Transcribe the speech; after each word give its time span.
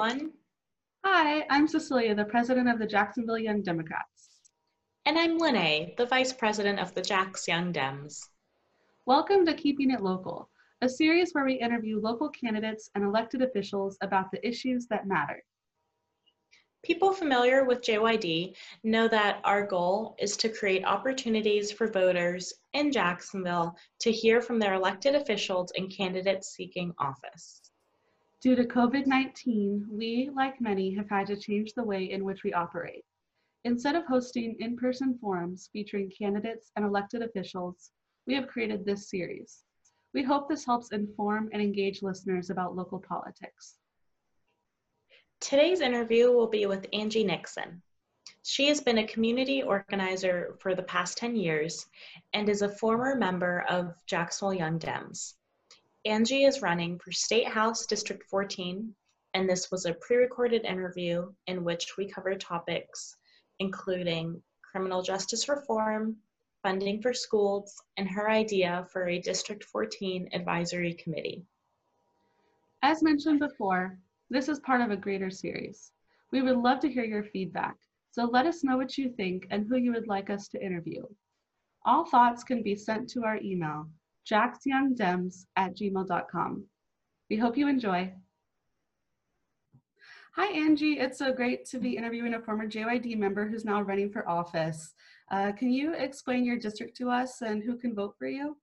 everyone. 0.00 0.30
Hi, 1.04 1.44
I'm 1.50 1.68
Cecilia, 1.68 2.14
the 2.14 2.24
president 2.24 2.70
of 2.70 2.78
the 2.78 2.86
Jacksonville 2.86 3.38
Young 3.38 3.60
Democrats. 3.60 4.30
And 5.04 5.18
I'm 5.18 5.36
Lene, 5.36 5.92
the 5.98 6.06
vice 6.06 6.32
president 6.32 6.78
of 6.78 6.94
the 6.94 7.02
Jax 7.02 7.46
Young 7.46 7.70
Dems. 7.70 8.18
Welcome 9.04 9.44
to 9.44 9.52
Keeping 9.52 9.90
It 9.90 10.00
Local, 10.00 10.48
a 10.80 10.88
series 10.88 11.32
where 11.32 11.44
we 11.44 11.60
interview 11.60 12.00
local 12.00 12.30
candidates 12.30 12.88
and 12.94 13.04
elected 13.04 13.42
officials 13.42 13.98
about 14.00 14.30
the 14.32 14.46
issues 14.46 14.86
that 14.86 15.06
matter. 15.06 15.42
People 16.82 17.12
familiar 17.12 17.66
with 17.66 17.82
JYD 17.82 18.56
know 18.82 19.06
that 19.06 19.42
our 19.44 19.66
goal 19.66 20.16
is 20.18 20.34
to 20.38 20.48
create 20.48 20.84
opportunities 20.86 21.70
for 21.70 21.88
voters 21.88 22.54
in 22.72 22.90
Jacksonville 22.90 23.76
to 24.00 24.10
hear 24.10 24.40
from 24.40 24.58
their 24.58 24.72
elected 24.72 25.14
officials 25.14 25.70
and 25.76 25.94
candidates 25.94 26.54
seeking 26.54 26.94
office. 26.98 27.69
Due 28.40 28.56
to 28.56 28.64
COVID-19, 28.64 29.86
we, 29.90 30.30
like 30.34 30.58
many, 30.62 30.94
have 30.94 31.10
had 31.10 31.26
to 31.26 31.36
change 31.36 31.74
the 31.74 31.84
way 31.84 32.10
in 32.10 32.24
which 32.24 32.42
we 32.42 32.54
operate. 32.54 33.04
Instead 33.64 33.94
of 33.94 34.06
hosting 34.06 34.56
in-person 34.60 35.18
forums 35.20 35.68
featuring 35.74 36.10
candidates 36.10 36.72
and 36.74 36.86
elected 36.86 37.20
officials, 37.20 37.90
we 38.26 38.34
have 38.34 38.48
created 38.48 38.86
this 38.86 39.10
series. 39.10 39.64
We 40.14 40.22
hope 40.22 40.48
this 40.48 40.64
helps 40.64 40.90
inform 40.92 41.50
and 41.52 41.60
engage 41.60 42.02
listeners 42.02 42.48
about 42.48 42.74
local 42.74 42.98
politics. 42.98 43.74
Today's 45.42 45.82
interview 45.82 46.32
will 46.32 46.48
be 46.48 46.64
with 46.64 46.86
Angie 46.94 47.24
Nixon. 47.24 47.82
She 48.42 48.68
has 48.68 48.80
been 48.80 48.98
a 48.98 49.06
community 49.06 49.62
organizer 49.62 50.56
for 50.60 50.74
the 50.74 50.82
past 50.84 51.18
10 51.18 51.36
years 51.36 51.86
and 52.32 52.48
is 52.48 52.62
a 52.62 52.70
former 52.70 53.14
member 53.14 53.66
of 53.68 53.94
Jacksonville 54.06 54.54
Young 54.54 54.78
Dems. 54.78 55.34
Angie 56.06 56.44
is 56.44 56.62
running 56.62 56.98
for 56.98 57.12
State 57.12 57.46
House 57.46 57.84
District 57.84 58.22
14, 58.30 58.94
and 59.34 59.48
this 59.48 59.70
was 59.70 59.84
a 59.84 59.92
pre-recorded 59.94 60.64
interview 60.64 61.30
in 61.46 61.62
which 61.62 61.98
we 61.98 62.08
covered 62.08 62.40
topics 62.40 63.16
including 63.58 64.42
criminal 64.62 65.02
justice 65.02 65.46
reform, 65.46 66.16
funding 66.62 67.02
for 67.02 67.12
schools, 67.12 67.82
and 67.98 68.08
her 68.08 68.30
idea 68.30 68.86
for 68.90 69.08
a 69.08 69.20
District 69.20 69.62
14 69.62 70.30
advisory 70.32 70.94
committee. 70.94 71.44
As 72.82 73.02
mentioned 73.02 73.38
before, 73.38 73.98
this 74.30 74.48
is 74.48 74.58
part 74.60 74.80
of 74.80 74.90
a 74.90 74.96
greater 74.96 75.28
series. 75.28 75.92
We 76.32 76.40
would 76.40 76.56
love 76.56 76.80
to 76.80 76.90
hear 76.90 77.04
your 77.04 77.24
feedback, 77.24 77.76
so 78.10 78.24
let 78.24 78.46
us 78.46 78.64
know 78.64 78.78
what 78.78 78.96
you 78.96 79.10
think 79.10 79.46
and 79.50 79.66
who 79.66 79.76
you 79.76 79.92
would 79.92 80.08
like 80.08 80.30
us 80.30 80.48
to 80.48 80.64
interview. 80.64 81.02
All 81.84 82.06
thoughts 82.06 82.42
can 82.42 82.62
be 82.62 82.74
sent 82.74 83.10
to 83.10 83.24
our 83.24 83.36
email, 83.36 83.86
jacksyoungdems 84.30 85.46
at 85.56 85.76
gmail.com. 85.76 86.64
We 87.28 87.36
hope 87.36 87.56
you 87.56 87.68
enjoy. 87.68 88.12
Hi, 90.36 90.46
Angie. 90.52 90.98
It's 90.98 91.18
so 91.18 91.32
great 91.32 91.64
to 91.66 91.78
be 91.78 91.96
interviewing 91.96 92.34
a 92.34 92.40
former 92.40 92.66
JYD 92.66 93.18
member 93.18 93.48
who's 93.48 93.64
now 93.64 93.82
running 93.82 94.10
for 94.10 94.28
office. 94.28 94.94
Uh, 95.30 95.52
can 95.52 95.70
you 95.70 95.94
explain 95.94 96.44
your 96.44 96.58
district 96.58 96.96
to 96.98 97.10
us 97.10 97.42
and 97.42 97.62
who 97.62 97.76
can 97.76 97.94
vote 97.94 98.14
for 98.18 98.26
you? 98.26 98.56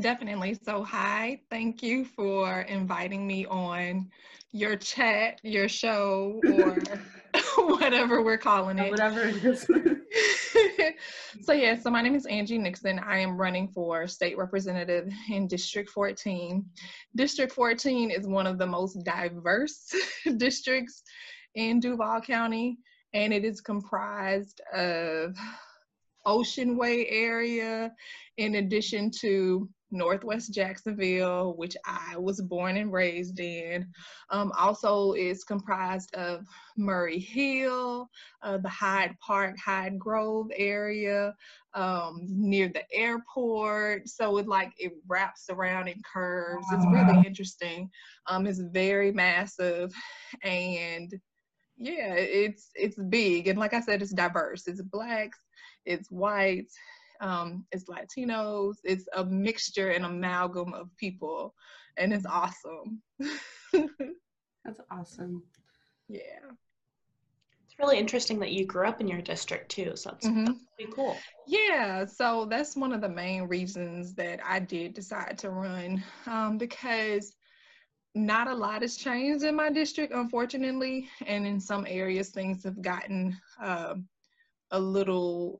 Definitely. 0.00 0.58
So, 0.64 0.82
hi, 0.82 1.42
thank 1.50 1.82
you 1.82 2.06
for 2.06 2.62
inviting 2.62 3.26
me 3.26 3.44
on 3.44 4.08
your 4.50 4.76
chat, 4.76 5.38
your 5.42 5.68
show, 5.68 6.40
or 6.44 6.78
whatever 7.58 8.22
we're 8.22 8.38
calling 8.38 8.78
it. 8.78 8.90
Whatever 8.90 9.22
it 9.22 9.44
is. 9.44 9.66
so, 11.42 11.52
yeah, 11.52 11.78
so 11.78 11.90
my 11.90 12.02
name 12.02 12.14
is 12.14 12.26
Angie 12.26 12.58
Nixon. 12.58 12.98
I 12.98 13.18
am 13.18 13.36
running 13.36 13.68
for 13.68 14.06
state 14.06 14.36
representative 14.36 15.12
in 15.30 15.46
District 15.46 15.88
14. 15.90 16.64
District 17.16 17.52
14 17.52 18.10
is 18.10 18.26
one 18.26 18.46
of 18.46 18.58
the 18.58 18.66
most 18.66 19.04
diverse 19.04 19.92
districts 20.36 21.02
in 21.54 21.80
Duval 21.80 22.20
County, 22.20 22.78
and 23.14 23.32
it 23.32 23.44
is 23.44 23.60
comprised 23.60 24.60
of 24.72 25.36
Ocean 26.24 26.76
Way 26.76 27.06
area, 27.08 27.92
in 28.36 28.56
addition 28.56 29.10
to 29.20 29.68
Northwest 29.92 30.52
Jacksonville, 30.52 31.54
which 31.56 31.76
I 31.84 32.16
was 32.16 32.40
born 32.40 32.76
and 32.76 32.92
raised 32.92 33.38
in. 33.38 33.86
Um, 34.30 34.52
also 34.58 35.12
is 35.12 35.44
comprised 35.44 36.14
of 36.14 36.46
Murray 36.76 37.18
Hill, 37.18 38.08
uh, 38.42 38.58
the 38.58 38.68
Hyde 38.68 39.14
Park, 39.20 39.56
Hyde 39.58 39.98
Grove 39.98 40.50
area, 40.56 41.34
um, 41.74 42.26
near 42.28 42.68
the 42.68 42.84
airport. 42.92 44.08
So 44.08 44.38
it 44.38 44.48
like, 44.48 44.72
it 44.78 44.92
wraps 45.06 45.44
around 45.50 45.88
and 45.88 46.02
curves. 46.04 46.66
It's 46.72 46.86
really 46.90 47.26
interesting. 47.26 47.90
Um, 48.26 48.46
it's 48.46 48.60
very 48.60 49.12
massive 49.12 49.92
and 50.42 51.12
yeah, 51.76 52.14
it's, 52.14 52.70
it's 52.74 52.96
big. 53.08 53.48
And 53.48 53.58
like 53.58 53.74
I 53.74 53.80
said, 53.80 54.02
it's 54.02 54.12
diverse. 54.12 54.68
It's 54.68 54.82
blacks, 54.82 55.38
it's 55.84 56.10
whites, 56.10 56.74
um, 57.22 57.64
it's 57.72 57.84
Latinos, 57.84 58.76
it's 58.84 59.06
a 59.14 59.24
mixture 59.24 59.90
and 59.90 60.04
amalgam 60.04 60.74
of 60.74 60.94
people, 60.98 61.54
and 61.96 62.12
it's 62.12 62.26
awesome. 62.26 63.00
That's 63.72 64.80
awesome. 64.90 65.42
Yeah. 66.08 66.50
It's 67.64 67.78
really 67.78 67.98
interesting 67.98 68.38
that 68.40 68.52
you 68.52 68.66
grew 68.66 68.86
up 68.86 69.00
in 69.00 69.08
your 69.08 69.22
district 69.22 69.70
too, 69.70 69.92
so 69.94 70.10
that's, 70.10 70.26
mm-hmm. 70.26 70.44
that's 70.44 70.58
pretty 70.76 70.92
cool. 70.92 71.16
Yeah, 71.46 72.04
so 72.04 72.44
that's 72.44 72.76
one 72.76 72.92
of 72.92 73.00
the 73.00 73.08
main 73.08 73.44
reasons 73.44 74.14
that 74.16 74.40
I 74.44 74.58
did 74.58 74.92
decide 74.92 75.38
to 75.38 75.50
run 75.50 76.04
um, 76.26 76.58
because 76.58 77.32
not 78.14 78.46
a 78.46 78.54
lot 78.54 78.82
has 78.82 78.96
changed 78.96 79.42
in 79.44 79.56
my 79.56 79.70
district, 79.70 80.12
unfortunately, 80.12 81.08
and 81.26 81.46
in 81.46 81.58
some 81.58 81.86
areas 81.88 82.28
things 82.28 82.62
have 82.64 82.82
gotten 82.82 83.38
uh, 83.60 83.94
a 84.72 84.78
little 84.78 85.58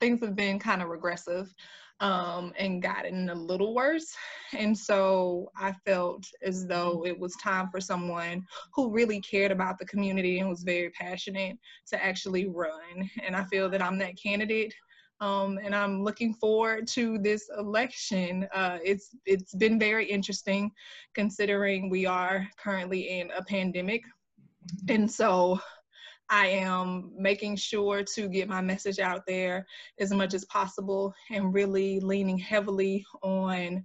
things 0.00 0.20
have 0.20 0.34
been 0.34 0.58
kind 0.58 0.82
of 0.82 0.88
regressive 0.88 1.52
um, 2.00 2.52
and 2.58 2.82
gotten 2.82 3.28
a 3.28 3.34
little 3.34 3.74
worse. 3.74 4.14
And 4.56 4.76
so 4.76 5.50
i 5.56 5.72
felt 5.84 6.26
as 6.42 6.66
though 6.66 7.04
it 7.06 7.18
was 7.18 7.34
time 7.36 7.68
for 7.70 7.80
someone 7.80 8.44
who 8.74 8.90
really 8.90 9.20
cared 9.20 9.52
about 9.52 9.78
the 9.78 9.86
community 9.86 10.40
and 10.40 10.48
was 10.48 10.62
very 10.62 10.90
passionate 10.90 11.58
to 11.88 12.02
actually 12.02 12.48
run. 12.48 13.10
And 13.24 13.36
i 13.36 13.44
feel 13.44 13.68
that 13.70 13.82
i'm 13.82 13.98
that 13.98 14.20
candidate 14.20 14.74
um, 15.22 15.60
and 15.62 15.72
I'm 15.72 16.02
looking 16.02 16.34
forward 16.34 16.88
to 16.88 17.16
this 17.16 17.48
election. 17.56 18.48
Uh, 18.52 18.78
it's 18.84 19.14
it's 19.24 19.54
been 19.54 19.78
very 19.78 20.04
interesting, 20.04 20.72
considering 21.14 21.88
we 21.88 22.06
are 22.06 22.48
currently 22.58 23.20
in 23.20 23.30
a 23.30 23.44
pandemic, 23.44 24.02
and 24.88 25.08
so 25.08 25.60
I 26.32 26.46
am 26.46 27.12
making 27.14 27.56
sure 27.56 28.02
to 28.14 28.26
get 28.26 28.48
my 28.48 28.62
message 28.62 28.98
out 28.98 29.26
there 29.26 29.66
as 30.00 30.10
much 30.12 30.32
as 30.32 30.46
possible 30.46 31.14
and 31.30 31.52
really 31.52 32.00
leaning 32.00 32.38
heavily 32.38 33.04
on 33.22 33.84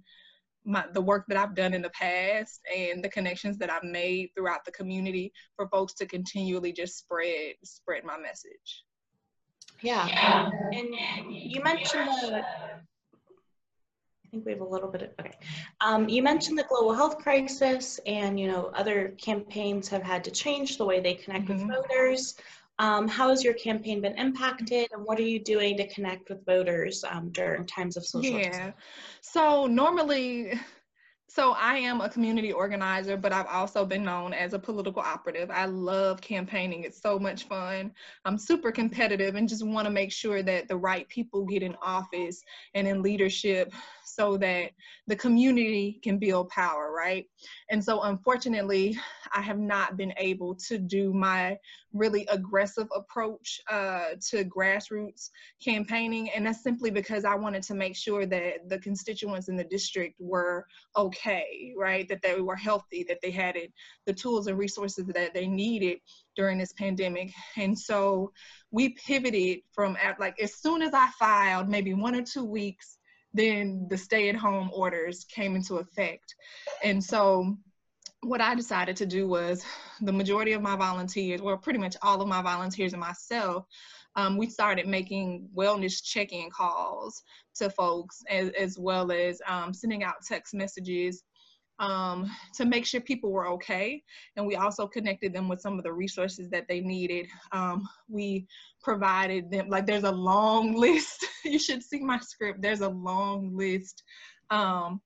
my, 0.64 0.86
the 0.94 1.00
work 1.00 1.26
that 1.28 1.36
I've 1.36 1.54
done 1.54 1.74
in 1.74 1.82
the 1.82 1.90
past 1.90 2.60
and 2.74 3.04
the 3.04 3.10
connections 3.10 3.58
that 3.58 3.70
I've 3.70 3.84
made 3.84 4.30
throughout 4.34 4.64
the 4.64 4.72
community 4.72 5.30
for 5.56 5.68
folks 5.68 5.92
to 5.94 6.06
continually 6.06 6.72
just 6.72 6.96
spread 6.96 7.56
spread 7.64 8.04
my 8.04 8.16
message. 8.16 8.84
Yeah, 9.82 10.50
and 10.72 10.88
you 11.28 11.62
mentioned 11.62 12.08
the 12.22 12.42
I 14.28 14.30
think 14.30 14.44
we 14.44 14.52
have 14.52 14.60
a 14.60 14.64
little 14.64 14.90
bit 14.90 15.02
of, 15.02 15.08
okay. 15.18 15.38
Um, 15.80 16.06
you 16.06 16.22
mentioned 16.22 16.58
the 16.58 16.64
global 16.64 16.92
health 16.92 17.16
crisis 17.16 17.98
and, 18.04 18.38
you 18.38 18.46
know, 18.46 18.70
other 18.74 19.14
campaigns 19.16 19.88
have 19.88 20.02
had 20.02 20.22
to 20.24 20.30
change 20.30 20.76
the 20.76 20.84
way 20.84 21.00
they 21.00 21.14
connect 21.14 21.46
mm-hmm. 21.46 21.66
with 21.66 21.76
voters. 21.76 22.34
Um, 22.78 23.08
how 23.08 23.30
has 23.30 23.42
your 23.42 23.54
campaign 23.54 24.02
been 24.02 24.18
impacted 24.18 24.88
and 24.92 25.02
what 25.02 25.18
are 25.18 25.22
you 25.22 25.38
doing 25.38 25.78
to 25.78 25.88
connect 25.88 26.28
with 26.28 26.44
voters 26.44 27.04
um, 27.04 27.30
during 27.30 27.64
times 27.64 27.96
of 27.96 28.04
social 28.04 28.38
Yeah, 28.38 28.72
so 29.22 29.66
normally 29.66 30.60
so 31.30 31.52
I 31.52 31.76
am 31.78 32.00
a 32.00 32.08
community 32.08 32.52
organizer, 32.52 33.16
but 33.16 33.32
I've 33.32 33.46
also 33.46 33.84
been 33.84 34.02
known 34.02 34.32
as 34.32 34.54
a 34.54 34.58
political 34.58 35.02
operative. 35.02 35.50
I 35.50 35.66
love 35.66 36.20
campaigning. 36.20 36.84
It's 36.84 37.02
so 37.02 37.18
much 37.18 37.44
fun. 37.44 37.92
I'm 38.24 38.38
super 38.38 38.72
competitive 38.72 39.34
and 39.34 39.48
just 39.48 39.64
want 39.64 39.86
to 39.86 39.90
make 39.90 40.10
sure 40.10 40.42
that 40.42 40.68
the 40.68 40.76
right 40.76 41.08
people 41.08 41.44
get 41.44 41.62
in 41.62 41.76
office 41.82 42.42
and 42.74 42.88
in 42.88 43.02
leadership 43.02 43.72
so 44.14 44.36
that 44.38 44.70
the 45.06 45.16
community 45.16 46.00
can 46.02 46.18
build 46.18 46.48
power, 46.48 46.92
right? 46.92 47.26
And 47.70 47.82
so 47.82 48.02
unfortunately, 48.02 48.98
I 49.32 49.40
have 49.42 49.58
not 49.58 49.96
been 49.96 50.12
able 50.16 50.54
to 50.68 50.78
do 50.78 51.12
my 51.12 51.58
really 51.92 52.26
aggressive 52.30 52.86
approach 52.94 53.60
uh, 53.70 54.10
to 54.30 54.44
grassroots 54.44 55.30
campaigning. 55.62 56.30
And 56.30 56.46
that's 56.46 56.62
simply 56.62 56.90
because 56.90 57.24
I 57.24 57.34
wanted 57.34 57.62
to 57.64 57.74
make 57.74 57.96
sure 57.96 58.26
that 58.26 58.68
the 58.68 58.78
constituents 58.78 59.48
in 59.48 59.56
the 59.56 59.64
district 59.64 60.16
were 60.18 60.66
okay, 60.96 61.72
right? 61.76 62.08
That 62.08 62.22
they 62.22 62.40
were 62.40 62.56
healthy, 62.56 63.04
that 63.08 63.20
they 63.22 63.30
had 63.30 63.56
it, 63.56 63.72
the 64.06 64.12
tools 64.12 64.46
and 64.46 64.58
resources 64.58 65.06
that 65.06 65.34
they 65.34 65.46
needed 65.46 65.98
during 66.36 66.58
this 66.58 66.72
pandemic. 66.72 67.32
And 67.56 67.78
so 67.78 68.32
we 68.70 68.90
pivoted 68.90 69.60
from 69.72 69.96
like 70.18 70.40
as 70.40 70.54
soon 70.54 70.82
as 70.82 70.92
I 70.94 71.08
filed, 71.18 71.68
maybe 71.68 71.94
one 71.94 72.14
or 72.14 72.22
two 72.22 72.44
weeks 72.44 72.97
then 73.34 73.86
the 73.90 73.96
stay 73.96 74.28
at 74.28 74.36
home 74.36 74.70
orders 74.72 75.24
came 75.24 75.56
into 75.56 75.76
effect. 75.76 76.34
And 76.82 77.02
so 77.02 77.56
what 78.22 78.40
I 78.40 78.54
decided 78.54 78.96
to 78.96 79.06
do 79.06 79.28
was 79.28 79.64
the 80.00 80.12
majority 80.12 80.52
of 80.52 80.62
my 80.62 80.76
volunteers, 80.76 81.40
well, 81.40 81.56
pretty 81.56 81.78
much 81.78 81.96
all 82.02 82.20
of 82.20 82.28
my 82.28 82.42
volunteers 82.42 82.92
and 82.92 83.00
myself, 83.00 83.66
um, 84.16 84.36
we 84.36 84.48
started 84.48 84.88
making 84.88 85.48
wellness 85.54 86.02
check-in 86.02 86.50
calls 86.50 87.22
to 87.56 87.70
folks 87.70 88.22
as, 88.28 88.50
as 88.50 88.78
well 88.78 89.12
as 89.12 89.40
um, 89.46 89.72
sending 89.72 90.02
out 90.02 90.14
text 90.26 90.54
messages 90.54 91.22
um, 91.78 92.30
to 92.54 92.64
make 92.64 92.86
sure 92.86 93.00
people 93.00 93.30
were 93.30 93.48
okay. 93.48 94.02
And 94.36 94.46
we 94.46 94.56
also 94.56 94.86
connected 94.86 95.32
them 95.32 95.48
with 95.48 95.60
some 95.60 95.78
of 95.78 95.84
the 95.84 95.92
resources 95.92 96.50
that 96.50 96.66
they 96.68 96.80
needed. 96.80 97.26
Um, 97.52 97.88
we 98.08 98.46
provided 98.82 99.50
them, 99.50 99.68
like 99.68 99.86
there's 99.86 100.04
a 100.04 100.12
long 100.12 100.74
list. 100.76 101.24
you 101.44 101.58
should 101.58 101.82
see 101.82 102.00
my 102.00 102.18
script. 102.18 102.62
There's 102.62 102.80
a 102.80 102.88
long 102.88 103.56
list 103.56 104.02
um, 104.50 105.00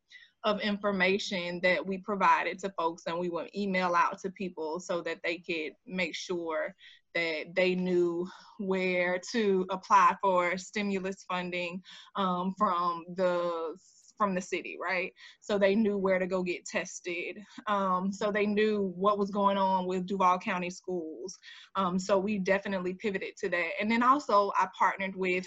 of 0.45 0.61
information 0.61 1.61
that 1.63 1.85
we 1.85 1.99
provided 1.99 2.59
to 2.61 2.73
folks 2.77 3.05
and 3.07 3.19
we 3.19 3.29
would 3.29 3.49
email 3.57 3.95
out 3.95 4.19
to 4.21 4.31
people 4.31 4.81
so 4.81 5.01
that 5.03 5.19
they 5.23 5.39
could 5.39 5.73
make 5.87 6.15
sure 6.15 6.75
that 7.15 7.55
they 7.55 7.75
knew 7.75 8.27
where 8.59 9.21
to 9.33 9.67
apply 9.71 10.17
for 10.21 10.57
stimulus 10.57 11.25
funding 11.29 11.83
um, 12.17 12.55
from 12.59 13.05
the 13.17 13.75
from 14.23 14.37
the 14.37 14.41
city, 14.41 14.79
right? 14.81 15.13
So 15.41 15.59
they 15.59 15.75
knew 15.75 15.99
where 15.99 16.21
to 16.21 16.29
go 16.29 16.45
get 16.45 16.65
tested. 16.65 17.39
Um, 17.67 18.13
so 18.13 18.31
they 18.31 18.47
knew 18.47 18.93
what 18.95 19.19
was 19.19 19.33
going 19.33 19.59
on 19.59 19.85
with 19.85 20.07
Duval 20.07 20.39
County 20.39 20.71
schools. 20.71 21.37
Um, 21.75 21.99
so 21.99 22.21
we 22.21 22.39
definitely 22.39 22.95
pivoted 22.95 23.37
to 23.39 23.49
that. 23.49 23.71
And 23.81 23.91
then 23.91 24.05
also 24.05 24.53
I 24.57 24.69
partnered 24.79 25.17
with 25.17 25.45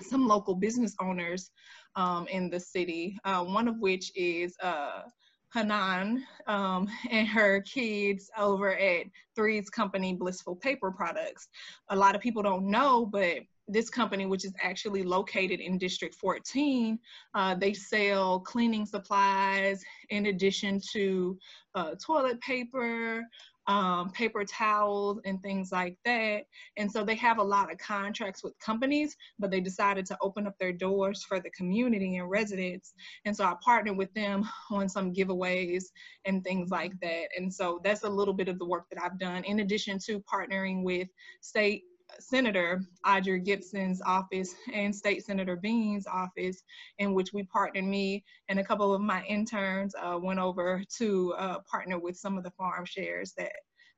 some 0.00 0.26
local 0.26 0.54
business 0.54 0.94
owners 0.98 1.50
um, 1.94 2.26
in 2.28 2.48
the 2.48 2.58
city, 2.58 3.18
uh, 3.26 3.44
one 3.44 3.68
of 3.68 3.78
which 3.80 4.10
is 4.16 4.56
uh, 4.62 5.02
Hanan 5.54 6.24
um, 6.48 6.88
and 7.10 7.28
her 7.28 7.60
kids 7.62 8.28
over 8.36 8.76
at 8.76 9.06
Three's 9.36 9.70
company, 9.70 10.12
Blissful 10.12 10.56
Paper 10.56 10.90
Products. 10.90 11.48
A 11.90 11.96
lot 11.96 12.16
of 12.16 12.20
people 12.20 12.42
don't 12.42 12.66
know, 12.66 13.06
but 13.06 13.38
this 13.68 13.88
company, 13.88 14.26
which 14.26 14.44
is 14.44 14.52
actually 14.60 15.04
located 15.04 15.60
in 15.60 15.78
District 15.78 16.14
14, 16.16 16.98
uh, 17.34 17.54
they 17.54 17.72
sell 17.72 18.40
cleaning 18.40 18.84
supplies 18.84 19.82
in 20.10 20.26
addition 20.26 20.80
to 20.92 21.38
uh, 21.74 21.94
toilet 22.04 22.40
paper, 22.40 23.22
um, 23.66 24.10
paper 24.10 24.44
towels, 24.44 25.20
and 25.24 25.42
things 25.42 25.72
like 25.72 25.96
that. 26.04 26.42
And 26.76 26.90
so 26.90 27.04
they 27.04 27.14
have 27.16 27.38
a 27.38 27.42
lot 27.42 27.72
of 27.72 27.78
contracts 27.78 28.42
with 28.42 28.58
companies, 28.58 29.16
but 29.38 29.50
they 29.50 29.60
decided 29.60 30.06
to 30.06 30.18
open 30.20 30.46
up 30.46 30.54
their 30.58 30.72
doors 30.72 31.24
for 31.24 31.40
the 31.40 31.50
community 31.50 32.16
and 32.16 32.28
residents. 32.28 32.94
And 33.24 33.36
so 33.36 33.44
I 33.44 33.54
partnered 33.62 33.96
with 33.96 34.12
them 34.14 34.48
on 34.70 34.88
some 34.88 35.12
giveaways 35.12 35.84
and 36.24 36.44
things 36.44 36.70
like 36.70 36.92
that. 37.00 37.28
And 37.36 37.52
so 37.52 37.80
that's 37.82 38.04
a 38.04 38.08
little 38.08 38.34
bit 38.34 38.48
of 38.48 38.58
the 38.58 38.66
work 38.66 38.86
that 38.90 39.02
I've 39.02 39.18
done, 39.18 39.44
in 39.44 39.60
addition 39.60 39.98
to 40.06 40.20
partnering 40.20 40.82
with 40.82 41.08
state 41.40 41.84
Senator 42.18 42.82
Audrey 43.06 43.40
Gibson's 43.40 44.00
office 44.02 44.54
and 44.72 44.94
State 44.94 45.24
Senator 45.24 45.56
Bean's 45.56 46.06
office, 46.06 46.62
in 46.98 47.14
which 47.14 47.32
we 47.32 47.44
partnered. 47.44 47.84
Me 47.84 48.24
and 48.48 48.58
a 48.58 48.64
couple 48.64 48.94
of 48.94 49.00
my 49.00 49.24
interns 49.24 49.94
uh, 50.00 50.18
went 50.20 50.38
over 50.38 50.82
to 50.98 51.34
uh, 51.34 51.58
partner 51.60 51.98
with 51.98 52.16
some 52.16 52.36
of 52.38 52.44
the 52.44 52.50
farm 52.52 52.84
shares 52.84 53.32
that 53.36 53.52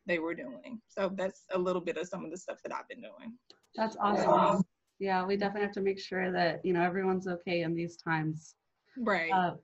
they 0.07 0.19
were 0.19 0.35
doing. 0.35 0.81
So 0.89 1.13
that's 1.15 1.45
a 1.53 1.59
little 1.59 1.83
bit 1.83 1.97
of 1.97 2.07
some 2.09 2.25
of 2.25 2.31
the 2.31 2.37
stuff 2.37 2.59
that 2.65 2.75
I've 2.75 2.89
been 2.89 3.01
doing. 3.01 3.35
That's 3.75 3.97
awesome. 4.01 4.63
Yeah, 4.99 5.27
we 5.27 5.37
definitely 5.37 5.67
have 5.67 5.75
to 5.75 5.83
make 5.83 6.01
sure 6.01 6.33
that 6.33 6.65
you 6.65 6.73
know 6.73 6.83
everyone's 6.83 7.29
okay 7.29 7.63
in 7.63 7.75
these 7.75 7.97
times. 7.97 8.55
Right. 8.97 9.31
Uh, 9.31 9.55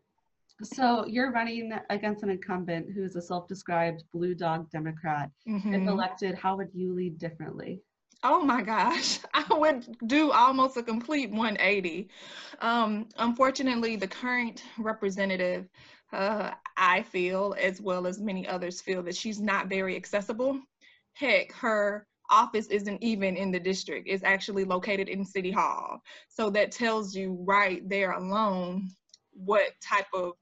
so 0.62 1.06
you're 1.06 1.32
running 1.32 1.72
against 1.90 2.22
an 2.22 2.31
incumbent 2.31 2.87
who's 2.94 3.16
a 3.16 3.22
self-described 3.22 4.05
blue 4.12 4.34
dog 4.34 4.70
Democrat. 4.70 5.31
Mm-hmm. 5.48 5.75
If 5.75 5.88
elected, 5.88 6.34
how 6.37 6.56
would 6.56 6.69
you 6.75 6.93
lead 6.93 7.19
differently? 7.19 7.81
Oh 8.22 8.42
my 8.44 8.62
gosh, 8.62 9.19
I 9.34 9.44
would 9.54 9.96
do 10.06 10.30
almost 10.30 10.76
a 10.76 10.82
complete 10.82 11.30
180. 11.30 12.08
Um, 12.60 13.08
unfortunately, 13.16 13.96
the 13.96 14.06
current 14.06 14.62
representative, 14.78 15.69
uh, 16.12 16.52
I 16.76 17.02
feel, 17.02 17.54
as 17.58 17.80
well 17.80 18.06
as 18.06 18.20
many 18.20 18.46
others 18.46 18.80
feel, 18.80 19.02
that 19.04 19.16
she's 19.16 19.40
not 19.40 19.69
very 19.69 19.96
accessible. 19.96 20.60
Heck, 21.14 21.52
her 21.52 22.06
office 22.30 22.69
isn't 22.69 23.02
even 23.02 23.36
in 23.36 23.50
the 23.50 23.60
district, 23.60 24.08
it's 24.08 24.24
actually 24.24 24.64
located 24.64 25.08
in 25.08 25.24
City 25.24 25.50
Hall. 25.50 26.00
So 26.28 26.48
that 26.50 26.70
tells 26.72 27.14
you 27.14 27.36
right 27.46 27.86
there 27.88 28.12
alone 28.12 28.88
what 29.32 29.70
type 29.82 30.06
of 30.14 30.32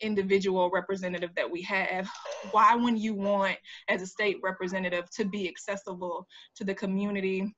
individual 0.00 0.70
representative 0.70 1.30
that 1.36 1.50
we 1.50 1.62
have. 1.62 2.08
Why 2.52 2.74
when 2.74 2.96
you 2.96 3.14
want 3.14 3.56
as 3.88 4.02
a 4.02 4.06
state 4.06 4.38
representative 4.42 5.10
to 5.10 5.24
be 5.24 5.48
accessible 5.48 6.26
to 6.56 6.64
the 6.64 6.74
community 6.74 7.54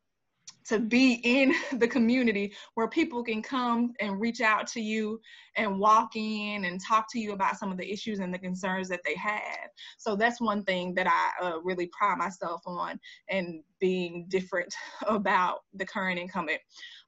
to 0.66 0.78
be 0.78 1.20
in 1.24 1.54
the 1.78 1.88
community 1.88 2.52
where 2.74 2.88
people 2.88 3.22
can 3.22 3.42
come 3.42 3.92
and 4.00 4.20
reach 4.20 4.40
out 4.40 4.66
to 4.68 4.80
you 4.80 5.20
and 5.56 5.78
walk 5.78 6.16
in 6.16 6.64
and 6.64 6.80
talk 6.80 7.06
to 7.12 7.18
you 7.18 7.32
about 7.32 7.56
some 7.56 7.70
of 7.70 7.78
the 7.78 7.90
issues 7.90 8.20
and 8.20 8.32
the 8.32 8.38
concerns 8.38 8.88
that 8.88 9.00
they 9.04 9.14
have. 9.14 9.70
So 9.98 10.16
that's 10.16 10.40
one 10.40 10.64
thing 10.64 10.94
that 10.94 11.06
I 11.06 11.44
uh, 11.44 11.60
really 11.60 11.90
pride 11.96 12.18
myself 12.18 12.62
on 12.66 12.98
and 13.28 13.62
being 13.80 14.26
different 14.28 14.74
about 15.06 15.60
the 15.74 15.86
current 15.86 16.18
incumbent. 16.18 16.60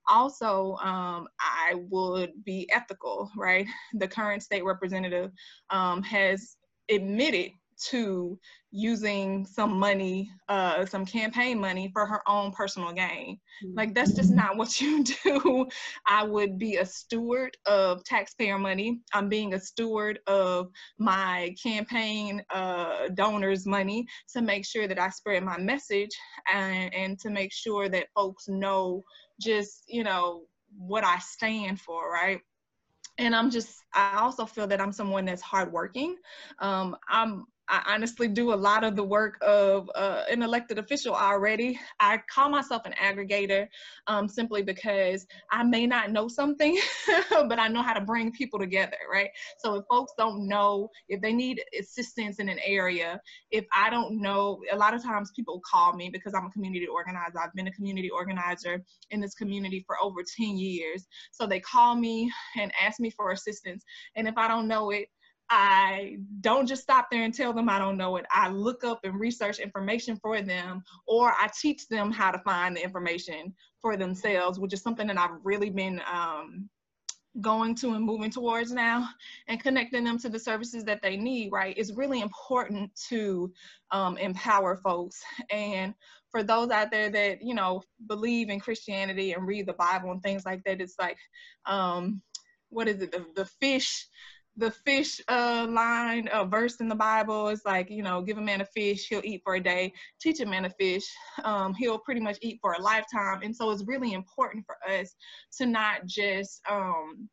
Also, 0.09 0.77
um, 0.83 1.27
I 1.41 1.77
would 1.89 2.33
be 2.45 2.69
ethical, 2.73 3.31
right? 3.37 3.67
The 3.95 4.09
current 4.09 4.43
state 4.43 4.65
representative 4.65 5.31
um, 5.71 6.03
has 6.03 6.57
admitted 6.91 7.53
to 7.91 8.39
using 8.71 9.47
some 9.47 9.79
money, 9.79 10.31
uh, 10.49 10.85
some 10.85 11.07
campaign 11.07 11.61
money 11.61 11.91
for 11.93 12.07
her 12.07 12.21
own 12.29 12.51
personal 12.51 12.93
gain. 12.93 13.39
Mm-hmm. 13.65 13.77
Like 13.77 13.95
that's 13.95 14.15
just 14.15 14.31
not 14.31 14.57
what 14.57 14.81
you 14.81 15.05
do. 15.25 15.67
I 16.07 16.25
would 16.25 16.59
be 16.59 16.77
a 16.77 16.87
steward 16.87 17.57
of 17.67 18.03
taxpayer 18.05 18.59
money. 18.59 19.01
I'm 19.13 19.29
being 19.29 19.55
a 19.55 19.61
steward 19.61 20.19
of 20.27 20.69
my 20.99 21.55
campaign 21.63 22.43
uh, 22.53 23.09
donors' 23.15 23.67
money 23.67 24.07
to 24.33 24.43
make 24.43 24.67
sure 24.67 24.89
that 24.89 24.99
I 24.99 25.09
spread 25.11 25.45
my 25.45 25.59
message 25.59 26.11
and, 26.53 26.93
and 26.93 27.19
to 27.21 27.31
make 27.31 27.53
sure 27.53 27.89
that 27.89 28.09
folks 28.15 28.49
know 28.49 29.05
just, 29.41 29.85
you 29.87 30.05
know, 30.05 30.43
what 30.77 31.05
I 31.05 31.19
stand 31.19 31.81
for, 31.81 32.11
right? 32.11 32.41
and 33.19 33.35
i'm 33.35 33.51
just 33.51 33.77
i 33.95 34.19
also 34.19 34.45
feel 34.45 34.67
that 34.67 34.81
i'm 34.81 34.93
someone 34.93 35.25
that's 35.25 35.43
hardworking 35.43 36.17
um, 36.59 36.97
i'm 37.09 37.45
I 37.69 37.83
honestly 37.87 38.29
do 38.29 38.53
a 38.53 38.55
lot 38.55 38.85
of 38.85 38.95
the 38.95 39.03
work 39.03 39.39
of 39.41 39.91
uh, 39.95 40.25
an 40.31 40.43
elected 40.43 40.79
official 40.79 41.15
already. 41.15 41.79
I 41.99 42.21
call 42.33 42.51
myself 42.51 42.83
an 42.85 42.93
aggregator 42.93 43.69
um, 44.07 44.29
simply 44.29 44.63
because 44.63 45.27
I 45.51 45.63
may 45.63 45.87
not 45.87 46.11
know 46.11 46.29
something, 46.29 46.79
but 47.31 47.59
I 47.59 47.69
know 47.69 47.83
how 47.83 47.95
to 47.95 48.03
bring 48.03 48.33
people 48.33 48.59
together, 48.59 48.97
right? 49.11 49.31
So 49.59 49.77
if 49.77 49.85
folks 49.91 50.13
don't 50.19 50.47
know, 50.47 50.91
if 51.09 51.23
they 51.23 51.33
need 51.33 51.63
assistance 51.79 52.39
in 52.39 52.49
an 52.49 52.59
area, 52.65 53.21
if 53.51 53.65
I 53.75 53.89
don't 53.89 54.21
know, 54.21 54.61
a 54.71 54.77
lot 54.77 54.93
of 54.93 55.03
times 55.03 55.33
people 55.35 55.63
call 55.65 55.95
me 55.95 56.11
because 56.11 56.35
I'm 56.35 56.47
a 56.47 56.51
community 56.51 56.87
organizer. 56.87 57.41
I've 57.41 57.55
been 57.55 57.69
a 57.69 57.73
community 57.73 58.11
organizer 58.11 58.85
in 59.11 59.21
this 59.21 59.35
community 59.35 59.85
for 59.87 59.97
over 60.03 60.23
10 60.23 60.59
years. 60.59 61.07
So 61.31 61.47
they 61.47 61.61
call 61.61 61.95
me 61.97 62.31
and 62.59 62.71
ask 62.81 63.01
me 63.01 63.11
for 63.11 63.31
assistance. 63.31 63.85
And 64.17 64.29
if 64.29 64.37
I 64.37 64.49
don't 64.49 64.69
know 64.69 64.91
it, 64.91 65.09
I 65.51 66.17
don't 66.41 66.67
just 66.67 66.83
stop 66.83 67.09
there 67.11 67.23
and 67.23 67.35
tell 67.35 67.53
them 67.53 67.69
I 67.69 67.79
don't 67.79 67.99
know 67.99 68.17
it. 68.17 68.25
I 68.31 68.49
look 68.49 68.83
up 68.83 69.01
and 69.05 69.21
research 69.21 69.59
information 69.59 70.17
for 70.17 70.41
them, 70.41 70.83
or 71.07 71.29
I 71.29 71.51
teach 71.61 71.87
them 71.89 72.11
how 72.11 72.31
to 72.31 72.39
find 72.39 72.77
the 72.77 72.83
information 72.83 73.55
for 73.81 73.97
themselves, 73.97 74.59
which 74.59 74.73
is 74.73 74.83
something 74.83 75.07
that 75.09 75.19
I've 75.19 75.39
really 75.43 75.71
been 75.71 76.01
um, 76.11 76.69
going 77.41 77.75
to 77.75 77.95
and 77.95 78.05
moving 78.05 78.31
towards 78.31 78.73
now 78.73 79.09
and 79.49 79.61
connecting 79.63 80.05
them 80.05 80.19
to 80.19 80.29
the 80.29 80.39
services 80.39 80.85
that 80.85 81.03
they 81.03 81.17
need, 81.17 81.51
right? 81.53 81.77
It's 81.77 81.93
really 81.93 82.21
important 82.21 82.91
to 83.09 83.53
um, 83.91 84.17
empower 84.19 84.77
folks. 84.77 85.21
And 85.51 85.95
for 86.31 86.43
those 86.43 86.71
out 86.71 86.91
there 86.91 87.11
that, 87.11 87.43
you 87.43 87.55
know, 87.55 87.83
believe 88.07 88.51
in 88.51 88.61
Christianity 88.61 89.33
and 89.33 89.47
read 89.47 89.67
the 89.67 89.75
Bible 89.75 90.13
and 90.13 90.23
things 90.23 90.45
like 90.45 90.63
that, 90.65 90.81
it's 90.81 90.99
like, 90.99 91.19
um, 91.67 92.23
what 92.71 92.89
is 92.89 93.03
it, 93.03 93.13
the, 93.13 93.25
the 93.37 93.45
fish 93.61 94.09
the 94.57 94.71
fish 94.71 95.21
uh, 95.29 95.67
line 95.69 96.29
uh, 96.29 96.45
verse 96.45 96.77
in 96.81 96.89
the 96.89 96.95
Bible 96.95 97.49
is 97.49 97.63
like, 97.65 97.91
you 97.91 98.03
know, 98.03 98.23
give 98.23 98.39
a 98.39 98.43
man 98.43 98.61
a 98.61 98.65
fish, 98.65 99.09
he'll 99.09 99.21
eat 99.25 99.43
for 99.45 99.57
a 99.57 99.61
day. 99.61 99.93
Teach 100.21 100.41
a 100.41 100.47
man 100.47 100.65
a 100.65 100.71
fish, 100.71 101.05
um, 101.45 101.75
he'll 101.75 101.99
pretty 101.99 102.21
much 102.21 102.39
eat 102.41 102.59
for 102.61 102.75
a 102.75 102.81
lifetime. 102.81 103.41
And 103.43 103.55
so 103.55 103.71
it's 103.71 103.85
really 103.87 104.13
important 104.13 104.65
for 104.65 104.77
us 104.91 105.15
to 105.59 105.67
not 105.67 106.07
just 106.07 106.61
um, 106.71 107.29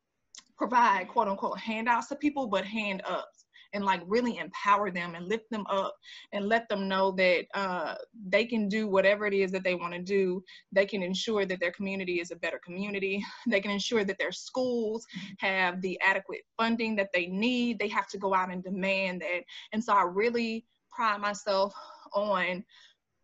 provide 0.58 1.10
quote 1.10 1.28
unquote 1.28 1.60
handouts 1.60 2.08
to 2.08 2.16
people, 2.16 2.48
but 2.48 2.66
hand 2.66 3.02
ups. 3.06 3.46
And 3.74 3.86
like 3.86 4.02
really 4.06 4.38
empower 4.38 4.92
them 4.92 5.16
and 5.16 5.28
lift 5.28 5.50
them 5.50 5.66
up 5.70 5.96
and 6.34 6.46
let 6.46 6.68
them 6.70 6.88
know 6.88 7.12
that 7.12 7.46
uh, 7.54 7.96
they 8.28 8.46
can 8.46 8.68
do 8.68 8.88
whatever 8.88 9.26
it 9.26 9.34
is 9.34 9.52
that 9.52 9.64
they 9.64 9.76
want 9.76 9.94
to 9.94 10.02
do. 10.02 10.44
They 10.72 10.86
can 10.86 11.02
ensure 11.02 11.46
that 11.46 11.60
their 11.60 11.72
community 11.72 12.20
is 12.20 12.32
a 12.32 12.36
better 12.36 12.60
community. 12.64 13.24
They 13.48 13.60
can 13.60 13.72
ensure 13.72 14.04
that 14.06 14.18
their 14.18 14.32
schools 14.32 15.06
have 15.40 15.82
the 15.82 16.00
adequate 16.02 16.42
funding 16.58 16.96
that 16.96 17.10
they 17.14 17.26
need. 17.26 17.80
They 17.80 17.90
have 17.90 18.08
to 18.10 18.18
go 18.18 18.34
out 18.34 18.52
and 18.52 18.64
demand 18.64 19.22
that. 19.22 19.44
And 19.74 19.84
so 19.84 19.94
I 19.94 20.04
really 20.04 20.66
pride 20.90 21.20
myself 21.20 21.74
on 22.14 22.64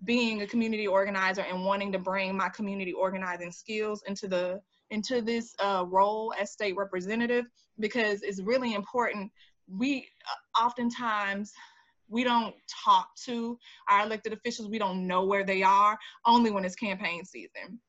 being 0.04 0.42
a 0.42 0.48
community 0.48 0.88
organizer 0.88 1.42
and 1.42 1.66
wanting 1.66 1.92
to 1.92 2.00
bring 2.00 2.36
my 2.36 2.50
community 2.50 2.94
organizing 2.94 3.52
skills 3.52 4.04
into 4.08 4.28
the 4.28 4.60
into 4.90 5.22
this 5.22 5.54
uh, 5.60 5.84
role 5.88 6.34
as 6.40 6.52
state 6.52 6.76
representative 6.78 7.46
because 7.80 8.22
it's 8.24 8.42
really 8.42 8.74
important. 8.74 9.32
We 9.70 10.08
uh, 10.28 10.64
oftentimes 10.64 11.54
we 12.10 12.24
don't 12.24 12.56
talk 12.86 13.10
to 13.26 13.58
our 13.90 14.06
elected 14.06 14.34
officials. 14.34 14.70
We 14.70 14.80
don't 14.80 15.08
know 15.08 15.26
where 15.26 15.44
they 15.44 15.62
are 15.64 15.98
only 16.26 16.52
when 16.52 16.64
it's 16.66 16.76
campaign 16.76 17.26
season. 17.26 17.80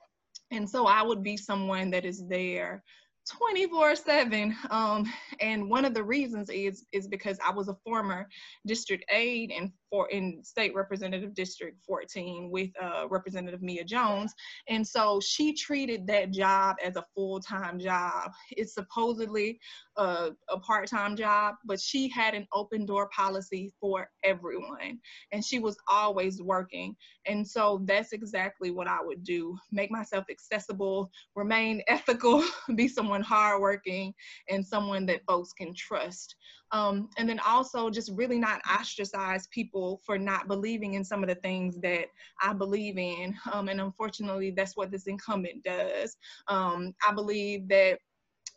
And 0.50 0.68
so 0.68 0.86
I 0.86 1.02
would 1.02 1.22
be 1.22 1.36
someone 1.36 1.90
that 1.90 2.04
is 2.04 2.26
there 2.28 2.82
24 3.30 3.94
7 3.94 4.56
um, 4.70 5.12
and 5.40 5.68
one 5.68 5.84
of 5.84 5.94
the 5.94 6.02
reasons 6.02 6.48
is 6.48 6.86
is 6.92 7.06
because 7.06 7.38
i 7.46 7.52
was 7.52 7.68
a 7.68 7.76
former 7.84 8.26
district 8.66 9.04
aide 9.10 9.50
in 9.50 9.70
for 9.90 10.08
in 10.10 10.42
state 10.42 10.74
representative 10.74 11.34
district 11.34 11.78
14 11.86 12.50
with 12.50 12.70
uh, 12.80 13.06
representative 13.08 13.62
mia 13.62 13.84
jones. 13.84 14.34
And 14.68 14.86
so 14.86 15.20
she 15.20 15.54
treated 15.54 16.06
that 16.08 16.30
job 16.30 16.76
as 16.84 16.96
a 16.96 17.04
full-time 17.14 17.78
job. 17.78 18.32
It's 18.50 18.74
supposedly 18.74 19.58
a, 19.96 20.30
a 20.48 20.58
part-time 20.60 21.16
job 21.16 21.56
but 21.64 21.80
she 21.80 22.08
had 22.08 22.34
an 22.34 22.46
open 22.52 22.86
door 22.86 23.08
policy 23.14 23.72
for 23.80 24.08
everyone 24.24 24.98
and 25.32 25.44
she 25.44 25.58
was 25.58 25.76
always 25.88 26.40
working. 26.40 26.94
And 27.26 27.46
so 27.46 27.82
that's 27.84 28.12
exactly 28.12 28.70
what 28.70 28.86
i 28.86 28.98
would 29.02 29.22
do 29.22 29.56
make 29.70 29.90
myself 29.90 30.24
accessible 30.30 31.10
remain 31.34 31.82
ethical 31.88 32.42
be 32.74 32.88
someone 32.88 33.22
hardworking 33.22 34.14
and 34.48 34.64
someone 34.64 35.06
that 35.06 35.24
folks 35.26 35.52
can 35.52 35.74
trust 35.74 36.36
um, 36.72 37.08
and 37.16 37.28
then 37.28 37.40
also 37.40 37.90
just 37.90 38.10
really 38.12 38.38
not 38.38 38.60
ostracize 38.68 39.46
people 39.48 40.00
for 40.04 40.18
not 40.18 40.48
believing 40.48 40.94
in 40.94 41.04
some 41.04 41.22
of 41.22 41.28
the 41.28 41.34
things 41.36 41.78
that 41.78 42.06
I 42.42 42.52
believe 42.52 42.98
in. 42.98 43.34
Um, 43.52 43.68
and 43.68 43.80
unfortunately, 43.80 44.50
that's 44.50 44.76
what 44.76 44.90
this 44.90 45.06
incumbent 45.06 45.64
does. 45.64 46.16
Um, 46.48 46.94
I 47.06 47.12
believe 47.12 47.68
that 47.68 47.98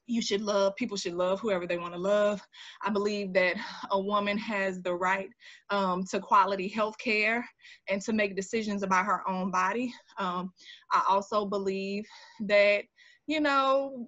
you 0.07 0.21
should 0.21 0.41
love 0.41 0.75
people 0.75 0.97
should 0.97 1.13
love 1.13 1.39
whoever 1.39 1.65
they 1.65 1.77
want 1.77 1.93
to 1.93 1.99
love 1.99 2.41
i 2.81 2.89
believe 2.89 3.33
that 3.33 3.55
a 3.91 3.99
woman 3.99 4.37
has 4.37 4.81
the 4.81 4.93
right 4.93 5.29
um, 5.69 6.03
to 6.03 6.19
quality 6.19 6.67
health 6.67 6.97
care 6.97 7.47
and 7.87 8.01
to 8.01 8.11
make 8.11 8.35
decisions 8.35 8.83
about 8.83 9.05
her 9.05 9.27
own 9.29 9.51
body 9.51 9.93
um, 10.17 10.51
i 10.91 11.03
also 11.07 11.45
believe 11.45 12.05
that 12.41 12.83
you 13.27 13.39
know 13.39 14.07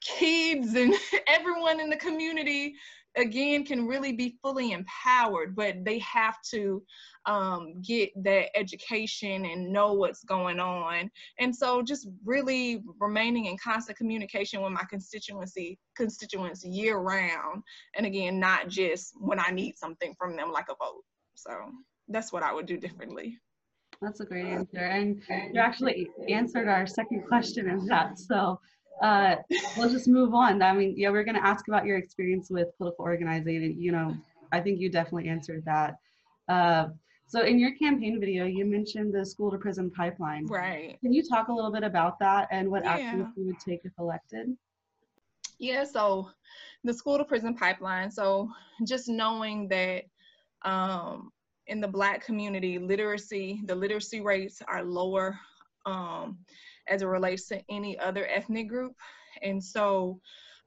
kids 0.00 0.74
and 0.74 0.94
everyone 1.26 1.80
in 1.80 1.90
the 1.90 1.96
community 1.96 2.74
again 3.16 3.64
can 3.64 3.86
really 3.86 4.12
be 4.12 4.36
fully 4.42 4.72
empowered 4.72 5.56
but 5.56 5.84
they 5.84 5.98
have 6.00 6.36
to 6.42 6.82
um, 7.26 7.80
get 7.82 8.10
that 8.22 8.56
education 8.56 9.44
and 9.44 9.72
know 9.72 9.92
what's 9.94 10.22
going 10.24 10.60
on. 10.60 11.10
And 11.40 11.54
so 11.54 11.82
just 11.82 12.08
really 12.24 12.82
remaining 13.00 13.46
in 13.46 13.56
constant 13.58 13.98
communication 13.98 14.62
with 14.62 14.72
my 14.72 14.84
constituency 14.88 15.78
constituents 15.96 16.64
year 16.64 16.98
round. 16.98 17.62
And 17.96 18.06
again 18.06 18.38
not 18.38 18.68
just 18.68 19.12
when 19.18 19.40
i 19.40 19.50
need 19.50 19.76
something 19.76 20.14
from 20.18 20.36
them 20.36 20.52
like 20.52 20.68
a 20.68 20.74
vote. 20.74 21.02
So 21.34 21.50
that's 22.08 22.32
what 22.32 22.42
i 22.42 22.52
would 22.52 22.66
do 22.66 22.76
differently. 22.76 23.38
That's 24.00 24.20
a 24.20 24.26
great 24.26 24.46
answer. 24.46 24.78
And 24.78 25.22
you 25.52 25.60
actually 25.60 26.08
answered 26.28 26.68
our 26.68 26.86
second 26.86 27.26
question 27.26 27.68
in 27.68 27.86
that. 27.86 28.18
So 28.18 28.60
uh, 29.02 29.36
we'll 29.76 29.90
just 29.90 30.08
move 30.08 30.34
on. 30.34 30.62
I 30.62 30.72
mean, 30.72 30.94
yeah, 30.96 31.10
we're 31.10 31.24
going 31.24 31.36
to 31.36 31.44
ask 31.44 31.68
about 31.68 31.84
your 31.84 31.98
experience 31.98 32.50
with 32.50 32.76
political 32.78 33.04
organizing. 33.04 33.56
and 33.56 33.82
You 33.82 33.92
know, 33.92 34.16
I 34.52 34.60
think 34.60 34.80
you 34.80 34.88
definitely 34.88 35.28
answered 35.28 35.64
that. 35.64 35.96
Uh, 36.48 36.88
so 37.28 37.42
in 37.42 37.58
your 37.58 37.72
campaign 37.72 38.20
video, 38.20 38.44
you 38.46 38.64
mentioned 38.64 39.12
the 39.12 39.26
school 39.26 39.50
to 39.50 39.58
prison 39.58 39.90
pipeline. 39.90 40.46
Right. 40.46 40.98
Can 41.00 41.12
you 41.12 41.22
talk 41.22 41.48
a 41.48 41.52
little 41.52 41.72
bit 41.72 41.82
about 41.82 42.18
that 42.20 42.48
and 42.52 42.70
what 42.70 42.84
yeah. 42.84 42.92
actions 42.92 43.28
you 43.36 43.46
would 43.46 43.58
take 43.58 43.80
if 43.84 43.92
elected? 43.98 44.56
Yeah, 45.58 45.84
so 45.84 46.30
the 46.84 46.94
school 46.94 47.18
to 47.18 47.24
prison 47.24 47.54
pipeline. 47.54 48.10
So 48.10 48.50
just 48.86 49.08
knowing 49.08 49.68
that 49.68 50.04
um, 50.62 51.32
in 51.66 51.80
the 51.80 51.88
Black 51.88 52.24
community, 52.24 52.78
literacy, 52.78 53.62
the 53.66 53.74
literacy 53.74 54.20
rates 54.20 54.62
are 54.68 54.84
lower 54.84 55.38
um, 55.84 56.38
as 56.88 57.02
it 57.02 57.06
relates 57.06 57.48
to 57.48 57.60
any 57.68 57.98
other 57.98 58.26
ethnic 58.26 58.68
group. 58.68 58.94
And 59.42 59.62
so 59.62 60.20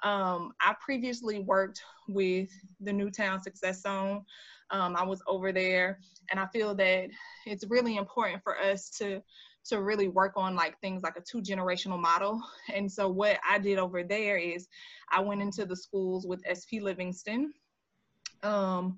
um, 0.03 0.53
I 0.61 0.75
previously 0.83 1.39
worked 1.39 1.81
with 2.07 2.49
the 2.79 2.93
Newtown 2.93 3.41
Success 3.41 3.81
Zone. 3.81 4.23
Um, 4.71 4.95
I 4.95 5.03
was 5.03 5.21
over 5.27 5.51
there, 5.51 5.99
and 6.29 6.39
I 6.39 6.45
feel 6.47 6.75
that 6.75 7.09
it's 7.45 7.65
really 7.69 7.97
important 7.97 8.43
for 8.43 8.59
us 8.59 8.89
to 8.99 9.21
to 9.65 9.81
really 9.81 10.07
work 10.07 10.33
on 10.35 10.55
like 10.55 10.79
things 10.79 11.03
like 11.03 11.15
a 11.17 11.21
two 11.21 11.41
generational 11.41 11.99
model. 11.99 12.41
And 12.73 12.91
so 12.91 13.09
what 13.09 13.39
I 13.47 13.59
did 13.59 13.77
over 13.77 14.03
there 14.03 14.37
is 14.37 14.67
I 15.11 15.19
went 15.19 15.41
into 15.41 15.65
the 15.65 15.75
schools 15.75 16.25
with 16.25 16.41
SP 16.47 16.81
Livingston. 16.81 17.53
Um, 18.41 18.97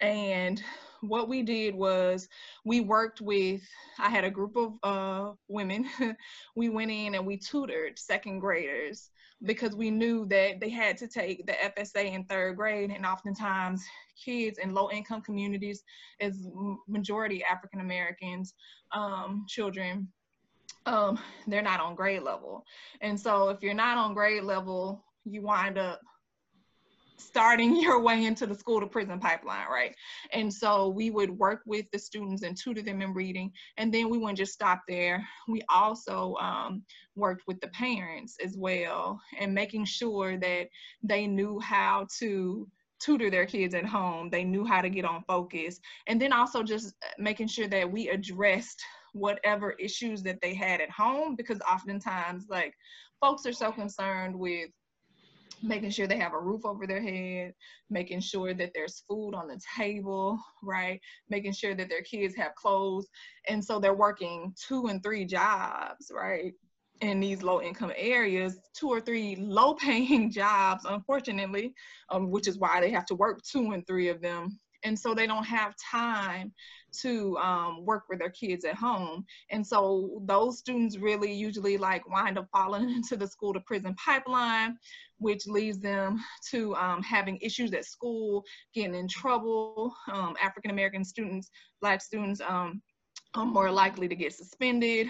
and 0.00 0.62
what 1.02 1.28
we 1.28 1.42
did 1.42 1.74
was 1.74 2.28
we 2.64 2.80
worked 2.80 3.20
with 3.20 3.62
i 3.98 4.08
had 4.08 4.24
a 4.24 4.30
group 4.30 4.56
of 4.56 4.72
uh, 4.82 5.32
women. 5.48 5.88
We 6.56 6.68
went 6.68 6.90
in 6.90 7.14
and 7.14 7.26
we 7.26 7.36
tutored 7.36 7.98
second 7.98 8.40
graders 8.40 9.10
because 9.42 9.74
we 9.74 9.90
knew 9.90 10.26
that 10.26 10.60
they 10.60 10.68
had 10.68 10.98
to 10.98 11.08
take 11.08 11.46
the 11.46 11.54
fsa 11.76 12.12
in 12.12 12.24
third 12.24 12.56
grade 12.56 12.90
and 12.90 13.06
oftentimes 13.06 13.82
kids 14.22 14.58
in 14.58 14.74
low 14.74 14.90
income 14.90 15.22
communities 15.22 15.82
as 16.20 16.46
majority 16.88 17.42
african 17.44 17.80
americans 17.80 18.54
um, 18.92 19.46
children 19.48 20.08
um, 20.86 21.18
they're 21.46 21.62
not 21.62 21.80
on 21.80 21.94
grade 21.94 22.22
level. 22.22 22.64
And 23.02 23.20
so 23.20 23.50
if 23.50 23.62
you're 23.62 23.74
not 23.74 23.98
on 23.98 24.14
grade 24.14 24.44
level 24.44 25.04
you 25.24 25.42
wind 25.42 25.78
up 25.78 26.00
starting 27.20 27.76
your 27.80 28.00
way 28.00 28.24
into 28.24 28.46
the 28.46 28.54
school 28.54 28.80
to 28.80 28.86
prison 28.86 29.18
pipeline, 29.18 29.68
right? 29.70 29.94
And 30.32 30.52
so 30.52 30.88
we 30.88 31.10
would 31.10 31.30
work 31.30 31.62
with 31.66 31.86
the 31.92 31.98
students 31.98 32.42
and 32.42 32.56
tutor 32.56 32.82
them 32.82 33.02
in 33.02 33.12
reading. 33.12 33.52
And 33.76 33.92
then 33.92 34.08
we 34.08 34.18
wouldn't 34.18 34.38
just 34.38 34.52
stop 34.52 34.82
there. 34.88 35.26
We 35.48 35.62
also 35.72 36.34
um, 36.40 36.82
worked 37.16 37.42
with 37.46 37.60
the 37.60 37.68
parents 37.68 38.36
as 38.44 38.56
well 38.56 39.20
and 39.38 39.54
making 39.54 39.84
sure 39.84 40.36
that 40.38 40.68
they 41.02 41.26
knew 41.26 41.60
how 41.60 42.06
to 42.18 42.66
tutor 43.00 43.30
their 43.30 43.46
kids 43.46 43.74
at 43.74 43.86
home. 43.86 44.28
They 44.30 44.44
knew 44.44 44.64
how 44.64 44.82
to 44.82 44.90
get 44.90 45.04
on 45.04 45.24
focus. 45.26 45.80
And 46.06 46.20
then 46.20 46.32
also 46.32 46.62
just 46.62 46.94
making 47.18 47.48
sure 47.48 47.68
that 47.68 47.90
we 47.90 48.08
addressed 48.10 48.80
whatever 49.12 49.72
issues 49.72 50.22
that 50.22 50.38
they 50.40 50.54
had 50.54 50.80
at 50.80 50.90
home 50.90 51.34
because 51.34 51.60
oftentimes 51.68 52.46
like 52.48 52.72
folks 53.20 53.44
are 53.44 53.52
so 53.52 53.72
concerned 53.72 54.38
with 54.38 54.70
making 55.62 55.90
sure 55.90 56.06
they 56.06 56.18
have 56.18 56.34
a 56.34 56.40
roof 56.40 56.64
over 56.64 56.86
their 56.86 57.00
head, 57.00 57.54
making 57.88 58.20
sure 58.20 58.54
that 58.54 58.72
there's 58.74 59.04
food 59.08 59.34
on 59.34 59.48
the 59.48 59.60
table, 59.76 60.38
right? 60.62 61.00
Making 61.28 61.52
sure 61.52 61.74
that 61.74 61.88
their 61.88 62.02
kids 62.02 62.34
have 62.36 62.54
clothes. 62.54 63.06
And 63.48 63.64
so 63.64 63.78
they're 63.78 63.94
working 63.94 64.54
two 64.68 64.86
and 64.86 65.02
three 65.02 65.24
jobs, 65.24 66.10
right? 66.14 66.52
In 67.00 67.20
these 67.20 67.42
low 67.42 67.62
income 67.62 67.92
areas, 67.96 68.58
two 68.74 68.88
or 68.88 69.00
three 69.00 69.36
low 69.36 69.74
paying 69.74 70.30
jobs, 70.32 70.84
unfortunately, 70.88 71.74
um, 72.10 72.30
which 72.30 72.48
is 72.48 72.58
why 72.58 72.80
they 72.80 72.90
have 72.90 73.06
to 73.06 73.14
work 73.14 73.42
two 73.42 73.72
and 73.72 73.86
three 73.86 74.08
of 74.08 74.20
them. 74.20 74.58
And 74.84 74.98
so 74.98 75.14
they 75.14 75.26
don't 75.26 75.44
have 75.44 75.74
time 75.76 76.52
to 77.02 77.36
um, 77.38 77.84
work 77.84 78.04
with 78.08 78.18
their 78.18 78.30
kids 78.30 78.64
at 78.64 78.74
home. 78.74 79.24
And 79.50 79.66
so 79.66 80.22
those 80.24 80.58
students 80.58 80.98
really 80.98 81.32
usually 81.32 81.76
like 81.78 82.08
wind 82.08 82.38
up 82.38 82.48
falling 82.52 82.90
into 82.94 83.16
the 83.16 83.26
school 83.26 83.52
to 83.54 83.60
prison 83.60 83.94
pipeline, 83.94 84.76
which 85.18 85.46
leads 85.46 85.78
them 85.78 86.20
to 86.50 86.74
um, 86.76 87.02
having 87.02 87.38
issues 87.40 87.72
at 87.72 87.84
school, 87.84 88.44
getting 88.74 88.94
in 88.94 89.08
trouble. 89.08 89.94
Um, 90.10 90.36
African 90.42 90.70
American 90.70 91.04
students, 91.04 91.50
Black 91.80 92.00
students, 92.02 92.40
um, 92.40 92.82
are 93.34 93.46
more 93.46 93.70
likely 93.70 94.08
to 94.08 94.16
get 94.16 94.32
suspended 94.32 95.06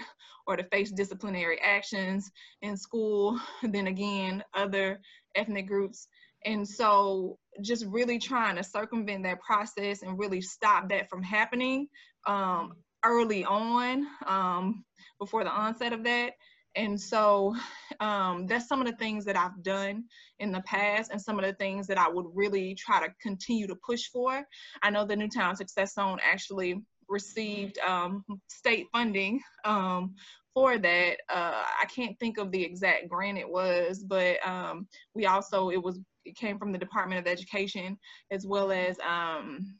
or 0.47 0.55
to 0.55 0.63
face 0.65 0.91
disciplinary 0.91 1.59
actions 1.61 2.29
in 2.61 2.77
school 2.77 3.39
than 3.63 3.87
again 3.87 4.43
other 4.53 4.99
ethnic 5.35 5.67
groups. 5.67 6.07
And 6.45 6.67
so 6.67 7.37
just 7.61 7.85
really 7.85 8.19
trying 8.19 8.55
to 8.55 8.63
circumvent 8.63 9.23
that 9.23 9.41
process 9.41 10.03
and 10.03 10.17
really 10.17 10.41
stop 10.41 10.89
that 10.89 11.09
from 11.09 11.21
happening 11.21 11.87
um, 12.25 12.73
early 13.03 13.43
on 13.43 14.07
um, 14.25 14.85
before 15.19 15.43
the 15.43 15.49
onset 15.49 15.93
of 15.93 16.03
that 16.03 16.33
And 16.75 16.99
so 16.99 17.55
um, 17.99 18.47
that's 18.47 18.67
some 18.67 18.81
of 18.81 18.87
the 18.87 18.95
things 18.95 19.25
that 19.25 19.35
I've 19.35 19.61
done 19.63 20.05
in 20.39 20.51
the 20.51 20.61
past 20.61 21.11
and 21.11 21.21
some 21.21 21.37
of 21.37 21.45
the 21.45 21.53
things 21.53 21.87
that 21.87 21.97
I 21.97 22.07
would 22.07 22.27
really 22.33 22.75
try 22.75 23.05
to 23.05 23.13
continue 23.21 23.67
to 23.67 23.75
push 23.75 24.07
for. 24.07 24.43
I 24.81 24.89
know 24.89 25.05
the 25.05 25.15
Newtown 25.15 25.55
Success 25.55 25.95
Zone 25.95 26.19
actually 26.23 26.81
received 27.09 27.77
um, 27.79 28.23
state 28.47 28.87
funding 28.93 29.41
um, 29.65 30.15
for 30.53 30.77
that. 30.77 31.17
Uh, 31.29 31.63
I 31.81 31.85
can't 31.93 32.17
think 32.19 32.37
of 32.37 32.51
the 32.51 32.63
exact 32.63 33.09
grant 33.09 33.37
it 33.37 33.49
was, 33.49 34.03
but 34.03 34.45
um, 34.47 34.87
we 35.13 35.25
also, 35.25 35.69
it 35.71 35.81
was, 35.83 35.99
came 36.35 36.57
from 36.57 36.71
the 36.71 36.77
Department 36.77 37.19
of 37.19 37.31
Education 37.31 37.97
as 38.31 38.45
well 38.45 38.71
as 38.71 38.97
um, 38.99 39.77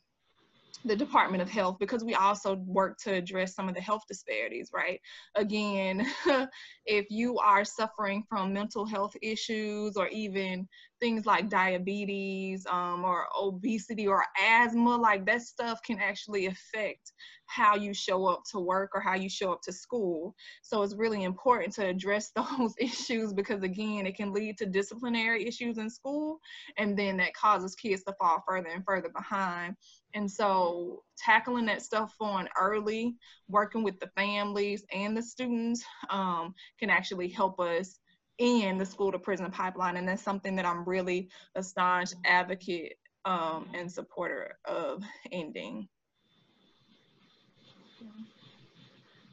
the 0.85 0.95
Department 0.95 1.41
of 1.41 1.50
Health 1.50 1.77
because 1.79 2.03
we 2.03 2.15
also 2.15 2.55
work 2.65 2.97
to 3.00 3.13
address 3.13 3.55
some 3.55 3.69
of 3.69 3.75
the 3.75 3.81
health 3.81 4.03
disparities, 4.07 4.69
right? 4.73 5.00
Again, 5.35 6.07
if 6.85 7.05
you 7.09 7.38
are 7.38 7.63
suffering 7.63 8.23
from 8.27 8.53
mental 8.53 8.85
health 8.85 9.15
issues 9.21 9.95
or 9.95 10.07
even 10.07 10.67
things 11.00 11.25
like 11.25 11.50
diabetes 11.50 12.65
um, 12.69 13.03
or 13.03 13.25
obesity 13.39 14.07
or 14.07 14.23
asthma, 14.41 14.95
like 14.95 15.25
that 15.25 15.41
stuff 15.41 15.79
can 15.85 16.00
actually 16.00 16.45
affect 16.45 17.11
how 17.47 17.75
you 17.75 17.93
show 17.93 18.27
up 18.27 18.43
to 18.50 18.59
work 18.59 18.91
or 18.93 19.01
how 19.01 19.15
you 19.15 19.29
show 19.29 19.51
up 19.51 19.61
to 19.63 19.73
school. 19.73 20.33
So 20.61 20.83
it's 20.83 20.95
really 20.95 21.23
important 21.23 21.73
to 21.75 21.88
address 21.88 22.31
those 22.35 22.73
issues 22.79 23.33
because, 23.33 23.63
again, 23.63 24.05
it 24.05 24.15
can 24.15 24.31
lead 24.31 24.57
to 24.59 24.65
disciplinary 24.65 25.45
issues 25.45 25.77
in 25.77 25.89
school, 25.89 26.39
and 26.77 26.97
then 26.97 27.17
that 27.17 27.33
causes 27.33 27.75
kids 27.75 28.03
to 28.03 28.13
fall 28.19 28.43
further 28.47 28.69
and 28.69 28.85
further 28.85 29.09
behind. 29.09 29.75
And 30.13 30.30
so, 30.30 31.03
tackling 31.18 31.65
that 31.68 31.82
stuff 31.82 32.13
on 32.20 32.50
early, 32.60 33.15
working 33.48 33.84
with 33.84 34.00
the 34.00 34.08
families 34.15 34.84
and 34.94 35.15
the 35.15 35.22
students 35.22 35.84
um, 36.10 36.53
can 36.80 36.89
actually 36.89 37.30
help 37.30 37.60
us 37.60 38.00
in 38.38 38.77
the 38.77 38.86
school 38.86 39.12
to 39.12 39.20
prison 39.20 39.50
pipeline. 39.51 39.98
And 39.98 40.08
that's 40.08 40.24
something 40.24 40.56
that 40.56 40.65
I'm 40.65 40.84
really 40.86 41.30
a 41.56 41.63
staunch 41.63 42.12
advocate 42.25 42.94
um, 43.25 43.68
and 43.74 43.91
supporter 43.91 44.58
of 44.65 45.03
ending. 45.32 45.88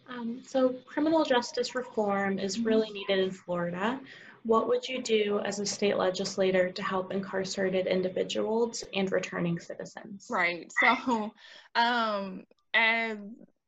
Um, 0.09 0.43
so 0.47 0.71
criminal 0.87 1.25
justice 1.25 1.75
reform 1.75 2.39
is 2.39 2.61
really 2.61 2.91
needed 2.91 3.19
in 3.19 3.31
Florida. 3.31 4.01
What 4.49 4.67
would 4.67 4.89
you 4.89 5.03
do 5.03 5.41
as 5.41 5.59
a 5.59 5.67
state 5.67 5.99
legislator 5.99 6.71
to 6.71 6.83
help 6.83 7.13
incarcerated 7.13 7.87
individuals 7.87 8.83
and 8.95 9.13
returning 9.13 9.59
citizens? 9.59 10.27
Right. 10.31 10.73
So, 10.83 11.33
um, 11.75 12.45
as 12.73 13.19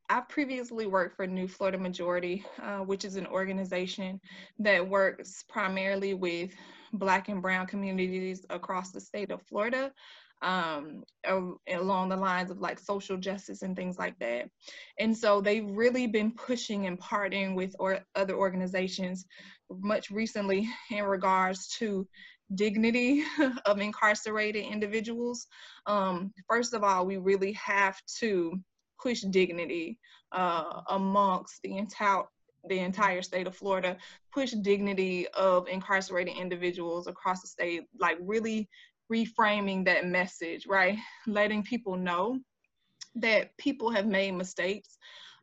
I've 0.08 0.30
previously 0.30 0.86
worked 0.86 1.16
for 1.16 1.26
New 1.26 1.48
Florida 1.48 1.76
Majority, 1.76 2.46
uh, 2.62 2.78
which 2.78 3.04
is 3.04 3.16
an 3.16 3.26
organization 3.26 4.22
that 4.58 4.88
works 4.88 5.44
primarily 5.50 6.14
with 6.14 6.52
Black 6.94 7.28
and 7.28 7.42
Brown 7.42 7.66
communities 7.66 8.46
across 8.48 8.90
the 8.90 9.02
state 9.02 9.30
of 9.30 9.42
Florida 9.42 9.92
um, 10.42 11.04
along 11.68 12.08
the 12.08 12.16
lines 12.16 12.50
of 12.50 12.60
like 12.60 12.78
social 12.78 13.18
justice 13.18 13.62
and 13.62 13.76
things 13.76 13.98
like 13.98 14.18
that. 14.18 14.48
And 14.98 15.16
so 15.16 15.40
they've 15.40 15.68
really 15.68 16.06
been 16.06 16.32
pushing 16.32 16.86
and 16.86 16.98
partnering 16.98 17.54
with 17.54 17.74
or 17.78 18.00
other 18.14 18.34
organizations 18.34 19.26
much 19.78 20.10
recently 20.10 20.68
in 20.90 21.04
regards 21.04 21.68
to 21.78 22.06
dignity 22.54 23.24
of 23.66 23.80
incarcerated 23.80 24.64
individuals. 24.64 25.46
Um, 25.86 26.32
first 26.48 26.74
of 26.74 26.82
all, 26.82 27.06
we 27.06 27.16
really 27.16 27.52
have 27.52 28.00
to 28.18 28.58
push 29.00 29.22
dignity 29.22 29.98
uh, 30.32 30.82
amongst 30.88 31.62
the 31.62 31.76
entire 31.76 32.24
the 32.68 32.78
entire 32.78 33.22
state 33.22 33.46
of 33.46 33.56
Florida, 33.56 33.96
push 34.34 34.50
dignity 34.50 35.26
of 35.28 35.66
incarcerated 35.66 36.36
individuals 36.36 37.06
across 37.06 37.40
the 37.40 37.48
state, 37.48 37.84
like 37.98 38.18
really 38.20 38.68
reframing 39.10 39.84
that 39.84 40.06
message, 40.06 40.66
right? 40.66 40.98
Letting 41.26 41.62
people 41.62 41.96
know 41.96 42.38
that 43.14 43.56
people 43.56 43.90
have 43.90 44.06
made 44.06 44.32
mistakes. 44.32 44.98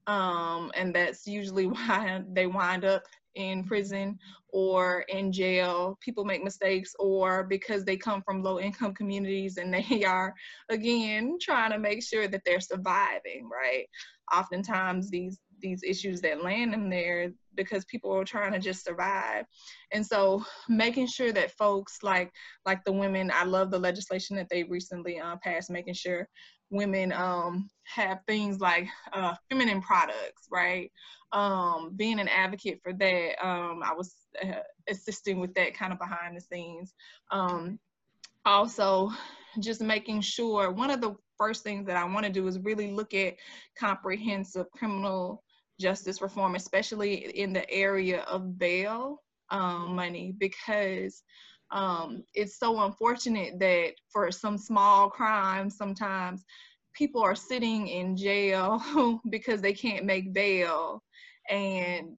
Um, 0.06 0.72
and 0.76 0.94
that's 0.94 1.28
usually 1.28 1.68
why 1.68 2.22
they 2.32 2.48
wind 2.48 2.86
up 2.86 3.04
in 3.38 3.64
prison 3.64 4.18
or 4.50 5.02
in 5.10 5.32
jail. 5.32 5.98
People 6.02 6.26
make 6.26 6.44
mistakes, 6.44 6.94
or 7.00 7.44
because 7.44 7.86
they 7.86 7.96
come 7.96 8.22
from 8.24 8.44
low 8.44 8.60
income 8.60 8.94
communities 8.94 9.58
and 9.58 9.74
they 9.74 10.04
are, 10.06 10.34
again, 10.70 11.38
trying 11.40 11.72
to 11.72 11.80
make 11.80 12.04
sure 12.04 12.28
that 12.28 12.42
they're 12.46 12.60
surviving, 12.60 13.50
right? 13.50 13.86
Oftentimes, 14.34 15.10
these 15.10 15.40
these 15.60 15.82
issues 15.84 16.22
that 16.22 16.44
land 16.44 16.74
them 16.74 16.90
there 16.90 17.32
because 17.56 17.84
people 17.86 18.14
are 18.14 18.24
trying 18.24 18.52
to 18.52 18.60
just 18.60 18.86
survive 18.86 19.46
and 19.92 20.06
so 20.06 20.44
making 20.70 21.08
sure 21.08 21.32
that 21.32 21.52
folks 21.52 22.04
like 22.04 22.32
like 22.66 22.84
the 22.84 22.92
women 22.92 23.32
i 23.34 23.44
love 23.44 23.72
the 23.72 23.80
legislation 23.80 24.36
that 24.36 24.48
they 24.50 24.64
recently 24.64 25.20
uh, 25.20 25.36
passed 25.44 25.72
making 25.72 25.94
sure 25.94 26.28
women 26.70 27.14
um, 27.14 27.70
have 27.84 28.20
things 28.28 28.60
like 28.60 28.88
uh, 29.14 29.36
feminine 29.50 29.82
products 29.82 30.48
right? 30.52 30.92
Um, 31.34 31.92
being 31.96 32.20
an 32.20 32.30
advocate 32.30 32.80
for 32.82 32.94
that 32.94 33.46
um, 33.46 33.82
i 33.84 33.94
was 33.94 34.16
uh, 34.42 34.62
assisting 34.90 35.40
with 35.40 35.54
that 35.56 35.74
kind 35.74 35.92
of 35.92 36.00
behind 36.00 36.36
the 36.36 36.42
scenes. 36.42 36.94
Um, 37.32 37.80
also 38.46 39.12
just 39.60 39.82
making 39.82 40.22
sure 40.22 40.72
one 40.72 40.90
of 40.90 41.02
the 41.02 41.16
first 41.38 41.64
things 41.64 41.86
that 41.86 41.98
I 41.98 42.06
want 42.06 42.26
to 42.26 42.32
do 42.32 42.48
is 42.48 42.60
really 42.60 42.92
look 42.92 43.14
at 43.14 43.36
comprehensive 43.78 44.70
criminal 44.72 45.44
justice 45.80 46.22
reform, 46.22 46.56
especially 46.56 47.16
in 47.38 47.54
the 47.54 47.70
area 47.70 48.22
of 48.22 48.58
bail 48.58 49.22
um, 49.50 49.96
money, 49.96 50.34
because 50.38 51.24
um, 51.72 52.24
it's 52.34 52.58
so 52.58 52.82
unfortunate 52.82 53.60
that 53.60 53.94
for 54.12 54.32
some 54.32 54.58
small 54.58 55.10
crimes, 55.10 55.78
sometimes 55.78 56.44
people 56.94 57.22
are 57.22 57.36
sitting 57.36 57.88
in 57.88 58.16
jail 58.16 58.82
because 59.30 59.62
they 59.62 59.74
can't 59.74 60.06
make 60.06 60.34
bail. 60.34 61.04
And 61.50 62.18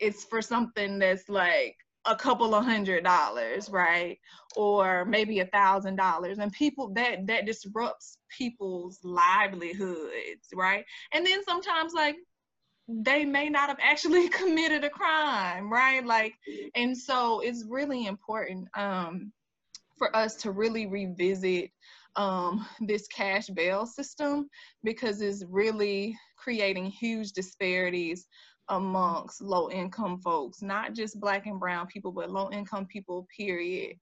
it's 0.00 0.24
for 0.24 0.42
something 0.42 0.98
that's 0.98 1.28
like 1.28 1.76
a 2.06 2.16
couple 2.16 2.54
of 2.54 2.64
hundred 2.64 3.04
dollars, 3.04 3.68
right? 3.68 4.18
Or 4.56 5.04
maybe 5.04 5.40
a 5.40 5.46
thousand 5.46 5.96
dollars. 5.96 6.38
And 6.38 6.52
people 6.52 6.92
that 6.94 7.26
that 7.26 7.46
disrupts 7.46 8.18
people's 8.36 8.98
livelihoods, 9.02 10.48
right? 10.54 10.84
And 11.12 11.26
then 11.26 11.44
sometimes 11.44 11.92
like 11.94 12.16
they 12.88 13.24
may 13.24 13.48
not 13.48 13.68
have 13.68 13.78
actually 13.80 14.28
committed 14.40 14.84
a 14.84 14.90
crime, 14.90 15.72
right? 15.72 16.04
Like, 16.04 16.34
and 16.74 16.96
so 16.96 17.40
it's 17.40 17.64
really 17.68 18.06
important 18.06 18.68
um, 18.76 19.32
for 19.96 20.14
us 20.14 20.34
to 20.36 20.50
really 20.50 20.86
revisit 20.86 21.70
um, 22.16 22.66
this 22.80 23.06
cash 23.08 23.48
bail 23.48 23.86
system 23.86 24.48
because 24.82 25.20
it's 25.20 25.44
really 25.48 26.16
creating 26.36 26.86
huge 26.86 27.32
disparities 27.32 28.26
amongst 28.68 29.40
low 29.40 29.70
income 29.70 30.18
folks, 30.20 30.62
not 30.62 30.92
just 30.92 31.20
black 31.20 31.46
and 31.46 31.60
brown 31.60 31.86
people, 31.86 32.10
but 32.10 32.30
low 32.30 32.50
income 32.50 32.86
people, 32.86 33.26
period. 33.36 33.96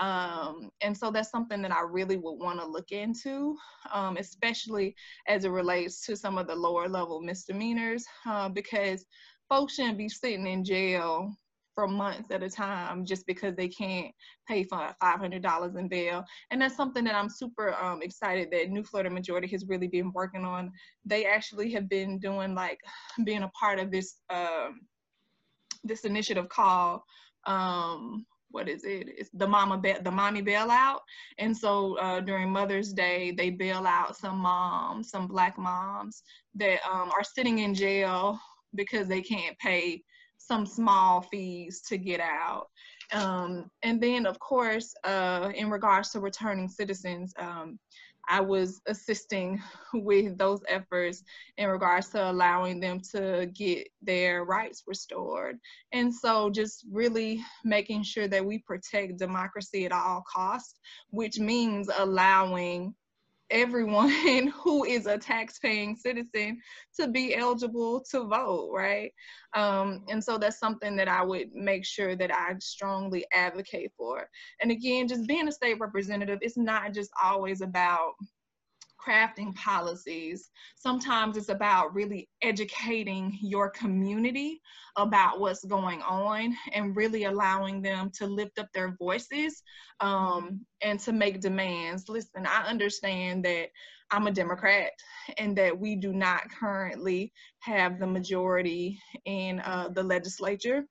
Um, 0.00 0.70
and 0.80 0.96
so 0.96 1.10
that's 1.10 1.30
something 1.30 1.60
that 1.62 1.72
I 1.72 1.82
really 1.82 2.16
would 2.16 2.38
want 2.38 2.58
to 2.58 2.66
look 2.66 2.90
into, 2.90 3.56
um, 3.92 4.16
especially 4.16 4.96
as 5.28 5.44
it 5.44 5.50
relates 5.50 6.04
to 6.06 6.16
some 6.16 6.38
of 6.38 6.46
the 6.46 6.54
lower 6.54 6.88
level 6.88 7.20
misdemeanors, 7.20 8.04
uh, 8.26 8.48
because 8.48 9.04
folks 9.48 9.74
shouldn't 9.74 9.98
be 9.98 10.08
sitting 10.08 10.46
in 10.46 10.64
jail 10.64 11.30
for 11.74 11.86
months 11.86 12.30
at 12.30 12.42
a 12.42 12.48
time 12.48 13.04
just 13.04 13.26
because 13.26 13.54
they 13.56 13.68
can't 13.68 14.12
pay 14.48 14.64
for 14.64 14.94
$500 15.02 15.78
in 15.78 15.88
bail. 15.88 16.24
And 16.50 16.60
that's 16.62 16.76
something 16.76 17.04
that 17.04 17.14
I'm 17.14 17.28
super 17.28 17.74
um, 17.74 18.02
excited 18.02 18.48
that 18.52 18.70
New 18.70 18.82
Florida 18.82 19.10
Majority 19.10 19.48
has 19.48 19.66
really 19.68 19.86
been 19.86 20.12
working 20.12 20.44
on. 20.44 20.72
They 21.04 21.26
actually 21.26 21.70
have 21.72 21.88
been 21.88 22.18
doing 22.18 22.54
like 22.54 22.80
being 23.24 23.42
a 23.42 23.48
part 23.48 23.78
of 23.78 23.90
this 23.90 24.16
um, 24.30 24.80
this 25.84 26.04
initiative 26.04 26.48
called 26.48 27.00
um, 27.46 28.26
what 28.50 28.68
is 28.68 28.84
it? 28.84 29.08
It's 29.16 29.30
the 29.32 29.46
mama 29.46 29.78
ba- 29.78 30.00
the 30.02 30.10
mommy 30.10 30.42
bailout. 30.42 31.00
And 31.38 31.56
so 31.56 31.96
uh, 31.98 32.20
during 32.20 32.50
Mother's 32.50 32.92
Day, 32.92 33.30
they 33.30 33.50
bail 33.50 33.86
out 33.86 34.16
some 34.16 34.38
moms, 34.38 35.10
some 35.10 35.26
black 35.26 35.58
moms 35.58 36.22
that 36.54 36.80
um, 36.90 37.10
are 37.10 37.24
sitting 37.24 37.60
in 37.60 37.74
jail 37.74 38.38
because 38.74 39.08
they 39.08 39.22
can't 39.22 39.58
pay 39.58 40.02
some 40.38 40.66
small 40.66 41.20
fees 41.20 41.82
to 41.82 41.98
get 41.98 42.20
out. 42.20 42.66
Um, 43.12 43.70
and 43.82 44.00
then, 44.00 44.26
of 44.26 44.38
course, 44.38 44.94
uh, 45.04 45.50
in 45.54 45.70
regards 45.70 46.10
to 46.10 46.20
returning 46.20 46.68
citizens, 46.68 47.32
um, 47.38 47.78
I 48.28 48.40
was 48.40 48.80
assisting 48.86 49.60
with 49.94 50.38
those 50.38 50.60
efforts 50.68 51.22
in 51.56 51.68
regards 51.68 52.08
to 52.10 52.30
allowing 52.30 52.80
them 52.80 53.00
to 53.12 53.50
get 53.54 53.88
their 54.02 54.44
rights 54.44 54.84
restored. 54.86 55.58
And 55.92 56.14
so 56.14 56.50
just 56.50 56.84
really 56.90 57.42
making 57.64 58.02
sure 58.04 58.28
that 58.28 58.44
we 58.44 58.58
protect 58.58 59.18
democracy 59.18 59.86
at 59.86 59.92
all 59.92 60.22
costs, 60.32 60.78
which 61.10 61.38
means 61.38 61.88
allowing 61.98 62.94
everyone 63.50 64.08
who 64.62 64.84
is 64.84 65.06
a 65.06 65.18
tax-paying 65.18 65.96
citizen 65.96 66.60
to 66.98 67.08
be 67.08 67.34
eligible 67.34 68.04
to 68.10 68.24
vote, 68.24 68.70
right? 68.74 69.12
Um, 69.54 70.04
and 70.08 70.22
so 70.22 70.38
that's 70.38 70.58
something 70.58 70.96
that 70.96 71.08
I 71.08 71.22
would 71.22 71.52
make 71.54 71.84
sure 71.84 72.16
that 72.16 72.32
I 72.32 72.54
strongly 72.60 73.26
advocate 73.32 73.92
for. 73.96 74.28
And 74.60 74.70
again, 74.70 75.08
just 75.08 75.26
being 75.26 75.48
a 75.48 75.52
state 75.52 75.80
representative, 75.80 76.38
it's 76.42 76.56
not 76.56 76.92
just 76.92 77.10
always 77.22 77.60
about 77.60 78.12
crafting 79.04 79.54
policies. 79.54 80.50
Sometimes 80.76 81.36
it's 81.36 81.48
about 81.48 81.94
really 81.94 82.28
educating 82.42 83.38
your 83.40 83.70
community 83.70 84.60
about 84.96 85.40
what's 85.40 85.64
going 85.64 86.02
on 86.02 86.54
and 86.72 86.96
really 86.96 87.24
allowing 87.24 87.82
them 87.82 88.10
to 88.18 88.26
lift 88.26 88.58
up 88.58 88.68
their 88.74 88.96
voices 88.98 89.62
um, 90.00 90.64
and 90.82 91.00
to 91.00 91.12
make 91.12 91.40
demands. 91.40 92.08
Listen, 92.08 92.46
I 92.46 92.66
understand 92.66 93.44
that 93.44 93.68
I'm 94.10 94.26
a 94.26 94.32
Democrat 94.32 94.90
and 95.38 95.56
that 95.56 95.78
we 95.78 95.94
do 95.94 96.12
not 96.12 96.50
currently 96.50 97.32
have 97.60 97.98
the 97.98 98.06
majority 98.06 98.98
in 99.24 99.60
uh, 99.60 99.88
the 99.88 100.02
legislature 100.02 100.84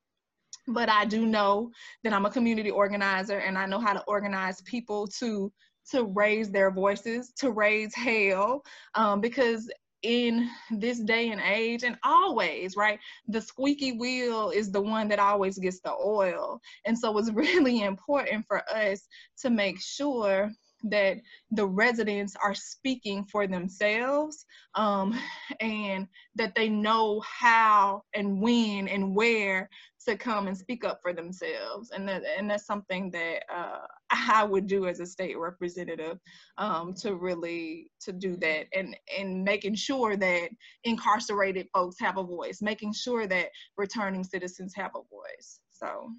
but 0.66 0.88
I 0.88 1.04
do 1.04 1.26
know 1.26 1.70
that 2.04 2.12
I'm 2.12 2.26
a 2.26 2.30
community 2.30 2.70
organizer 2.70 3.38
and 3.38 3.58
I 3.58 3.66
know 3.66 3.80
how 3.80 3.92
to 3.92 4.04
organize 4.06 4.60
people 4.62 5.06
to 5.18 5.52
to 5.90 6.04
raise 6.04 6.50
their 6.50 6.70
voices, 6.70 7.32
to 7.38 7.50
raise 7.50 7.94
hell, 7.94 8.62
um, 8.94 9.20
because 9.20 9.68
in 10.02 10.48
this 10.70 11.00
day 11.00 11.28
and 11.30 11.40
age 11.42 11.82
and 11.84 11.98
always 12.04 12.74
right 12.74 12.98
the 13.28 13.40
squeaky 13.40 13.92
wheel 13.92 14.50
is 14.50 14.72
the 14.72 14.80
one 14.80 15.08
that 15.08 15.18
always 15.18 15.58
gets 15.58 15.80
the 15.80 15.92
oil. 15.92 16.60
And 16.86 16.98
so 16.98 17.16
it's 17.18 17.30
really 17.34 17.82
important 17.82 18.46
for 18.46 18.62
us 18.70 19.06
to 19.42 19.50
make 19.50 19.80
sure 19.80 20.50
that 20.84 21.18
the 21.50 21.66
residents 21.66 22.34
are 22.42 22.54
speaking 22.54 23.24
for 23.24 23.46
themselves 23.46 24.46
um, 24.74 25.18
and 25.60 26.08
that 26.34 26.54
they 26.54 26.68
know 26.68 27.20
how 27.20 28.02
and 28.14 28.40
when 28.40 28.88
and 28.88 29.14
where 29.14 29.68
to 30.06 30.16
come 30.16 30.46
and 30.46 30.56
speak 30.56 30.84
up 30.84 31.00
for 31.02 31.12
themselves. 31.12 31.90
And 31.90 32.08
that 32.08 32.22
and 32.38 32.50
that's 32.50 32.66
something 32.66 33.10
that 33.10 33.42
uh, 33.54 33.86
I 34.10 34.44
would 34.44 34.66
do 34.66 34.86
as 34.86 35.00
a 35.00 35.06
state 35.06 35.38
representative 35.38 36.18
um, 36.58 36.94
to 36.94 37.14
really 37.14 37.90
to 38.00 38.12
do 38.12 38.36
that 38.36 38.66
and 38.74 38.96
and 39.16 39.44
making 39.44 39.74
sure 39.74 40.16
that 40.16 40.50
incarcerated 40.84 41.68
folks 41.72 41.96
have 42.00 42.18
a 42.18 42.22
voice 42.22 42.60
making 42.60 42.92
sure 42.92 43.26
that 43.26 43.46
returning 43.76 44.24
citizens 44.24 44.72
have 44.74 44.90
a 44.96 45.02
voice 45.10 45.60
so 45.70 46.10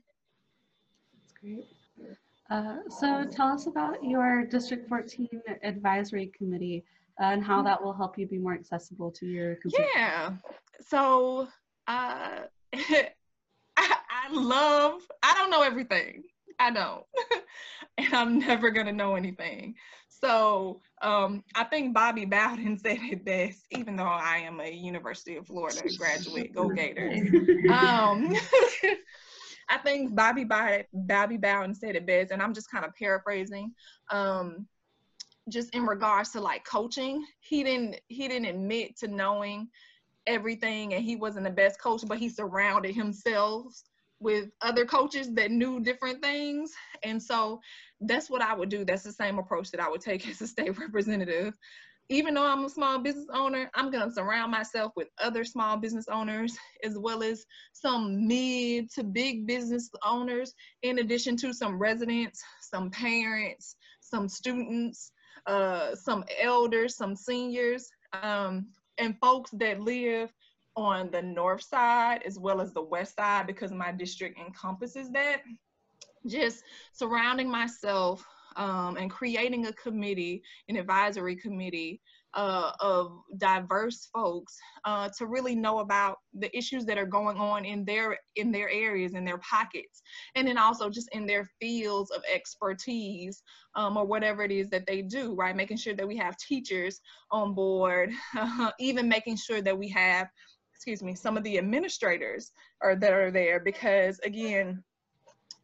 that's 1.13 1.33
great 1.39 1.65
uh, 2.51 2.79
so 2.89 3.25
tell 3.31 3.47
us 3.47 3.67
about 3.67 4.03
your 4.03 4.43
District 4.45 4.87
14 4.89 5.29
Advisory 5.63 6.31
Committee 6.37 6.83
uh, 7.21 7.25
and 7.25 7.43
how 7.43 7.61
that 7.61 7.81
will 7.81 7.93
help 7.93 8.17
you 8.17 8.27
be 8.27 8.37
more 8.37 8.53
accessible 8.53 9.09
to 9.11 9.25
your 9.25 9.57
Yeah. 9.95 10.33
So 10.81 11.47
uh, 11.87 12.41
I, 12.73 13.07
I 13.77 14.31
love, 14.31 15.01
I 15.23 15.33
don't 15.35 15.49
know 15.49 15.61
everything. 15.61 16.23
I 16.59 16.71
don't. 16.71 17.03
and 18.01 18.13
I'm 18.13 18.39
never 18.39 18.71
going 18.71 18.87
to 18.87 18.91
know 18.91 19.15
anything. 19.15 19.75
So 20.09 20.81
um, 21.01 21.43
I 21.55 21.63
think 21.63 21.93
Bobby 21.93 22.25
Bowden 22.25 22.77
said 22.83 22.99
it 23.01 23.25
best, 23.25 23.65
even 23.71 23.95
though 23.95 24.03
I 24.03 24.37
am 24.37 24.59
a 24.59 24.71
University 24.71 25.35
of 25.37 25.47
Florida 25.47 25.81
graduate, 25.97 26.53
go 26.53 26.69
Gators. 26.75 27.29
Um, 27.71 28.35
I 29.69 29.77
think 29.77 30.13
Bobby 30.13 30.43
Bobby 30.43 31.37
Bowden 31.37 31.73
said 31.73 31.95
it 31.95 32.05
best, 32.05 32.31
and 32.31 32.41
I'm 32.41 32.53
just 32.53 32.69
kind 32.69 32.83
of 32.83 32.93
paraphrasing. 32.95 33.71
Um, 34.11 34.67
just 35.47 35.73
in 35.73 35.85
regards 35.85 36.31
to 36.31 36.41
like 36.41 36.65
coaching, 36.65 37.25
he 37.39 37.63
didn't 37.63 38.01
he 38.07 38.27
didn't 38.27 38.47
admit 38.47 38.97
to 38.97 39.07
knowing 39.07 39.69
everything, 40.27 40.93
and 40.93 41.03
he 41.03 41.15
wasn't 41.15 41.45
the 41.45 41.51
best 41.51 41.81
coach, 41.81 42.01
but 42.05 42.17
he 42.17 42.27
surrounded 42.27 42.93
himself 42.93 43.81
with 44.21 44.49
other 44.61 44.85
coaches 44.85 45.33
that 45.33 45.51
knew 45.51 45.79
different 45.79 46.21
things. 46.21 46.71
And 47.03 47.21
so 47.21 47.59
that's 47.99 48.29
what 48.29 48.41
I 48.41 48.53
would 48.53 48.69
do. 48.69 48.85
That's 48.85 49.03
the 49.03 49.11
same 49.11 49.39
approach 49.39 49.71
that 49.71 49.81
I 49.81 49.89
would 49.89 50.01
take 50.01 50.27
as 50.29 50.41
a 50.41 50.47
state 50.47 50.77
representative 50.77 51.53
even 52.11 52.33
though 52.33 52.45
I'm 52.45 52.65
a 52.65 52.69
small 52.69 52.99
business 52.99 53.27
owner, 53.33 53.71
I'm 53.73 53.89
going 53.89 54.05
to 54.05 54.13
surround 54.13 54.51
myself 54.51 54.91
with 54.97 55.07
other 55.17 55.45
small 55.45 55.77
business 55.77 56.07
owners 56.11 56.57
as 56.83 56.97
well 56.97 57.23
as 57.23 57.45
some 57.71 58.27
mid 58.27 58.91
to 58.91 59.03
big 59.03 59.47
business 59.47 59.89
owners, 60.03 60.53
in 60.83 60.99
addition 60.99 61.37
to 61.37 61.53
some 61.53 61.79
residents, 61.79 62.43
some 62.59 62.89
parents, 62.91 63.77
some 64.01 64.27
students, 64.27 65.13
uh, 65.47 65.95
some 65.95 66.25
elders, 66.41 66.97
some 66.97 67.15
seniors, 67.15 67.89
um, 68.21 68.67
and 68.97 69.17
folks 69.21 69.51
that 69.51 69.79
live 69.79 70.33
on 70.81 71.11
the 71.11 71.21
north 71.21 71.61
side 71.61 72.21
as 72.25 72.39
well 72.39 72.59
as 72.59 72.73
the 72.73 72.81
west 72.81 73.15
side 73.15 73.47
because 73.47 73.71
my 73.71 73.91
district 73.91 74.39
encompasses 74.39 75.11
that. 75.11 75.41
Just 76.27 76.63
surrounding 76.93 77.49
myself 77.49 78.23
um, 78.55 78.97
and 78.97 79.09
creating 79.09 79.67
a 79.67 79.73
committee, 79.73 80.43
an 80.69 80.75
advisory 80.75 81.35
committee 81.35 82.01
uh, 82.33 82.71
of 82.79 83.11
diverse 83.37 84.09
folks 84.13 84.57
uh, 84.85 85.09
to 85.17 85.25
really 85.25 85.55
know 85.55 85.79
about 85.79 86.17
the 86.33 86.55
issues 86.57 86.85
that 86.85 86.97
are 86.97 87.05
going 87.05 87.37
on 87.37 87.65
in 87.65 87.83
their 87.83 88.17
in 88.37 88.51
their 88.51 88.69
areas 88.69 89.13
in 89.13 89.25
their 89.25 89.39
pockets 89.39 90.01
and 90.35 90.47
then 90.47 90.57
also 90.57 90.89
just 90.89 91.09
in 91.11 91.25
their 91.25 91.45
fields 91.59 92.09
of 92.11 92.23
expertise 92.33 93.43
um, 93.75 93.97
or 93.97 94.05
whatever 94.05 94.43
it 94.43 94.51
is 94.51 94.69
that 94.69 94.85
they 94.87 95.01
do 95.01 95.35
right 95.35 95.57
making 95.57 95.75
sure 95.75 95.93
that 95.93 96.07
we 96.07 96.15
have 96.15 96.37
teachers 96.37 97.01
on 97.31 97.53
board 97.53 98.11
even 98.79 99.09
making 99.09 99.35
sure 99.35 99.61
that 99.61 99.77
we 99.77 99.89
have 99.89 100.27
excuse 100.81 101.03
me 101.03 101.13
some 101.13 101.37
of 101.37 101.43
the 101.43 101.59
administrators 101.59 102.53
are 102.81 102.95
that 102.95 103.13
are 103.13 103.29
there 103.29 103.59
because 103.59 104.19
again 104.23 104.83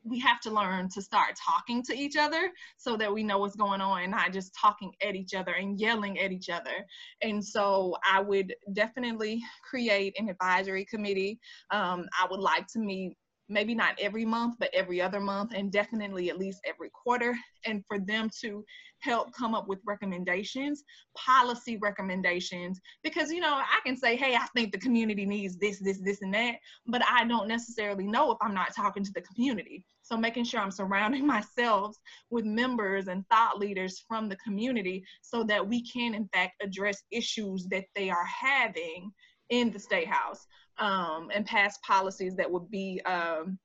we 0.03 0.19
have 0.19 0.39
to 0.39 0.51
learn 0.51 0.87
to 0.89 1.01
start 1.01 1.35
talking 1.35 1.81
to 1.81 1.97
each 1.97 2.15
other 2.15 2.51
so 2.77 2.95
that 2.97 3.11
we 3.11 3.23
know 3.23 3.39
what's 3.39 3.55
going 3.55 3.81
on 3.81 4.03
and 4.03 4.11
not 4.11 4.31
just 4.31 4.53
talking 4.53 4.91
at 5.01 5.15
each 5.15 5.33
other 5.33 5.53
and 5.53 5.79
yelling 5.79 6.19
at 6.19 6.31
each 6.31 6.49
other. 6.49 6.85
And 7.23 7.43
so 7.43 7.97
I 8.09 8.21
would 8.21 8.53
definitely 8.71 9.41
create 9.69 10.15
an 10.17 10.29
advisory 10.29 10.85
committee. 10.85 11.39
Um, 11.71 12.05
I 12.17 12.27
would 12.29 12.39
like 12.39 12.67
to 12.67 12.79
meet 12.79 13.17
maybe 13.49 13.73
not 13.73 13.97
every 13.99 14.25
month, 14.25 14.55
but 14.59 14.69
every 14.73 15.01
other 15.01 15.19
month, 15.19 15.53
and 15.55 15.71
definitely 15.71 16.29
at 16.29 16.37
least 16.37 16.59
every 16.65 16.89
quarter, 16.89 17.35
and 17.65 17.83
for 17.87 17.99
them 17.99 18.29
to 18.41 18.63
help 18.99 19.33
come 19.33 19.53
up 19.53 19.67
with 19.67 19.79
recommendations, 19.85 20.83
policy 21.15 21.77
recommendations, 21.77 22.79
because 23.03 23.31
you 23.31 23.39
know, 23.39 23.53
I 23.53 23.79
can 23.85 23.95
say, 23.95 24.15
hey, 24.15 24.35
I 24.35 24.47
think 24.55 24.71
the 24.71 24.79
community 24.79 25.25
needs 25.25 25.57
this, 25.57 25.79
this, 25.79 25.99
this, 26.01 26.21
and 26.21 26.33
that, 26.33 26.55
but 26.87 27.01
I 27.09 27.25
don't 27.25 27.47
necessarily 27.47 28.05
know 28.05 28.31
if 28.31 28.37
I'm 28.41 28.53
not 28.53 28.75
talking 28.75 29.03
to 29.03 29.11
the 29.13 29.21
community. 29.21 29.83
So 30.01 30.15
making 30.15 30.45
sure 30.45 30.61
I'm 30.61 30.71
surrounding 30.71 31.27
myself 31.35 31.95
with 32.29 32.45
members 32.45 33.07
and 33.07 33.27
thought 33.29 33.59
leaders 33.59 34.03
from 34.07 34.29
the 34.29 34.37
community 34.37 35.03
so 35.21 35.43
that 35.43 35.67
we 35.67 35.85
can 35.85 36.13
in 36.13 36.27
fact 36.33 36.61
address 36.61 37.03
issues 37.11 37.67
that 37.71 37.85
they 37.95 38.09
are 38.09 38.25
having 38.25 39.11
in 39.49 39.71
the 39.71 39.79
state 39.79 40.07
house 40.07 40.45
um, 40.79 41.29
and 41.33 41.45
pass 41.45 41.77
policies 41.79 42.35
that 42.35 42.49
would 42.49 42.69
be 42.69 43.01
um, 43.05 43.57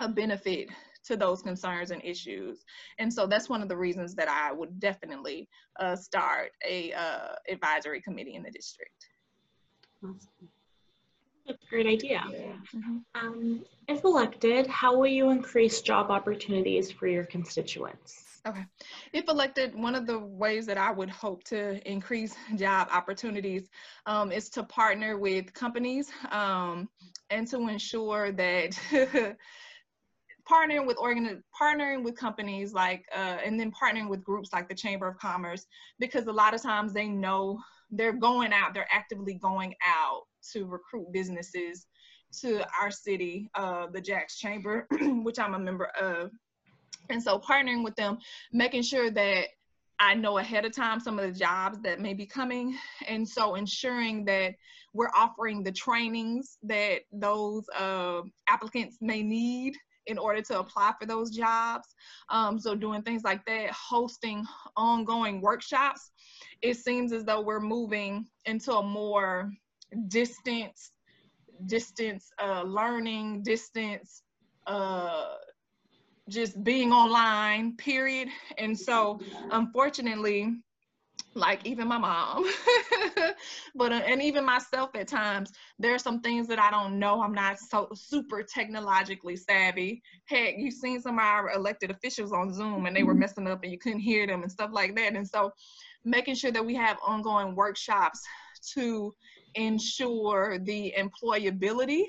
a 0.00 0.08
benefit 0.08 0.68
to 1.04 1.16
those 1.16 1.42
concerns 1.42 1.90
and 1.90 2.04
issues. 2.04 2.64
And 2.98 3.12
so 3.12 3.26
that's 3.26 3.48
one 3.48 3.62
of 3.62 3.68
the 3.68 3.76
reasons 3.76 4.14
that 4.16 4.28
I 4.28 4.52
would 4.52 4.78
definitely 4.78 5.48
uh, 5.80 5.96
start 5.96 6.52
a 6.68 6.92
uh, 6.92 7.34
advisory 7.48 8.00
committee 8.00 8.34
in 8.34 8.42
the 8.42 8.50
district. 8.50 9.06
Awesome. 10.04 10.48
That's 11.46 11.62
a 11.62 11.66
great 11.70 11.86
idea. 11.86 12.22
Mm-hmm. 12.28 12.98
Um, 13.14 13.64
if 13.88 14.04
elected, 14.04 14.66
how 14.66 14.96
will 14.96 15.06
you 15.06 15.30
increase 15.30 15.80
job 15.80 16.10
opportunities 16.10 16.92
for 16.92 17.06
your 17.06 17.24
constituents? 17.24 18.27
Okay. 18.48 18.64
If 19.12 19.28
elected, 19.28 19.74
one 19.74 19.94
of 19.94 20.06
the 20.06 20.18
ways 20.18 20.64
that 20.66 20.78
I 20.78 20.90
would 20.90 21.10
hope 21.10 21.44
to 21.44 21.86
increase 21.86 22.34
job 22.56 22.88
opportunities 22.90 23.68
um, 24.06 24.32
is 24.32 24.48
to 24.50 24.62
partner 24.62 25.18
with 25.18 25.52
companies 25.52 26.10
um, 26.30 26.88
and 27.28 27.46
to 27.48 27.68
ensure 27.68 28.32
that 28.32 28.70
partnering 30.50 30.86
with 30.86 30.96
organ 30.98 31.44
partnering 31.60 32.02
with 32.02 32.16
companies 32.16 32.72
like 32.72 33.04
uh, 33.14 33.36
and 33.44 33.60
then 33.60 33.70
partnering 33.70 34.08
with 34.08 34.24
groups 34.24 34.50
like 34.50 34.66
the 34.66 34.74
Chamber 34.74 35.06
of 35.06 35.18
Commerce 35.18 35.66
because 35.98 36.26
a 36.26 36.32
lot 36.32 36.54
of 36.54 36.62
times 36.62 36.94
they 36.94 37.06
know 37.06 37.58
they're 37.90 38.14
going 38.14 38.54
out, 38.54 38.72
they're 38.72 38.88
actively 38.90 39.34
going 39.34 39.74
out 39.86 40.22
to 40.52 40.64
recruit 40.64 41.12
businesses 41.12 41.86
to 42.40 42.64
our 42.80 42.90
city, 42.90 43.50
uh, 43.54 43.86
the 43.92 44.00
JAX 44.00 44.38
Chamber, 44.38 44.86
which 45.00 45.38
I'm 45.38 45.54
a 45.54 45.58
member 45.58 45.86
of. 46.00 46.30
And 47.10 47.22
so 47.22 47.38
partnering 47.38 47.84
with 47.84 47.96
them, 47.96 48.18
making 48.52 48.82
sure 48.82 49.10
that 49.10 49.46
I 50.00 50.14
know 50.14 50.38
ahead 50.38 50.64
of 50.64 50.74
time 50.74 51.00
some 51.00 51.18
of 51.18 51.26
the 51.26 51.38
jobs 51.38 51.80
that 51.82 52.00
may 52.00 52.14
be 52.14 52.26
coming. 52.26 52.76
And 53.06 53.28
so 53.28 53.56
ensuring 53.56 54.24
that 54.26 54.54
we're 54.94 55.10
offering 55.16 55.62
the 55.62 55.72
trainings 55.72 56.58
that 56.62 57.00
those 57.12 57.68
uh, 57.76 58.22
applicants 58.48 58.98
may 59.00 59.22
need 59.22 59.74
in 60.06 60.18
order 60.18 60.40
to 60.40 60.58
apply 60.58 60.92
for 60.98 61.06
those 61.06 61.30
jobs. 61.30 61.86
Um, 62.30 62.58
so 62.58 62.74
doing 62.74 63.02
things 63.02 63.24
like 63.24 63.44
that, 63.46 63.70
hosting 63.70 64.44
ongoing 64.76 65.40
workshops, 65.40 66.10
it 66.62 66.76
seems 66.76 67.12
as 67.12 67.24
though 67.24 67.40
we're 67.40 67.60
moving 67.60 68.26
into 68.46 68.72
a 68.72 68.82
more 68.82 69.50
distance, 70.08 70.92
distance 71.66 72.30
uh, 72.42 72.62
learning, 72.62 73.42
distance 73.42 74.22
uh, 74.66 75.34
just 76.28 76.62
being 76.62 76.92
online, 76.92 77.76
period. 77.76 78.28
And 78.58 78.78
so, 78.78 79.20
unfortunately, 79.50 80.54
like 81.34 81.64
even 81.66 81.88
my 81.88 81.98
mom, 81.98 82.44
but 83.74 83.92
uh, 83.92 84.02
and 84.06 84.22
even 84.22 84.44
myself 84.44 84.90
at 84.94 85.08
times, 85.08 85.52
there 85.78 85.94
are 85.94 85.98
some 85.98 86.20
things 86.20 86.48
that 86.48 86.58
I 86.58 86.70
don't 86.70 86.98
know. 86.98 87.22
I'm 87.22 87.34
not 87.34 87.58
so 87.58 87.88
super 87.94 88.42
technologically 88.42 89.36
savvy. 89.36 90.02
Heck, 90.26 90.54
you've 90.56 90.74
seen 90.74 91.00
some 91.00 91.18
of 91.18 91.24
our 91.24 91.52
elected 91.52 91.90
officials 91.90 92.32
on 92.32 92.52
Zoom 92.52 92.86
and 92.86 92.96
they 92.96 93.04
were 93.04 93.14
messing 93.14 93.46
up 93.46 93.62
and 93.62 93.72
you 93.72 93.78
couldn't 93.78 94.00
hear 94.00 94.26
them 94.26 94.42
and 94.42 94.50
stuff 94.50 94.70
like 94.72 94.96
that. 94.96 95.14
And 95.14 95.26
so, 95.26 95.52
making 96.04 96.34
sure 96.34 96.50
that 96.50 96.64
we 96.64 96.74
have 96.74 96.98
ongoing 97.06 97.54
workshops 97.54 98.20
to 98.74 99.14
ensure 99.54 100.58
the 100.58 100.94
employability 100.98 102.04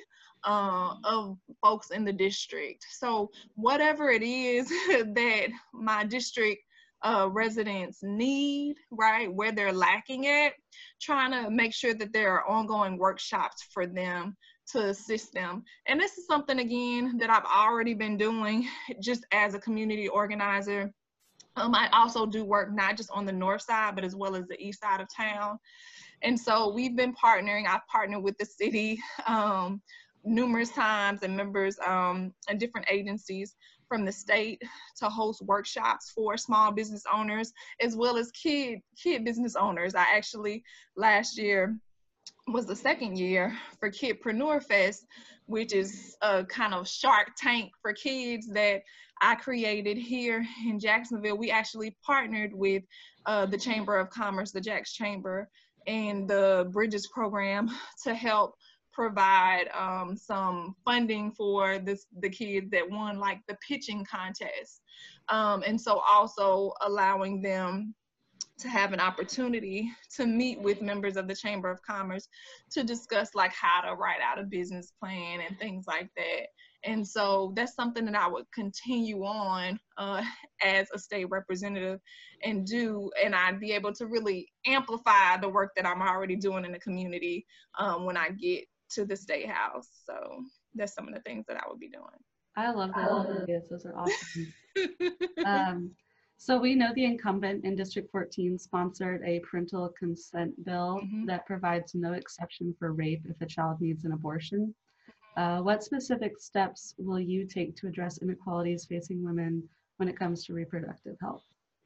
uh, 0.45 0.95
of 1.03 1.37
folks 1.61 1.91
in 1.91 2.05
the 2.05 2.13
district. 2.13 2.85
So 2.91 3.31
whatever 3.55 4.09
it 4.09 4.23
is 4.23 4.69
that 4.89 5.47
my 5.73 6.05
district 6.05 6.63
uh, 7.01 7.29
residents 7.31 7.99
need, 8.03 8.75
right, 8.91 9.31
where 9.33 9.51
they're 9.51 9.73
lacking 9.73 10.25
it, 10.25 10.53
trying 11.01 11.31
to 11.31 11.49
make 11.49 11.73
sure 11.73 11.93
that 11.93 12.13
there 12.13 12.33
are 12.33 12.47
ongoing 12.47 12.97
workshops 12.97 13.65
for 13.71 13.85
them 13.85 14.35
to 14.71 14.89
assist 14.89 15.33
them. 15.33 15.63
And 15.87 15.99
this 15.99 16.17
is 16.17 16.27
something, 16.27 16.59
again, 16.59 17.17
that 17.17 17.29
I've 17.29 17.45
already 17.45 17.93
been 17.93 18.17
doing 18.17 18.67
just 19.01 19.25
as 19.31 19.53
a 19.53 19.59
community 19.59 20.07
organizer. 20.07 20.91
Um, 21.55 21.73
I 21.73 21.89
also 21.91 22.25
do 22.25 22.45
work 22.45 22.73
not 22.73 22.95
just 22.95 23.09
on 23.11 23.25
the 23.25 23.31
north 23.31 23.63
side, 23.63 23.95
but 23.95 24.03
as 24.03 24.15
well 24.15 24.35
as 24.35 24.47
the 24.47 24.61
east 24.61 24.81
side 24.81 25.01
of 25.01 25.07
town. 25.15 25.57
And 26.21 26.39
so 26.39 26.73
we've 26.73 26.95
been 26.95 27.13
partnering. 27.13 27.65
I've 27.67 27.87
partnered 27.87 28.23
with 28.23 28.37
the 28.37 28.45
city 28.45 28.99
um, 29.27 29.81
numerous 30.23 30.69
times 30.71 31.23
and 31.23 31.35
members 31.35 31.77
um, 31.85 32.33
and 32.47 32.59
different 32.59 32.87
agencies 32.89 33.55
from 33.87 34.05
the 34.05 34.11
state 34.11 34.61
to 34.97 35.05
host 35.09 35.41
workshops 35.41 36.11
for 36.11 36.37
small 36.37 36.71
business 36.71 37.03
owners 37.11 37.51
as 37.81 37.95
well 37.95 38.17
as 38.17 38.31
kid 38.31 38.79
kid 39.01 39.25
business 39.25 39.55
owners. 39.55 39.95
I 39.95 40.05
actually 40.15 40.63
last 40.95 41.37
year 41.37 41.75
was 42.47 42.65
the 42.65 42.75
second 42.75 43.17
year 43.17 43.57
for 43.79 43.91
Kidpreneur 43.91 44.63
Fest, 44.63 45.05
which 45.45 45.73
is 45.73 46.15
a 46.21 46.43
kind 46.45 46.73
of 46.73 46.87
shark 46.87 47.31
tank 47.37 47.71
for 47.81 47.93
kids 47.93 48.47
that 48.53 48.81
I 49.21 49.35
created 49.35 49.97
here 49.97 50.45
in 50.65 50.79
Jacksonville. 50.79 51.37
We 51.37 51.51
actually 51.51 51.95
partnered 52.05 52.53
with 52.53 52.83
uh, 53.25 53.45
the 53.45 53.57
Chamber 53.57 53.97
of 53.97 54.09
Commerce, 54.09 54.51
the 54.51 54.61
JAX 54.61 54.93
Chamber, 54.93 55.49
and 55.87 56.27
the 56.27 56.69
Bridges 56.71 57.07
program 57.07 57.69
to 58.03 58.13
help 58.13 58.55
provide 58.91 59.69
um, 59.77 60.15
some 60.15 60.75
funding 60.85 61.31
for 61.31 61.79
this, 61.79 62.05
the 62.19 62.29
kids 62.29 62.69
that 62.71 62.89
won 62.89 63.19
like 63.19 63.39
the 63.47 63.57
pitching 63.67 64.05
contest. 64.05 64.81
Um, 65.29 65.63
and 65.65 65.79
so 65.79 65.99
also 65.99 66.73
allowing 66.81 67.41
them 67.41 67.93
to 68.59 68.67
have 68.67 68.91
an 68.91 68.99
opportunity 68.99 69.89
to 70.15 70.25
meet 70.25 70.59
with 70.61 70.81
members 70.81 71.15
of 71.15 71.27
the 71.27 71.35
Chamber 71.35 71.71
of 71.71 71.81
Commerce 71.81 72.27
to 72.71 72.83
discuss 72.83 73.33
like 73.33 73.53
how 73.53 73.81
to 73.81 73.95
write 73.95 74.19
out 74.21 74.39
a 74.39 74.43
business 74.43 74.91
plan 74.99 75.39
and 75.47 75.57
things 75.57 75.85
like 75.87 76.09
that. 76.17 76.47
And 76.83 77.05
so 77.05 77.53
that's 77.55 77.75
something 77.75 78.05
that 78.05 78.15
I 78.15 78.27
would 78.27 78.45
continue 78.53 79.23
on 79.23 79.79
uh, 79.97 80.23
as 80.63 80.87
a 80.93 80.99
state 80.99 81.29
representative 81.29 81.99
and 82.43 82.65
do, 82.65 83.09
and 83.23 83.35
I'd 83.35 83.59
be 83.59 83.71
able 83.73 83.93
to 83.93 84.07
really 84.07 84.47
amplify 84.65 85.37
the 85.37 85.49
work 85.49 85.71
that 85.75 85.85
I'm 85.85 86.01
already 86.01 86.35
doing 86.35 86.65
in 86.65 86.71
the 86.71 86.79
community 86.79 87.45
um, 87.77 88.05
when 88.05 88.17
I 88.17 88.29
get 88.29 88.65
to 88.91 89.05
the 89.05 89.15
state 89.15 89.49
house. 89.49 89.89
So 90.05 90.43
that's 90.75 90.93
some 90.93 91.07
of 91.07 91.13
the 91.13 91.21
things 91.21 91.45
that 91.47 91.57
I 91.57 91.69
would 91.69 91.79
be 91.79 91.89
doing. 91.89 92.05
I 92.55 92.71
love 92.71 92.91
those 92.95 93.41
ideas. 93.43 93.63
Those 93.69 93.85
are 93.85 93.95
awesome. 93.97 94.53
um, 95.45 95.91
so 96.37 96.57
we 96.57 96.73
know 96.73 96.91
the 96.95 97.05
incumbent 97.05 97.65
in 97.65 97.75
District 97.75 98.09
14 98.11 98.57
sponsored 98.57 99.21
a 99.25 99.39
parental 99.39 99.89
consent 99.97 100.53
bill 100.65 101.01
mm-hmm. 101.03 101.25
that 101.25 101.45
provides 101.45 101.95
no 101.95 102.13
exception 102.13 102.73
for 102.79 102.93
rape 102.93 103.25
if 103.29 103.39
a 103.41 103.45
child 103.45 103.81
needs 103.81 104.05
an 104.05 104.13
abortion. 104.13 104.73
Uh, 105.37 105.59
what 105.59 105.83
specific 105.83 106.39
steps 106.39 106.95
will 106.97 107.19
you 107.19 107.45
take 107.45 107.75
to 107.75 107.87
address 107.87 108.19
inequalities 108.19 108.85
facing 108.85 109.23
women 109.23 109.63
when 109.97 110.09
it 110.09 110.17
comes 110.17 110.45
to 110.45 110.53
reproductive 110.53 111.15
health? 111.21 111.43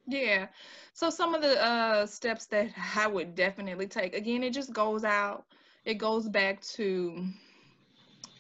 Yeah. 0.08 0.48
So 0.94 1.10
some 1.10 1.34
of 1.34 1.42
the 1.42 1.64
uh, 1.64 2.06
steps 2.06 2.46
that 2.48 2.70
I 2.96 3.08
would 3.08 3.36
definitely 3.36 3.88
take, 3.88 4.16
again, 4.16 4.44
it 4.44 4.54
just 4.54 4.74
goes 4.74 5.04
out 5.04 5.46
it 5.86 5.96
goes 5.96 6.30
back 6.30 6.62
to 6.62 7.28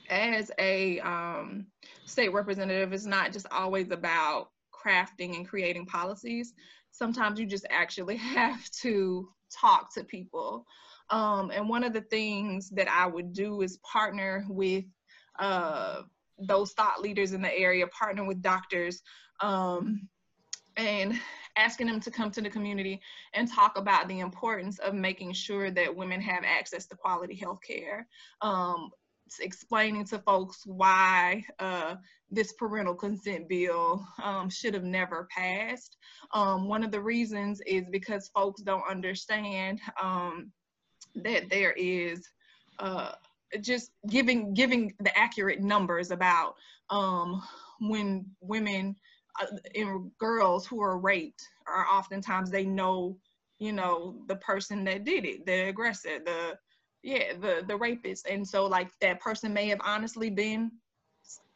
as 0.09 0.51
a 0.59 0.99
um, 0.99 1.65
state 2.05 2.33
representative, 2.33 2.93
it's 2.93 3.05
not 3.05 3.31
just 3.31 3.47
always 3.51 3.91
about 3.91 4.49
crafting 4.73 5.35
and 5.35 5.47
creating 5.47 5.85
policies. 5.85 6.53
Sometimes 6.91 7.39
you 7.39 7.45
just 7.45 7.65
actually 7.69 8.17
have 8.35 8.69
to 8.81 9.29
talk 9.51 9.93
to 9.95 10.03
people. 10.03 10.65
Um, 11.09 11.51
and 11.51 11.69
one 11.69 11.83
of 11.83 11.93
the 11.93 12.01
things 12.01 12.69
that 12.71 12.87
I 12.87 13.07
would 13.07 13.33
do 13.33 13.61
is 13.61 13.77
partner 13.77 14.45
with 14.49 14.85
uh, 15.39 16.03
those 16.39 16.71
thought 16.71 17.01
leaders 17.01 17.33
in 17.33 17.41
the 17.41 17.53
area, 17.53 17.87
partner 17.87 18.23
with 18.23 18.41
doctors, 18.41 19.01
um, 19.41 20.07
and 20.77 21.19
asking 21.55 21.87
them 21.87 21.99
to 21.99 22.11
come 22.11 22.31
to 22.31 22.41
the 22.41 22.49
community 22.49 22.99
and 23.33 23.51
talk 23.51 23.77
about 23.77 24.07
the 24.07 24.19
importance 24.19 24.79
of 24.79 24.93
making 24.93 25.33
sure 25.33 25.71
that 25.71 25.95
women 25.95 26.21
have 26.21 26.43
access 26.43 26.85
to 26.87 26.95
quality 26.95 27.35
health 27.35 27.59
care. 27.65 28.07
Um, 28.41 28.91
explaining 29.39 30.05
to 30.05 30.19
folks 30.19 30.63
why 30.65 31.43
uh, 31.59 31.95
this 32.29 32.53
parental 32.53 32.95
consent 32.95 33.47
bill 33.47 34.05
um, 34.21 34.49
should 34.49 34.73
have 34.73 34.83
never 34.83 35.27
passed. 35.35 35.97
Um, 36.33 36.67
one 36.67 36.83
of 36.83 36.91
the 36.91 37.01
reasons 37.01 37.61
is 37.65 37.85
because 37.91 38.29
folks 38.29 38.61
don't 38.61 38.87
understand 38.89 39.79
um, 40.01 40.51
that 41.15 41.49
there 41.49 41.73
is 41.73 42.27
uh, 42.79 43.13
just 43.61 43.91
giving 44.09 44.53
giving 44.53 44.93
the 44.99 45.15
accurate 45.17 45.61
numbers 45.61 46.11
about 46.11 46.55
um, 46.89 47.41
when 47.79 48.25
women 48.41 48.95
in 49.73 50.11
girls 50.19 50.65
who 50.65 50.81
are 50.81 50.97
raped 50.97 51.47
are 51.67 51.87
oftentimes 51.87 52.51
they 52.51 52.65
know 52.65 53.17
you 53.59 53.71
know 53.71 54.15
the 54.27 54.35
person 54.37 54.83
that 54.83 55.03
did 55.03 55.25
it 55.25 55.45
the 55.45 55.69
aggressor 55.69 56.19
the 56.23 56.57
yeah 57.03 57.33
the 57.39 57.63
the 57.67 57.75
rapist. 57.75 58.27
And 58.27 58.47
so 58.47 58.65
like 58.65 58.89
that 59.01 59.19
person 59.19 59.53
may 59.53 59.67
have 59.67 59.81
honestly 59.83 60.29
been 60.29 60.71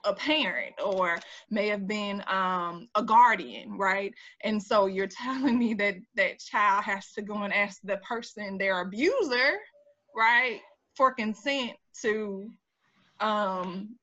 a 0.05 0.13
parent 0.13 0.75
or 0.83 1.17
may 1.49 1.67
have 1.67 1.87
been 1.87 2.23
um, 2.27 2.87
a 2.95 3.03
guardian 3.03 3.77
right? 3.77 4.13
And 4.43 4.61
so 4.61 4.85
you're 4.85 5.07
telling 5.23 5.57
me 5.57 5.73
that 5.75 5.95
that 6.15 6.39
child 6.39 6.83
has 6.83 7.11
to 7.13 7.21
go 7.21 7.43
and 7.43 7.53
ask 7.53 7.79
the 7.83 7.97
person 7.97 8.57
their 8.57 8.81
abuser 8.81 9.57
right 10.15 10.59
for 10.95 11.13
consent 11.13 11.71
to 12.01 12.51
um 13.19 13.95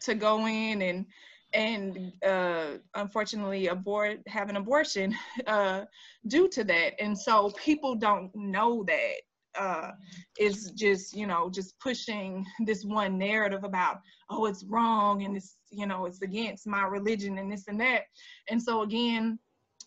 to 0.00 0.14
go 0.14 0.46
in 0.46 0.82
and 0.82 1.06
and 1.52 2.12
uh, 2.26 2.78
unfortunately 2.94 3.68
abort 3.68 4.20
have 4.26 4.48
an 4.48 4.56
abortion 4.56 5.14
uh, 5.46 5.82
due 6.26 6.48
to 6.48 6.64
that. 6.64 7.00
And 7.00 7.18
so 7.18 7.50
people 7.56 7.94
don't 7.94 8.30
know 8.34 8.84
that 8.84 9.14
uh, 9.58 9.90
is 10.38 10.70
just 10.72 11.16
you 11.16 11.26
know 11.26 11.50
just 11.50 11.78
pushing 11.80 12.46
this 12.66 12.84
one 12.84 13.18
narrative 13.18 13.64
about 13.64 14.00
oh 14.30 14.46
it's 14.46 14.64
wrong 14.64 15.24
and 15.24 15.36
it's 15.36 15.56
you 15.70 15.86
know 15.86 16.06
it's 16.06 16.22
against 16.22 16.66
my 16.66 16.84
religion 16.84 17.38
and 17.38 17.50
this 17.50 17.66
and 17.68 17.80
that. 17.80 18.02
And 18.48 18.62
so 18.62 18.82
again 18.82 19.38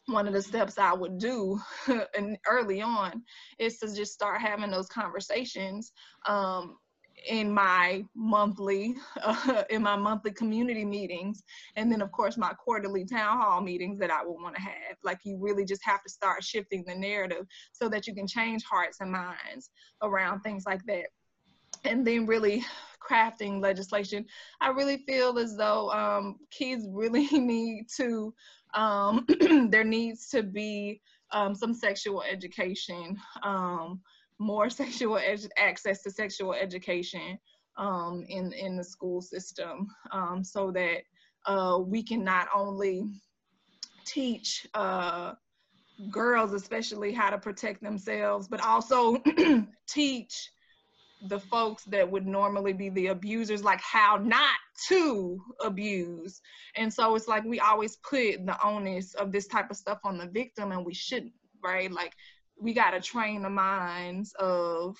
one 0.08 0.28
of 0.28 0.34
the 0.34 0.42
steps 0.42 0.78
I 0.78 0.94
would 0.94 1.18
do 1.18 1.60
and 2.18 2.38
early 2.48 2.82
on 2.82 3.24
is 3.58 3.78
to 3.80 3.94
just 3.94 4.14
start 4.14 4.42
having 4.42 4.70
those 4.70 4.88
conversations 4.88 5.94
um, 6.28 6.78
in 7.28 7.52
my 7.52 8.04
monthly 8.16 8.96
uh, 9.24 9.64
in 9.70 9.82
my 9.82 9.96
monthly 9.96 10.32
community 10.32 10.86
meetings 10.86 11.44
and 11.76 11.92
then 11.92 12.02
of 12.02 12.12
course 12.12 12.38
my 12.38 12.52
quarterly 12.54 13.06
town 13.06 13.40
hall 13.40 13.62
meetings 13.62 13.98
that 13.98 14.12
i 14.12 14.24
would 14.24 14.42
want 14.42 14.56
to 14.56 14.62
have. 14.62 14.98
Like 15.04 15.20
you 15.24 15.38
really 15.40 15.66
just 15.66 15.84
have 15.84 16.04
to 16.04 16.10
start 16.10 16.44
shifting 16.44 16.84
the 16.86 16.96
narrative 16.96 17.46
so 17.72 17.90
that 17.90 18.08
you 18.08 18.14
can 18.14 18.28
change 18.28 18.64
hearts 18.64 18.98
and 19.00 19.12
minds 19.12 19.70
around 20.02 20.42
things 20.42 20.64
like 20.66 20.84
that. 20.86 21.08
And 21.84 22.06
then 22.06 22.26
really 22.26 22.64
crafting 23.10 23.62
legislation. 23.62 24.26
I 24.62 24.70
really 24.70 25.04
feel 25.06 25.38
as 25.38 25.58
though 25.58 25.92
um, 25.92 26.38
kids 26.52 26.88
really 26.90 27.28
need 27.32 27.88
to 27.98 28.34
um, 28.74 29.26
there 29.70 29.84
needs 29.84 30.30
to 30.30 30.42
be 30.42 31.02
um, 31.32 31.54
some 31.54 31.74
sexual 31.74 32.24
education 32.24 33.18
um, 33.44 34.02
more 34.44 34.70
sexual 34.82 35.18
ed- 35.18 35.52
access 35.58 36.04
to 36.04 36.12
sexual 36.12 36.54
education 36.54 37.38
um, 37.78 38.26
in 38.30 38.54
in 38.54 38.78
the 38.78 38.84
school 38.84 39.22
system, 39.22 39.88
um, 40.12 40.44
so 40.44 40.72
that 40.72 41.00
uh, 41.46 41.80
we 41.80 42.04
can 42.04 42.24
not 42.24 42.48
only 42.56 43.06
teach 44.06 44.68
uh, 44.74 45.34
girls 46.10 46.54
especially 46.54 47.14
how 47.14 47.30
to 47.30 47.38
protect 47.38 47.82
themselves 47.82 48.48
but 48.48 48.60
also 48.62 49.22
teach 49.88 50.50
the 51.30 51.40
folks 51.40 51.86
that 51.86 52.10
would 52.10 52.28
normally 52.28 52.74
be 52.74 52.90
the 52.90 53.08
abusers 53.08 53.64
like 53.64 53.80
how 53.80 54.20
not 54.22 54.58
to 54.90 55.40
abuse. 55.64 56.42
And 56.76 56.94
so 56.94 57.16
it's 57.16 57.30
like 57.30 57.46
we 57.46 57.62
always 57.62 57.96
put 57.98 58.46
the 58.46 58.58
onus 58.62 59.14
of 59.14 59.32
this 59.32 59.48
type 59.48 59.72
of 59.72 59.78
stuff 59.78 60.00
on 60.04 60.18
the 60.18 60.28
victim 60.28 60.74
and 60.74 60.86
we 60.86 60.94
shouldn't 60.94 61.32
right? 61.64 61.92
Like 61.92 62.14
we 62.64 62.74
got 62.74 62.92
to 62.92 63.02
train 63.02 63.42
the 63.42 63.50
minds 63.50 64.34
of 64.40 64.98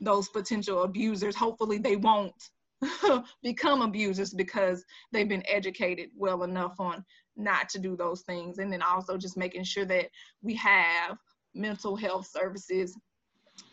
those 0.00 0.30
potential 0.30 0.82
abusers. 0.82 1.36
Hopefully 1.36 1.76
they 1.76 1.96
won't 1.96 2.50
become 3.42 3.82
abusers 3.82 4.32
because 4.32 4.82
they've 5.12 5.28
been 5.28 5.44
educated 5.46 6.08
well 6.16 6.42
enough 6.42 6.80
on 6.80 7.04
not 7.36 7.68
to 7.68 7.78
do 7.78 7.96
those 7.96 8.22
things. 8.22 8.58
And 8.58 8.72
then 8.72 8.80
also 8.80 9.18
just 9.18 9.36
making 9.36 9.64
sure 9.64 9.84
that 9.84 10.06
we 10.42 10.54
have 10.56 11.18
mental 11.54 11.96
health 11.96 12.26
services 12.26 12.96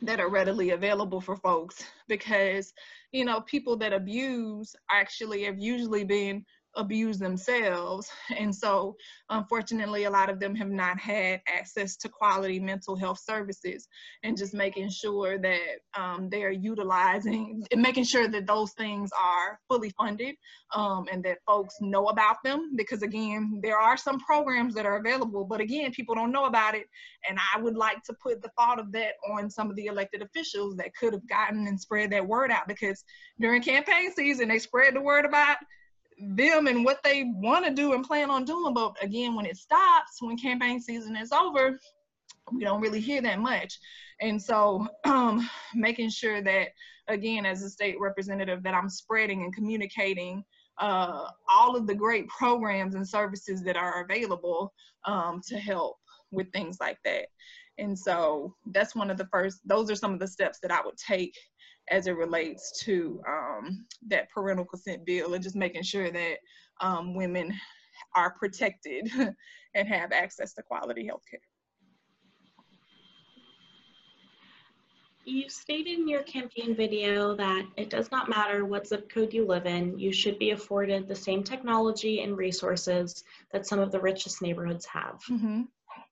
that 0.02 0.20
are 0.20 0.30
readily 0.30 0.72
available 0.72 1.22
for 1.22 1.38
folks. 1.38 1.82
Because 2.10 2.74
you 3.14 3.24
know 3.24 3.40
people 3.42 3.78
that 3.78 3.94
abuse 3.94 4.76
actually 4.92 5.44
have 5.44 5.58
usually 5.58 6.04
been 6.04 6.46
abuse 6.76 7.18
themselves. 7.18 8.10
And 8.40 8.56
so, 8.56 8.96
unfortunately, 9.30 10.06
a 10.06 10.10
lot 10.10 10.30
of 10.30 10.40
them 10.40 10.56
have 10.56 10.70
not 10.70 10.98
had 10.98 11.42
access 11.48 11.98
to 11.98 12.10
quality 12.10 12.60
mental 12.60 12.96
health 12.96 13.20
services 13.20 13.88
and 14.24 14.38
just 14.38 14.54
making 14.54 14.90
sure 14.90 15.38
that 15.40 15.80
um, 15.98 16.30
they're 16.30 16.52
utilizing, 16.52 17.66
and 17.72 17.82
making 17.82 18.06
sure 18.06 18.28
that 18.30 18.48
those 18.48 18.72
things 18.74 19.10
are 19.20 19.60
fully 19.68 19.90
funded 19.98 20.36
um, 20.74 21.06
and 21.12 21.24
that 21.24 21.40
folks 21.46 21.76
know 21.82 22.06
about 22.06 22.38
them. 22.44 22.76
Because 22.76 23.02
again, 23.02 23.60
there 23.62 23.78
are 23.78 23.98
some 23.98 24.20
programs 24.20 24.74
that 24.76 24.86
are 24.86 24.98
available, 24.98 25.44
but 25.44 25.60
again, 25.60 25.92
people 25.92 26.16
don't 26.16 26.32
know 26.32 26.46
about 26.46 26.76
it. 26.76 26.86
And 27.28 27.38
I 27.54 27.60
would 27.60 27.76
like 27.76 28.04
to 28.04 28.14
put 28.22 28.42
the 28.42 28.52
thought 28.58 28.80
of 28.80 28.92
that 28.94 29.14
on 29.32 29.50
some 29.50 29.70
of 29.70 29.76
the 29.76 29.88
elected 29.88 30.22
officials 30.22 30.76
that 30.78 30.96
could 30.96 31.14
have 31.14 31.28
gotten 31.28 31.68
and 31.68 31.80
spread 31.80 32.12
that 32.12 32.28
word 32.28 32.52
out 32.52 32.68
because 32.68 33.04
during 33.40 33.62
campaign 33.62 34.12
season, 34.16 34.50
they 34.50 34.60
spread 34.60 34.96
the 34.96 35.02
word 35.02 35.26
about 35.26 35.58
them 36.20 36.68
and 36.68 36.84
what 36.84 37.02
they 37.04 37.32
want 37.36 37.66
to 37.66 37.72
do 37.72 37.94
and 37.94 38.06
plan 38.06 38.30
on 38.30 38.46
doing. 38.46 38.74
But 38.74 39.02
again, 39.02 39.36
when 39.36 39.46
it 39.46 39.58
stops, 39.58 40.22
when 40.22 40.38
campaign 40.38 40.80
season 40.80 41.16
is 41.16 41.32
over, 41.32 41.80
we 42.54 42.64
don't 42.64 42.82
really 42.82 43.00
hear 43.00 43.22
that 43.22 43.40
much. 43.40 43.80
And 44.22 44.42
so 44.42 44.88
um, 45.06 45.50
making 45.74 46.10
sure 46.10 46.42
that, 46.42 46.70
again, 47.08 47.46
as 47.46 47.64
a 47.64 47.70
state 47.70 48.00
representative, 48.00 48.64
that 48.64 48.74
I'm 48.74 48.90
spreading 48.90 49.44
and 49.44 49.54
communicating 49.54 50.44
uh, 50.80 51.28
all 51.50 51.76
of 51.76 51.88
the 51.88 51.96
great 51.96 52.28
programs 52.28 52.96
and 52.96 53.08
services 53.08 53.64
that 53.64 53.76
are 53.76 54.04
available 54.04 54.74
um, 55.06 55.42
to 55.48 55.58
help 55.58 55.98
with 56.32 56.52
things 56.52 56.78
like 56.80 56.98
that. 57.04 57.26
And 57.78 57.98
so 57.98 58.56
that's 58.72 58.96
one 58.96 59.10
of 59.10 59.18
the 59.18 59.28
first, 59.32 59.60
those 59.66 59.90
are 59.90 59.96
some 59.96 60.14
of 60.14 60.20
the 60.20 60.28
steps 60.28 60.60
that 60.62 60.72
I 60.72 60.82
would 60.84 60.98
take 60.98 61.34
as 61.92 62.08
it 62.08 62.16
relates 62.16 62.80
to 62.84 63.22
um, 63.28 63.86
that 64.08 64.30
parental 64.30 64.66
consent 64.66 65.06
bill 65.06 65.34
and 65.34 65.44
just 65.44 65.56
making 65.56 65.84
sure 65.84 66.12
that 66.12 66.38
um, 66.82 67.16
women 67.16 67.54
are 68.16 68.32
protected 68.32 69.10
and 69.76 69.88
have 69.88 70.12
access 70.12 70.54
to 70.54 70.64
quality 70.64 71.06
health 71.06 71.24
care. 71.30 71.40
You 75.26 75.48
stated 75.48 76.00
in 76.00 76.08
your 76.08 76.24
campaign 76.24 76.76
video 76.76 77.36
that 77.36 77.68
it 77.78 77.92
does 77.92 78.10
not 78.10 78.30
matter 78.30 78.66
what 78.66 78.88
zip 78.88 79.10
code 79.10 79.32
you 79.32 79.46
live 79.46 79.68
in, 79.68 80.00
you 80.00 80.12
should 80.12 80.40
be 80.40 80.52
afforded 80.52 81.08
the 81.08 81.16
same 81.16 81.44
technology 81.44 82.22
and 82.22 82.36
resources 82.36 83.24
that 83.52 83.68
some 83.68 83.80
of 83.80 83.92
the 83.92 84.00
richest 84.00 84.42
neighborhoods 84.42 84.88
have. 84.88 85.22
Mm-hmm. 85.30 85.64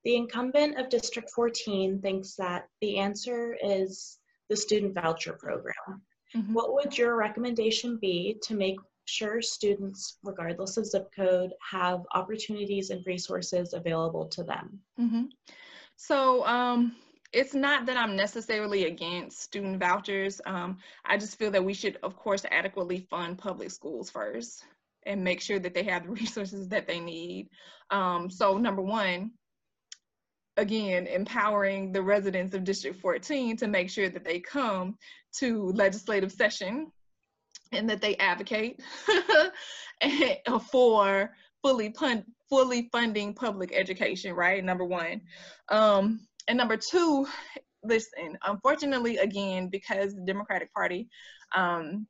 The 0.04 0.16
incumbent 0.16 0.78
of 0.78 0.90
District 0.90 1.32
14 1.32 2.00
thinks 2.00 2.36
that 2.36 2.68
the 2.82 2.98
answer 2.98 3.58
is 3.64 4.20
the 4.50 4.56
student 4.56 4.94
voucher 4.94 5.34
program. 5.34 6.02
Mm-hmm. 6.36 6.54
What 6.54 6.74
would 6.74 6.98
your 6.98 7.16
recommendation 7.16 7.98
be 7.98 8.38
to 8.44 8.54
make 8.54 8.78
sure 9.06 9.42
students, 9.42 10.18
regardless 10.24 10.78
of 10.78 10.86
zip 10.86 11.10
code, 11.16 11.54
have 11.72 12.02
opportunities 12.14 12.90
and 12.90 13.06
resources 13.06 13.74
available 13.74 14.28
to 14.28 14.44
them? 14.44 14.80
Mm-hmm. 15.00 15.24
So, 15.96 16.46
um, 16.46 16.96
it's 17.34 17.54
not 17.54 17.86
that 17.86 17.98
I'm 17.98 18.16
necessarily 18.16 18.86
against 18.86 19.42
student 19.42 19.80
vouchers. 19.80 20.40
Um, 20.46 20.78
I 21.06 21.18
just 21.18 21.38
feel 21.38 21.52
that 21.52 21.64
we 21.64 21.74
should, 21.74 21.98
of 22.02 22.16
course, 22.16 22.46
adequately 22.50 23.06
fund 23.10 23.38
public 23.38 23.72
schools 23.72 24.10
first 24.10 24.64
and 25.06 25.24
make 25.24 25.42
sure 25.42 25.60
that 25.60 25.74
they 25.74 25.84
have 25.84 26.06
the 26.06 26.12
resources 26.22 26.70
that 26.70 26.88
they 26.88 27.00
need. 27.00 27.50
Um, 27.90 28.30
so, 28.30 28.58
number 28.58 28.82
one, 28.82 29.32
again, 30.58 31.08
empowering 31.08 31.92
the 31.92 32.02
residents 32.02 32.54
of 32.54 32.64
District 32.64 33.00
14 33.00 33.58
to 33.58 33.68
make 33.68 33.90
sure 33.90 34.10
that 34.10 34.26
they 34.26 34.40
come 34.40 34.98
to 35.38 35.72
legislative 35.74 36.32
session 36.32 36.92
and 37.72 37.90
that 37.90 38.02
they 38.02 38.16
advocate 38.18 38.82
for 40.72 41.32
fully 41.62 41.90
pun- 41.92 42.26
fully 42.50 42.90
funding 42.92 43.34
public 43.34 43.72
education, 43.74 44.34
right? 44.34 44.64
Number 44.64 44.86
one. 44.86 45.22
Um, 45.70 46.22
and 46.48 46.58
number 46.58 46.78
two, 46.78 47.28
listen, 47.84 48.38
unfortunately, 48.46 49.18
again, 49.18 49.70
because 49.70 50.16
the 50.16 50.22
Democratic 50.26 50.74
Party, 50.74 51.10
um, 51.56 52.08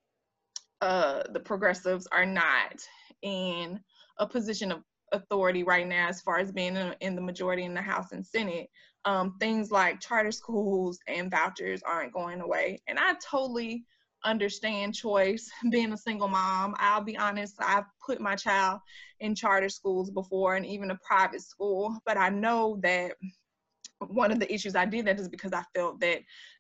uh, 0.82 1.24
the 1.34 1.40
progressives 1.40 2.08
are 2.12 2.26
not 2.26 2.76
in 3.24 3.80
a 4.20 4.28
position 4.28 4.72
of 4.72 4.84
authority 5.12 5.64
right 5.64 5.88
now 5.88 6.08
as 6.08 6.22
far 6.22 6.40
as 6.40 6.52
being 6.52 6.76
in, 6.76 6.96
in 7.02 7.16
the 7.16 7.22
majority 7.22 7.64
in 7.64 7.74
the 7.74 7.82
House 7.82 8.12
and 8.12 8.26
Senate. 8.26 8.70
Um, 9.06 9.36
things 9.40 9.72
like 9.72 10.02
charter 10.02 10.32
schools 10.32 11.00
and 11.08 11.32
vouchers 11.32 11.82
aren't 11.84 12.14
going 12.14 12.42
away. 12.42 12.82
And 12.88 13.00
I 13.00 13.14
totally 13.24 13.86
understand 14.26 14.96
choice 14.96 15.50
being 15.72 15.94
a 15.94 15.98
single 15.98 16.28
mom. 16.28 16.76
I'll 16.78 17.04
be 17.04 17.18
honest, 17.18 17.56
I've 17.60 17.86
put 18.06 18.20
my 18.20 18.36
child 18.36 18.80
in 19.20 19.36
charter 19.36 19.70
schools 19.70 20.12
before 20.12 20.56
and 20.56 20.66
even 20.66 20.92
a 20.92 21.00
private 21.06 21.42
school, 21.42 21.98
but 22.06 22.18
I 22.18 22.30
know 22.30 22.80
that 22.82 23.14
one 24.00 24.32
of 24.32 24.40
the 24.40 24.54
issues 24.54 24.76
I 24.76 24.86
did 24.86 25.06
that 25.06 25.20
is 25.20 25.30
because 25.30 25.54
I 25.54 25.64
felt 25.74 26.00
that 26.02 26.20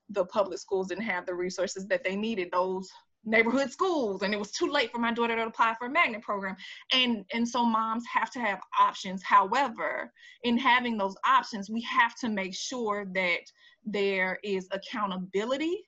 the 0.09 0.25
public 0.25 0.59
schools 0.59 0.87
didn't 0.87 1.03
have 1.03 1.25
the 1.25 1.35
resources 1.35 1.87
that 1.87 2.03
they 2.03 2.15
needed. 2.15 2.49
Those 2.51 2.89
neighborhood 3.27 3.69
schools 3.69 4.23
and 4.23 4.33
it 4.33 4.39
was 4.39 4.51
too 4.51 4.71
late 4.71 4.89
for 4.89 4.99
my 4.99 5.11
daughter 5.11 5.35
to 5.35 5.45
apply 5.45 5.75
for 5.77 5.87
a 5.87 5.89
magnet 5.89 6.21
program. 6.21 6.55
And 6.93 7.25
and 7.33 7.47
so 7.47 7.65
moms 7.65 8.05
have 8.11 8.31
to 8.31 8.39
have 8.39 8.61
options. 8.79 9.21
However 9.21 10.11
in 10.43 10.57
having 10.57 10.97
those 10.97 11.15
options 11.27 11.69
we 11.69 11.81
have 11.81 12.15
to 12.15 12.29
make 12.29 12.55
sure 12.55 13.05
that 13.13 13.41
there 13.85 14.39
is 14.43 14.67
accountability 14.71 15.87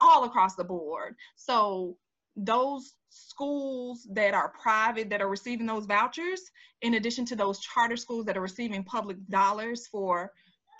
all 0.00 0.24
across 0.24 0.54
the 0.54 0.64
board. 0.64 1.16
So 1.34 1.96
those 2.36 2.94
schools 3.08 4.06
that 4.12 4.34
are 4.34 4.52
private 4.62 5.10
that 5.10 5.22
are 5.22 5.28
receiving 5.28 5.66
those 5.66 5.86
vouchers 5.86 6.40
in 6.82 6.94
addition 6.94 7.24
to 7.24 7.36
those 7.36 7.60
charter 7.60 7.96
schools 7.96 8.26
that 8.26 8.36
are 8.36 8.42
receiving 8.42 8.84
public 8.84 9.16
dollars 9.28 9.86
for 9.86 10.30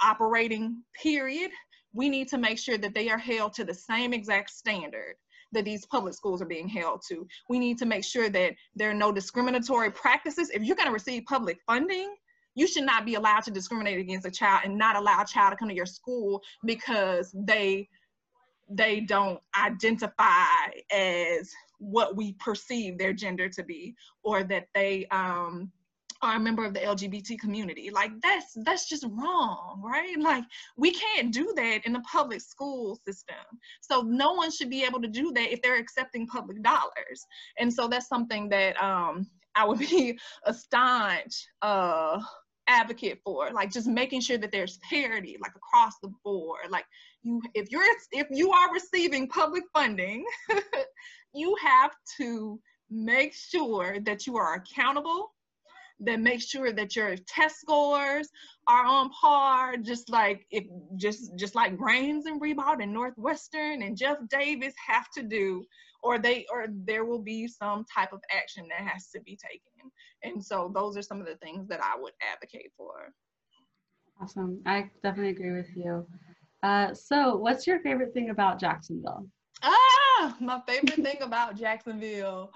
operating 0.02 0.82
period 1.02 1.50
we 1.94 2.10
need 2.10 2.28
to 2.28 2.36
make 2.36 2.58
sure 2.58 2.76
that 2.76 2.92
they 2.92 3.08
are 3.08 3.16
held 3.16 3.54
to 3.54 3.64
the 3.64 3.72
same 3.72 4.12
exact 4.12 4.50
standard 4.50 5.14
that 5.56 5.64
these 5.64 5.84
public 5.86 6.14
schools 6.14 6.40
are 6.40 6.46
being 6.46 6.68
held 6.68 7.02
to. 7.08 7.26
We 7.48 7.58
need 7.58 7.78
to 7.78 7.86
make 7.86 8.04
sure 8.04 8.28
that 8.28 8.54
there 8.76 8.90
are 8.90 8.94
no 8.94 9.10
discriminatory 9.10 9.90
practices. 9.90 10.50
If 10.50 10.62
you're 10.62 10.76
going 10.76 10.88
to 10.88 10.92
receive 10.92 11.24
public 11.24 11.58
funding, 11.66 12.14
you 12.54 12.66
should 12.66 12.84
not 12.84 13.04
be 13.04 13.14
allowed 13.14 13.44
to 13.44 13.50
discriminate 13.50 13.98
against 13.98 14.26
a 14.26 14.30
child 14.30 14.62
and 14.64 14.78
not 14.78 14.96
allow 14.96 15.22
a 15.22 15.26
child 15.26 15.52
to 15.52 15.56
come 15.56 15.68
to 15.68 15.74
your 15.74 15.86
school 15.86 16.42
because 16.64 17.34
they 17.34 17.88
they 18.68 19.00
don't 19.00 19.38
identify 19.62 20.66
as 20.92 21.52
what 21.78 22.16
we 22.16 22.32
perceive 22.32 22.98
their 22.98 23.12
gender 23.12 23.48
to 23.48 23.62
be 23.62 23.94
or 24.24 24.42
that 24.42 24.66
they 24.74 25.06
um, 25.12 25.70
are 26.22 26.36
a 26.36 26.40
member 26.40 26.64
of 26.64 26.74
the 26.74 26.80
LGBT 26.80 27.38
community. 27.38 27.90
Like 27.90 28.10
that's 28.22 28.56
that's 28.64 28.88
just 28.88 29.04
wrong, 29.10 29.80
right? 29.84 30.18
Like 30.18 30.44
we 30.76 30.92
can't 30.92 31.32
do 31.32 31.52
that 31.56 31.86
in 31.86 31.92
the 31.92 32.00
public 32.00 32.40
school 32.40 32.98
system. 33.06 33.36
So 33.80 34.02
no 34.02 34.32
one 34.32 34.50
should 34.50 34.70
be 34.70 34.84
able 34.84 35.00
to 35.02 35.08
do 35.08 35.32
that 35.32 35.52
if 35.52 35.62
they're 35.62 35.78
accepting 35.78 36.26
public 36.26 36.62
dollars. 36.62 37.26
And 37.58 37.72
so 37.72 37.88
that's 37.88 38.08
something 38.08 38.48
that 38.50 38.82
um, 38.82 39.26
I 39.54 39.64
would 39.64 39.78
be 39.90 40.18
a 40.44 40.54
staunch 40.54 41.46
uh, 41.62 42.20
advocate 42.68 43.20
for, 43.24 43.50
like 43.52 43.70
just 43.70 43.86
making 43.86 44.20
sure 44.20 44.38
that 44.38 44.52
there's 44.52 44.78
parity, 44.88 45.36
like 45.40 45.52
across 45.56 45.94
the 46.02 46.12
board. 46.24 46.70
Like 46.70 46.86
you, 47.22 47.40
if 47.54 47.70
you're 47.70 47.82
if 48.12 48.26
you 48.30 48.50
are 48.50 48.72
receiving 48.72 49.28
public 49.28 49.64
funding, 49.72 50.24
you 51.34 51.56
have 51.62 51.92
to 52.18 52.60
make 52.90 53.34
sure 53.34 53.98
that 54.00 54.26
you 54.26 54.36
are 54.36 54.54
accountable 54.54 55.32
that 56.00 56.20
make 56.20 56.40
sure 56.40 56.72
that 56.72 56.94
your 56.94 57.16
test 57.26 57.60
scores 57.60 58.28
are 58.68 58.84
on 58.84 59.10
par, 59.10 59.76
just 59.76 60.10
like 60.10 60.46
if 60.50 60.64
just 60.96 61.36
just 61.36 61.54
like 61.54 61.78
Raines 61.78 62.26
and 62.26 62.40
Ribault 62.40 62.80
and 62.80 62.92
Northwestern 62.92 63.82
and 63.82 63.96
Jeff 63.96 64.18
Davis 64.28 64.74
have 64.86 65.06
to 65.16 65.22
do, 65.22 65.64
or 66.02 66.18
they 66.18 66.46
or 66.52 66.66
there 66.84 67.04
will 67.04 67.22
be 67.22 67.48
some 67.48 67.84
type 67.92 68.12
of 68.12 68.20
action 68.30 68.66
that 68.68 68.86
has 68.86 69.08
to 69.10 69.20
be 69.20 69.36
taken. 69.36 69.90
And 70.22 70.44
so 70.44 70.70
those 70.74 70.96
are 70.96 71.02
some 71.02 71.20
of 71.20 71.26
the 71.26 71.36
things 71.36 71.68
that 71.68 71.80
I 71.82 71.98
would 71.98 72.12
advocate 72.32 72.72
for. 72.76 73.12
Awesome. 74.20 74.60
I 74.66 74.90
definitely 75.02 75.30
agree 75.30 75.52
with 75.52 75.68
you. 75.76 76.06
Uh, 76.62 76.94
so, 76.94 77.36
what's 77.36 77.66
your 77.66 77.80
favorite 77.80 78.14
thing 78.14 78.30
about 78.30 78.58
Jacksonville? 78.58 79.26
Ah, 79.62 80.36
my 80.40 80.60
favorite 80.66 81.02
thing 81.02 81.20
about 81.20 81.56
Jacksonville. 81.56 82.50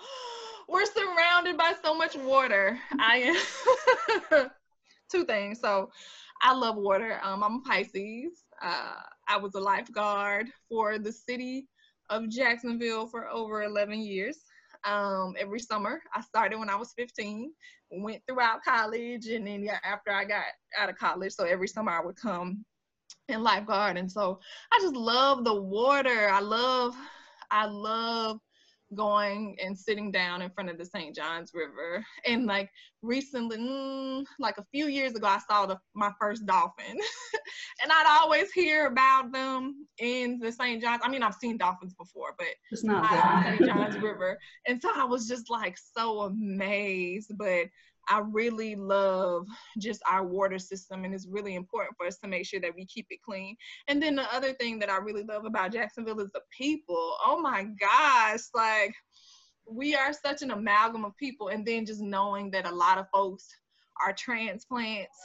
We're 0.71 0.87
surrounded 0.87 1.59
by 1.59 1.73
so 1.85 1.95
much 1.95 2.17
water. 2.17 2.79
I 3.01 3.35
am 4.31 4.51
two 5.11 5.25
things. 5.25 5.59
So, 5.61 5.91
I 6.43 6.55
love 6.55 6.77
water. 6.77 7.19
Um, 7.25 7.43
I'm 7.43 7.57
a 7.57 7.61
Pisces. 7.63 8.45
Uh, 8.63 8.95
I 9.29 9.37
was 9.37 9.57
a 9.57 9.61
lifeguard 9.61 10.47
for 10.69 10.97
the 10.99 11.11
city 11.11 11.67
of 12.09 12.29
Jacksonville 12.29 13.09
for 13.09 13.29
over 13.29 13.65
11 13.65 14.01
years. 14.01 14.39
Um, 14.85 15.35
every 15.39 15.59
summer, 15.59 16.01
I 16.15 16.21
started 16.21 16.59
when 16.59 16.71
I 16.71 16.77
was 16.77 16.93
15, 16.97 17.53
went 17.91 18.23
throughout 18.29 18.63
college, 18.63 19.27
and 19.27 19.49
then 19.49 19.65
yeah, 19.65 19.81
after 19.85 20.13
I 20.13 20.25
got 20.25 20.45
out 20.79 20.89
of 20.89 20.97
college, 20.97 21.33
so 21.33 21.45
every 21.45 21.67
summer 21.67 21.91
I 21.91 22.01
would 22.05 22.17
come 22.17 22.65
and 23.29 23.43
lifeguard. 23.43 23.97
And 23.97 24.11
so 24.11 24.39
I 24.73 24.79
just 24.81 24.95
love 24.95 25.45
the 25.45 25.61
water. 25.61 26.29
I 26.31 26.41
love, 26.41 26.95
I 27.51 27.67
love 27.67 28.39
going 28.95 29.57
and 29.63 29.79
sitting 29.79 30.11
down 30.11 30.43
in 30.43 30.51
front 30.51 30.71
of 30.71 30.79
the 30.79 30.85
St. 30.85 31.15
Johns 31.15 31.53
River. 31.55 32.05
And 32.27 32.47
like 32.47 32.71
recently, 33.03 33.59
mm, 33.59 34.25
like 34.39 34.59
a 34.59 34.65
few 34.73 34.87
years 34.87 35.15
ago, 35.15 35.27
I 35.27 35.39
saw 35.49 35.67
the, 35.67 35.79
my 35.95 36.11
first 36.21 36.47
dolphin. 36.47 36.87
and 37.83 37.93
I'd 37.93 38.19
always 38.21 38.51
hear 38.53 38.87
about 38.87 39.33
them 39.33 39.87
in 39.99 40.39
the 40.39 40.53
St. 40.53 40.83
Johns. 40.83 41.03
I 41.05 41.09
mean, 41.09 41.23
I've 41.23 41.35
seen 41.35 41.57
dolphins 41.57 41.95
before, 41.95 42.35
but 42.39 42.49
it's 42.71 42.85
not 42.85 43.09
St. 43.45 43.67
Johns 43.67 43.97
River. 43.97 44.39
And 44.67 44.81
so 44.81 44.91
I 44.95 45.05
was 45.05 45.29
just 45.29 45.51
like 45.51 45.77
so 45.79 46.23
amazed. 46.23 47.33
But 47.37 47.67
I 48.11 48.19
really 48.19 48.75
love 48.75 49.47
just 49.79 50.03
our 50.11 50.27
water 50.27 50.59
system, 50.59 51.05
and 51.05 51.15
it's 51.15 51.29
really 51.31 51.55
important 51.55 51.97
for 51.97 52.07
us 52.07 52.19
to 52.19 52.29
make 52.29 52.45
sure 52.45 52.61
that 52.61 52.75
we 52.75 52.85
keep 52.87 53.07
it 53.11 53.23
clean. 53.25 53.57
And 53.87 54.03
then 54.03 54.17
the 54.17 54.35
other 54.35 54.53
thing 54.53 54.81
that 54.81 54.91
I 54.91 54.97
really 54.97 55.23
love 55.23 55.45
about 55.45 55.73
Jacksonville 55.73 56.21
is 56.21 56.33
the 56.33 56.43
people. 56.51 57.17
Oh 57.25 57.41
my 57.41 57.65
gosh, 57.79 58.41
like 58.53 58.95
we 59.71 59.95
are 59.95 60.13
such 60.13 60.43
an 60.43 60.51
amalgam 60.51 61.05
of 61.05 61.17
people, 61.17 61.49
and 61.49 61.65
then 61.65 61.87
just 61.87 62.01
knowing 62.01 62.51
that 62.51 62.67
a 62.67 62.75
lot 62.75 62.99
of 62.99 63.07
folks 63.13 63.47
are 64.05 64.13
transplants 64.13 65.17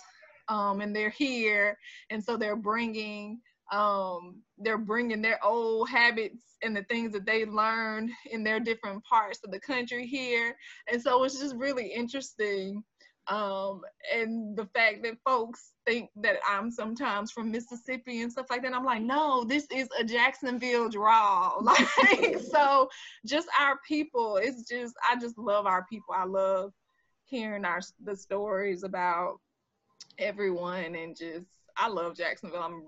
um, 0.48 0.82
and 0.82 0.96
they're 0.96 1.10
here, 1.10 1.78
and 2.12 2.24
so 2.24 2.38
they're 2.38 2.56
bringing 2.56 3.40
um, 3.72 4.42
they're 4.58 4.78
bringing 4.78 5.22
their 5.22 5.44
old 5.44 5.90
habits 5.90 6.44
and 6.62 6.76
the 6.76 6.84
things 6.84 7.12
that 7.14 7.26
they 7.26 7.46
learned 7.46 8.12
in 8.32 8.44
their 8.44 8.60
different 8.60 9.04
parts 9.04 9.40
of 9.44 9.52
the 9.52 9.60
country 9.60 10.06
here. 10.06 10.56
And 10.92 11.02
so 11.02 11.24
it's 11.24 11.40
just 11.40 11.56
really 11.56 11.88
interesting. 11.88 12.84
Um, 13.28 13.82
and 14.14 14.56
the 14.56 14.68
fact 14.68 15.02
that 15.04 15.18
folks 15.26 15.72
think 15.86 16.12
that 16.18 16.38
I'm 16.48 16.70
sometimes 16.70 17.32
from 17.32 17.52
Mississippi 17.52 18.22
and 18.22 18.32
stuff 18.32 18.46
like 18.52 18.62
that. 18.62 18.74
I'm 18.74 18.86
like, 18.86 19.02
no, 19.02 19.44
this 19.44 19.66
is 19.76 19.88
a 20.00 20.04
Jacksonville 20.04 20.90
draw. 20.90 21.54
Like, 21.62 22.38
so 22.40 22.88
just 23.26 23.48
our 23.60 23.80
people, 23.88 24.38
it's 24.38 24.68
just, 24.70 24.94
I 25.10 25.20
just 25.20 25.38
love 25.40 25.66
our 25.66 25.86
people. 25.90 26.14
I 26.16 26.26
love 26.26 26.72
hearing 27.24 27.66
our, 27.66 27.82
the 28.04 28.16
stories 28.16 28.84
about 28.84 29.40
everyone 30.20 30.94
and 30.96 31.18
just, 31.18 31.48
I 31.76 31.88
love 31.88 32.16
Jacksonville. 32.16 32.62
I'm, 32.62 32.84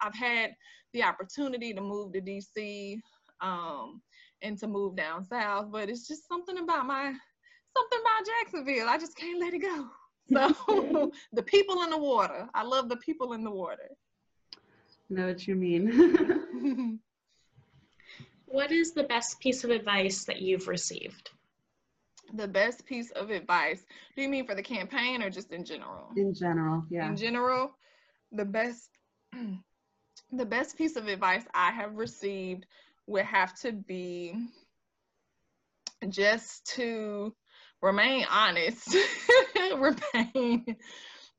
I've 0.00 0.14
had 0.14 0.54
the 0.92 1.02
opportunity 1.02 1.72
to 1.72 1.80
move 1.80 2.12
to 2.12 2.20
DC 2.20 3.00
um, 3.40 4.00
and 4.42 4.58
to 4.58 4.66
move 4.66 4.96
down 4.96 5.24
south, 5.24 5.70
but 5.70 5.88
it's 5.88 6.06
just 6.08 6.28
something 6.28 6.58
about 6.58 6.86
my 6.86 7.12
something 7.76 7.98
about 8.00 8.26
Jacksonville. 8.26 8.88
I 8.88 8.98
just 8.98 9.16
can't 9.16 9.40
let 9.40 9.54
it 9.54 9.62
go. 9.62 9.88
So 10.32 11.10
the 11.32 11.42
people 11.42 11.82
in 11.82 11.90
the 11.90 11.98
water. 11.98 12.48
I 12.54 12.62
love 12.62 12.88
the 12.88 12.98
people 12.98 13.32
in 13.32 13.42
the 13.42 13.50
water. 13.50 13.90
know 15.08 15.26
what 15.26 15.48
you 15.48 15.56
mean. 15.56 17.00
what 18.46 18.70
is 18.70 18.92
the 18.92 19.02
best 19.02 19.40
piece 19.40 19.64
of 19.64 19.70
advice 19.70 20.24
that 20.26 20.40
you've 20.40 20.68
received? 20.68 21.30
The 22.34 22.46
best 22.46 22.86
piece 22.86 23.10
of 23.12 23.30
advice. 23.30 23.84
Do 24.14 24.22
you 24.22 24.28
mean 24.28 24.46
for 24.46 24.54
the 24.54 24.62
campaign 24.62 25.20
or 25.20 25.30
just 25.30 25.52
in 25.52 25.64
general? 25.64 26.10
In 26.16 26.32
general, 26.32 26.84
yeah. 26.90 27.08
In 27.08 27.16
general, 27.16 27.76
the 28.30 28.44
best 28.44 28.90
the 30.32 30.46
best 30.46 30.76
piece 30.76 30.96
of 30.96 31.08
advice 31.08 31.44
I 31.54 31.70
have 31.70 31.96
received 31.96 32.66
would 33.06 33.24
have 33.24 33.58
to 33.60 33.72
be 33.72 34.34
just 36.08 36.66
to 36.76 37.34
remain 37.82 38.24
honest, 38.30 38.96
remain 39.76 40.76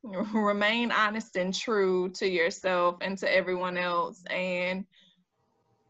remain 0.04 0.92
honest 0.92 1.36
and 1.36 1.54
true 1.54 2.10
to 2.10 2.28
yourself 2.28 2.98
and 3.02 3.18
to 3.20 3.34
everyone 3.34 3.78
else. 3.78 4.24
And 4.30 4.86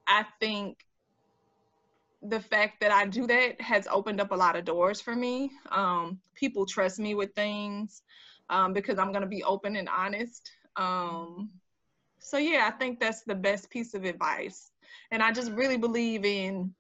I 0.08 0.26
think 0.40 0.86
the 2.22 2.40
fact 2.40 2.82
that 2.82 2.92
I 2.92 3.06
do 3.06 3.26
that 3.28 3.60
has 3.62 3.88
opened 3.90 4.22
up 4.22 4.32
a 4.32 4.36
lot 4.36 4.56
of 4.56 4.66
doors 4.66 5.02
for 5.02 5.16
me. 5.16 5.52
Um, 5.72 6.20
people 6.36 6.66
trust 6.66 7.00
me 7.00 7.16
with 7.16 7.34
things 7.34 8.04
um, 8.50 8.74
because 8.74 9.00
I'm 9.00 9.12
going 9.12 9.24
to 9.24 9.28
be 9.28 9.44
open 9.44 9.76
and 9.76 9.90
honest. 9.90 10.52
Um, 10.76 11.50
so 12.22 12.38
yeah, 12.38 12.70
I 12.72 12.78
think 12.78 13.00
that's 13.00 13.24
the 13.24 13.36
best 13.36 13.70
piece 13.70 13.94
of 13.94 14.06
advice. 14.06 14.72
And 15.12 15.22
I 15.24 15.32
just 15.32 15.52
really 15.52 15.78
believe 15.78 16.26
in 16.26 16.74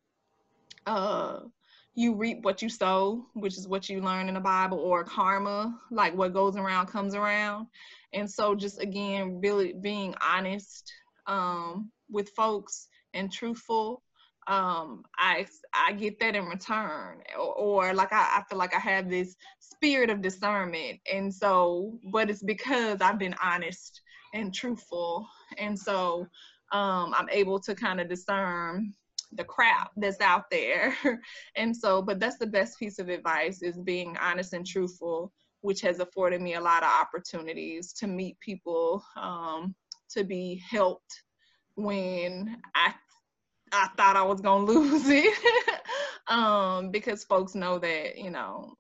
uh 0.85 1.39
you 1.93 2.15
reap 2.15 2.43
what 2.43 2.61
you 2.61 2.69
sow, 2.69 3.25
which 3.33 3.57
is 3.57 3.67
what 3.67 3.89
you 3.89 3.99
learn 4.01 4.29
in 4.29 4.35
the 4.35 4.39
Bible, 4.39 4.79
or 4.79 5.03
karma, 5.03 5.77
like 5.91 6.15
what 6.15 6.33
goes 6.33 6.55
around 6.55 6.87
comes 6.87 7.15
around. 7.15 7.67
And 8.13 8.29
so 8.31 8.55
just 8.55 8.79
again, 8.79 9.41
really 9.41 9.73
being 9.73 10.15
honest 10.21 10.91
um 11.27 11.91
with 12.09 12.29
folks 12.29 12.87
and 13.13 13.31
truthful 13.31 14.01
um 14.47 15.03
i 15.19 15.45
i 15.73 15.91
get 15.93 16.19
that 16.19 16.35
in 16.35 16.45
return 16.45 17.19
or, 17.37 17.53
or 17.53 17.93
like 17.93 18.11
I, 18.11 18.39
I 18.39 18.43
feel 18.49 18.57
like 18.57 18.75
i 18.75 18.79
have 18.79 19.07
this 19.07 19.35
spirit 19.59 20.09
of 20.09 20.21
discernment 20.21 20.99
and 21.11 21.33
so 21.33 21.99
but 22.11 22.29
it's 22.31 22.41
because 22.41 23.01
i've 23.01 23.19
been 23.19 23.35
honest 23.43 24.01
and 24.34 24.53
truthful. 24.53 25.27
And 25.57 25.77
so 25.77 26.27
um, 26.71 27.13
I'm 27.17 27.29
able 27.29 27.59
to 27.61 27.75
kind 27.75 27.99
of 27.99 28.09
discern 28.09 28.93
the 29.34 29.43
crap 29.43 29.91
that's 29.97 30.21
out 30.21 30.49
there. 30.49 30.95
and 31.55 31.75
so, 31.75 32.01
but 32.01 32.19
that's 32.19 32.38
the 32.38 32.47
best 32.47 32.77
piece 32.79 32.99
of 32.99 33.09
advice 33.09 33.61
is 33.61 33.77
being 33.77 34.17
honest 34.21 34.53
and 34.53 34.65
truthful, 34.65 35.32
which 35.61 35.82
has 35.82 35.99
afforded 35.99 36.41
me 36.41 36.55
a 36.55 36.61
lot 36.61 36.84
of 36.84 36.89
opportunities 36.89 37.93
to 37.93 38.07
meet 38.07 38.39
people, 38.39 39.03
um, 39.15 39.75
to 40.09 40.23
be 40.23 40.61
helped 40.69 41.23
when 41.75 42.57
I 42.75 42.93
I 43.71 43.88
thought 43.95 44.17
I 44.17 44.23
was 44.23 44.41
gonna 44.41 44.65
lose 44.71 45.07
it. 45.07 45.34
um, 46.27 46.91
because 46.91 47.23
folks 47.23 47.55
know 47.55 47.79
that, 47.79 48.17
you 48.17 48.29
know, 48.29 48.73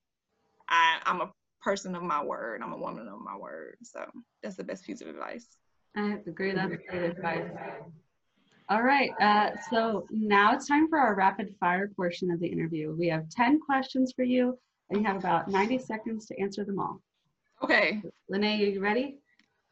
I, 0.67 0.99
I'm 1.05 1.21
a 1.21 1.31
person 1.61 1.95
of 1.95 2.03
my 2.03 2.23
word. 2.23 2.61
I'm 2.63 2.73
a 2.73 2.77
woman 2.77 3.07
of 3.07 3.19
my 3.21 3.37
word. 3.37 3.77
So 3.83 4.05
that's 4.41 4.55
the 4.55 4.63
best 4.63 4.85
piece 4.85 5.01
of 5.01 5.07
advice. 5.07 5.47
I 5.95 6.17
agree. 6.25 6.53
That's 6.53 6.73
great 6.89 7.03
advice. 7.03 7.49
All 8.69 8.83
right. 8.83 9.11
Uh, 9.19 9.49
so 9.69 10.07
now 10.09 10.53
it's 10.53 10.67
time 10.67 10.87
for 10.87 10.97
our 10.97 11.13
rapid 11.15 11.53
fire 11.59 11.89
portion 11.95 12.31
of 12.31 12.39
the 12.39 12.47
interview. 12.47 12.95
We 12.97 13.07
have 13.09 13.29
10 13.29 13.59
questions 13.59 14.13
for 14.15 14.23
you, 14.23 14.57
and 14.89 15.01
you 15.01 15.05
have 15.05 15.17
about 15.17 15.49
90 15.49 15.79
seconds 15.79 16.25
to 16.27 16.39
answer 16.39 16.63
them 16.63 16.79
all. 16.79 17.01
Okay. 17.61 18.01
Lene, 18.29 18.45
are 18.45 18.65
you 18.65 18.81
ready? 18.81 19.17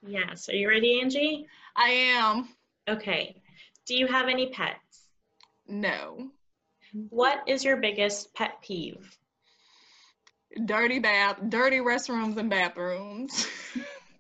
Yes. 0.06 0.50
Are 0.50 0.56
you 0.56 0.68
ready, 0.68 1.00
Angie? 1.02 1.48
I 1.76 1.90
am. 1.90 2.50
Okay. 2.90 3.42
Do 3.86 3.96
you 3.96 4.08
have 4.08 4.28
any 4.28 4.50
pets? 4.50 5.08
No. 5.68 6.32
What 7.10 7.44
is 7.48 7.64
your 7.64 7.78
biggest 7.78 8.34
pet 8.34 8.62
peeve? 8.62 9.18
Dirty 10.66 11.00
bath, 11.00 11.38
dirty 11.50 11.78
restrooms 11.78 12.38
and 12.38 12.50
bathrooms. 12.50 13.48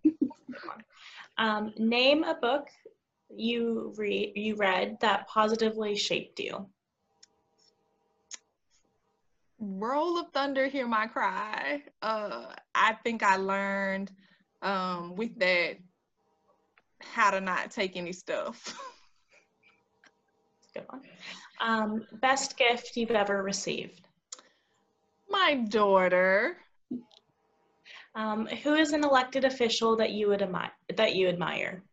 um, 1.37 1.73
name 1.77 2.23
a 2.23 2.35
book 2.35 2.67
you 3.35 3.93
read 3.97 4.33
you 4.35 4.55
read 4.55 4.97
that 5.01 5.27
positively 5.27 5.95
shaped 5.95 6.39
you. 6.39 6.67
Roll 9.59 10.17
of 10.17 10.31
Thunder, 10.31 10.67
Hear 10.67 10.87
My 10.87 11.07
Cry. 11.07 11.83
Uh, 12.01 12.45
I 12.73 12.93
think 13.03 13.23
I 13.23 13.35
learned 13.35 14.09
um, 14.61 15.15
with 15.15 15.37
that 15.39 15.77
how 17.01 17.31
to 17.31 17.41
not 17.41 17.71
take 17.71 17.97
any 17.97 18.13
stuff. 18.13 18.73
Good 20.73 20.85
one. 20.89 21.01
Um, 21.59 22.05
best 22.21 22.57
gift 22.57 22.95
you've 22.95 23.11
ever 23.11 23.43
received 23.43 24.01
my 25.29 25.55
daughter. 25.69 26.57
Um, 28.15 28.47
who 28.63 28.73
is 28.73 28.93
an 28.93 29.03
elected 29.03 29.45
official 29.45 29.95
that 29.97 30.11
you 30.11 30.27
would 30.29 30.41
admire? 30.41 30.71
That 30.95 31.15
you 31.15 31.29
admire? 31.29 31.83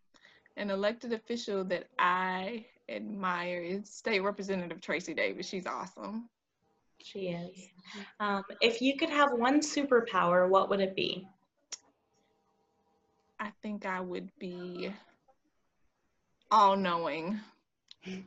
An 0.56 0.70
elected 0.70 1.12
official 1.12 1.64
that 1.64 1.88
I 1.98 2.64
admire 2.88 3.62
is 3.62 3.90
State 3.90 4.20
Representative 4.20 4.80
Tracy 4.80 5.12
Davis. 5.14 5.46
She's 5.48 5.66
awesome. 5.66 6.28
She 7.02 7.28
is. 7.28 7.68
Um, 8.20 8.42
if 8.60 8.80
you 8.80 8.96
could 8.96 9.10
have 9.10 9.28
one 9.32 9.60
superpower, 9.60 10.48
what 10.48 10.70
would 10.70 10.80
it 10.80 10.96
be? 10.96 11.28
I 13.38 13.52
think 13.62 13.84
I 13.84 14.00
would 14.00 14.30
be 14.38 14.90
all 16.50 16.76
knowing. 16.76 17.38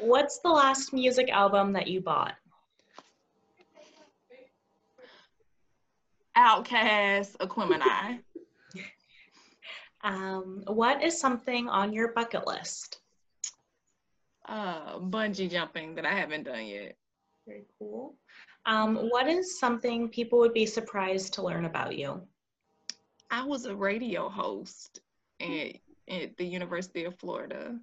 What's 0.00 0.38
the 0.40 0.48
last 0.48 0.92
music 0.92 1.28
album 1.30 1.72
that 1.72 1.88
you 1.88 2.00
bought? 2.00 2.34
Outkast, 6.36 7.36
Aquemini. 7.38 8.20
Um, 10.04 10.64
what 10.66 11.00
is 11.02 11.20
something 11.20 11.68
on 11.68 11.92
your 11.92 12.12
bucket 12.12 12.44
list? 12.44 12.98
Uh, 14.48 14.98
bungee 14.98 15.48
jumping 15.48 15.94
that 15.94 16.04
I 16.04 16.12
haven't 16.12 16.44
done 16.44 16.66
yet. 16.66 16.96
Very 17.46 17.64
cool. 17.78 18.16
Um, 18.66 18.96
what 19.10 19.28
is 19.28 19.58
something 19.58 20.08
people 20.08 20.38
would 20.40 20.54
be 20.54 20.66
surprised 20.66 21.34
to 21.34 21.42
learn 21.42 21.66
about 21.66 21.96
you? 21.96 22.20
I 23.30 23.44
was 23.44 23.64
a 23.66 23.74
radio 23.74 24.28
host 24.28 25.00
at, 25.40 25.76
at 26.08 26.36
the 26.36 26.44
University 26.44 27.04
of 27.04 27.16
Florida. 27.18 27.78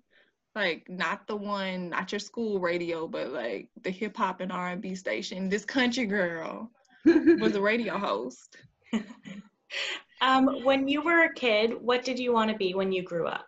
Like 0.56 0.90
not 0.90 1.26
the 1.28 1.36
one, 1.36 1.90
not 1.90 2.12
your 2.12 2.20
school 2.20 2.60
radio, 2.60 3.08
but 3.08 3.30
like 3.30 3.70
the 3.82 3.92
hip 3.92 4.18
hop 4.18 4.42
and 4.42 4.52
R 4.52 4.70
and 4.70 4.82
B 4.82 4.94
station. 4.96 5.48
This 5.48 5.64
country 5.64 6.06
girl 6.06 6.70
was 7.06 7.56
a 7.56 7.62
radio 7.62 7.98
host. 7.98 8.58
um, 10.22 10.64
when 10.64 10.88
you 10.88 11.02
were 11.02 11.24
a 11.24 11.34
kid, 11.34 11.74
what 11.82 12.04
did 12.04 12.20
you 12.20 12.34
want 12.34 12.52
to 12.52 12.58
be 12.58 12.74
when 12.74 12.92
you 12.92 13.04
grew 13.04 13.28
up? 13.28 13.48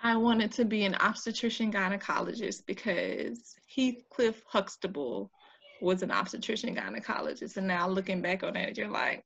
I 0.00 0.16
wanted 0.16 0.52
to 0.52 0.64
be 0.64 0.84
an 0.84 0.94
obstetrician 0.96 1.72
gynecologist 1.72 2.66
because 2.66 3.56
Heathcliff 3.66 4.42
Huxtable 4.46 5.30
was 5.80 6.02
an 6.02 6.10
obstetrician 6.10 6.74
gynecologist. 6.74 7.56
And 7.56 7.66
now 7.66 7.88
looking 7.88 8.20
back 8.22 8.42
on 8.42 8.54
that, 8.54 8.76
you're 8.76 8.90
like, 8.90 9.24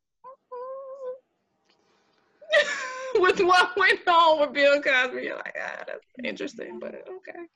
with 3.16 3.40
what 3.40 3.76
went 3.76 4.07
on 4.07 4.40
with 4.40 4.53
Bill 4.53 4.80
Cosby, 4.80 5.22
you're 5.22 5.36
like, 5.36 5.57
ah, 5.61 5.84
that's 5.86 6.07
interesting, 6.24 6.78
but 6.78 6.94
okay. 6.94 7.46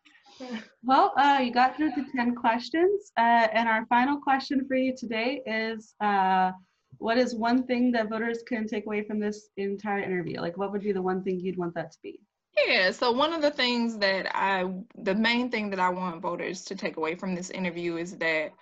Well, 0.82 1.12
uh, 1.16 1.40
you 1.42 1.52
got 1.52 1.76
through 1.76 1.90
the 1.90 2.04
10 2.14 2.34
questions. 2.34 3.12
Uh, 3.16 3.48
and 3.52 3.68
our 3.68 3.86
final 3.86 4.18
question 4.18 4.66
for 4.66 4.76
you 4.76 4.94
today 4.96 5.42
is 5.46 5.94
uh, 6.00 6.52
what 6.98 7.18
is 7.18 7.34
one 7.34 7.64
thing 7.64 7.92
that 7.92 8.08
voters 8.08 8.42
can 8.46 8.66
take 8.66 8.86
away 8.86 9.02
from 9.02 9.18
this 9.18 9.48
entire 9.56 10.00
interview? 10.00 10.40
Like, 10.40 10.56
what 10.56 10.72
would 10.72 10.82
be 10.82 10.92
the 10.92 11.02
one 11.02 11.22
thing 11.22 11.40
you'd 11.40 11.58
want 11.58 11.74
that 11.74 11.92
to 11.92 11.98
be? 12.02 12.20
Yeah, 12.66 12.92
so 12.92 13.10
one 13.10 13.32
of 13.32 13.42
the 13.42 13.50
things 13.50 13.98
that 13.98 14.30
I, 14.34 14.72
the 14.96 15.14
main 15.14 15.50
thing 15.50 15.70
that 15.70 15.80
I 15.80 15.88
want 15.88 16.22
voters 16.22 16.64
to 16.66 16.76
take 16.76 16.96
away 16.96 17.16
from 17.16 17.34
this 17.34 17.50
interview 17.50 17.96
is 17.96 18.16
that 18.18 18.52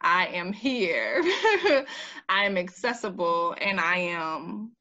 I 0.00 0.26
am 0.26 0.52
here, 0.52 1.22
I 2.28 2.44
am 2.44 2.58
accessible, 2.58 3.54
and 3.60 3.80
I 3.80 3.98
am 3.98 4.72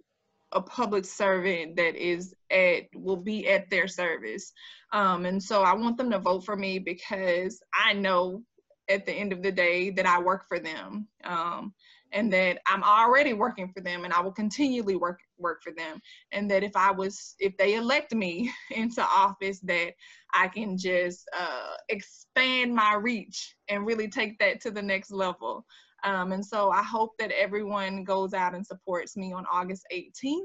a 0.51 0.61
public 0.61 1.05
servant 1.05 1.75
that 1.75 1.95
is 1.95 2.33
at 2.49 2.83
will 2.95 3.17
be 3.17 3.47
at 3.47 3.69
their 3.69 3.87
service. 3.87 4.51
Um, 4.95 5.25
and 5.25 5.43
so 5.43 5.61
I 5.61 5.73
want 5.73 5.97
them 5.97 6.09
to 6.11 6.19
vote 6.19 6.45
for 6.45 6.55
me 6.55 6.79
because 6.79 7.59
I 7.73 7.91
know 7.91 8.41
at 8.89 9.05
the 9.05 9.11
end 9.11 9.33
of 9.33 9.43
the 9.43 9.51
day 9.51 9.89
that 9.89 10.05
I 10.05 10.21
work 10.21 10.47
for 10.47 10.57
them. 10.57 11.07
Um, 11.25 11.73
and 12.13 12.31
that 12.31 12.59
I'm 12.65 12.81
already 12.81 13.33
working 13.33 13.67
for 13.73 13.81
them 13.81 14.05
and 14.05 14.13
I 14.13 14.21
will 14.21 14.31
continually 14.31 14.95
work 14.95 15.19
work 15.37 15.61
for 15.61 15.73
them. 15.73 15.99
And 16.31 16.49
that 16.49 16.63
if 16.63 16.75
I 16.75 16.91
was 16.91 17.35
if 17.39 17.57
they 17.57 17.75
elect 17.75 18.15
me 18.15 18.51
into 18.71 19.03
office 19.03 19.59
that 19.61 19.93
I 20.33 20.47
can 20.47 20.77
just 20.77 21.27
uh, 21.37 21.73
expand 21.89 22.73
my 22.73 22.95
reach 22.95 23.55
and 23.67 23.85
really 23.85 24.07
take 24.07 24.39
that 24.39 24.61
to 24.61 24.71
the 24.71 24.81
next 24.81 25.11
level. 25.11 25.65
Um, 26.05 26.31
and 26.31 26.45
so 26.45 26.69
I 26.69 26.83
hope 26.83 27.11
that 27.19 27.31
everyone 27.31 28.05
goes 28.05 28.33
out 28.33 28.55
and 28.55 28.65
supports 28.65 29.17
me 29.17 29.33
on 29.33 29.45
August 29.51 29.85
18th 29.91 30.39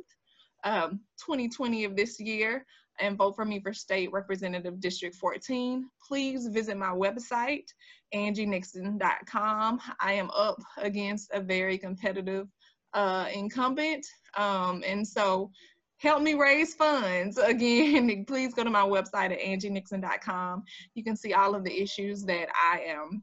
um, 0.65 1.01
2020 1.25 1.85
of 1.85 1.97
this 1.97 2.19
year 2.19 2.65
and 3.01 3.17
vote 3.17 3.35
for 3.35 3.45
me 3.45 3.61
for 3.61 3.73
State 3.73 4.13
Representative 4.13 4.81
District 4.81 5.15
14. 5.15 5.89
Please 6.07 6.47
visit 6.49 6.77
my 6.77 6.91
website, 6.91 7.67
angienixon.com. 8.15 9.81
I 10.01 10.13
am 10.13 10.31
up 10.31 10.61
against 10.79 11.31
a 11.33 11.41
very 11.41 11.79
competitive 11.79 12.49
uh, 12.95 13.27
incumbent. 13.33 14.07
Um, 14.37 14.83
and 14.87 15.07
so 15.07 15.51
help 15.99 16.23
me 16.23 16.35
raise 16.35 16.75
funds. 16.75 17.39
Again, 17.45 18.25
please 18.27 18.55
go 18.55 18.65
to 18.65 18.71
my 18.71 18.83
website 18.83 19.33
at 19.33 19.41
angienixon.com. 19.41 20.65
You 20.95 21.05
can 21.05 21.17
see 21.17 21.33
all 21.33 21.55
of 21.55 21.65
the 21.65 21.83
issues 21.83 22.25
that 22.25 22.49
I 22.55 22.81
am 22.87 23.23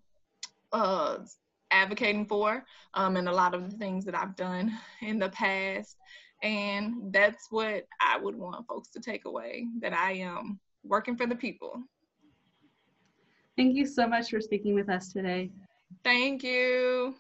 uh, 0.72 1.18
advocating 1.72 2.26
for 2.26 2.64
um, 2.94 3.18
and 3.18 3.28
a 3.28 3.34
lot 3.34 3.54
of 3.54 3.70
the 3.70 3.78
things 3.78 4.06
that 4.06 4.16
I've 4.16 4.36
done 4.36 4.78
in 5.02 5.20
the 5.20 5.30
past. 5.30 5.98
And 6.44 7.12
that's 7.12 7.48
what 7.50 7.86
I 8.00 8.18
would 8.18 8.36
want 8.36 8.68
folks 8.68 8.90
to 8.90 9.00
take 9.00 9.26
away 9.26 9.68
that 9.82 9.94
I 9.94 10.14
am 10.14 10.60
working 10.84 11.18
for 11.18 11.26
the 11.26 11.36
people. 11.36 11.82
Thank 13.58 13.76
you 13.76 13.88
so 13.88 14.08
much 14.08 14.30
for 14.30 14.40
speaking 14.40 14.76
with 14.76 14.90
us 14.90 15.12
today. 15.12 15.50
Thank 16.04 16.44
you. 16.44 17.16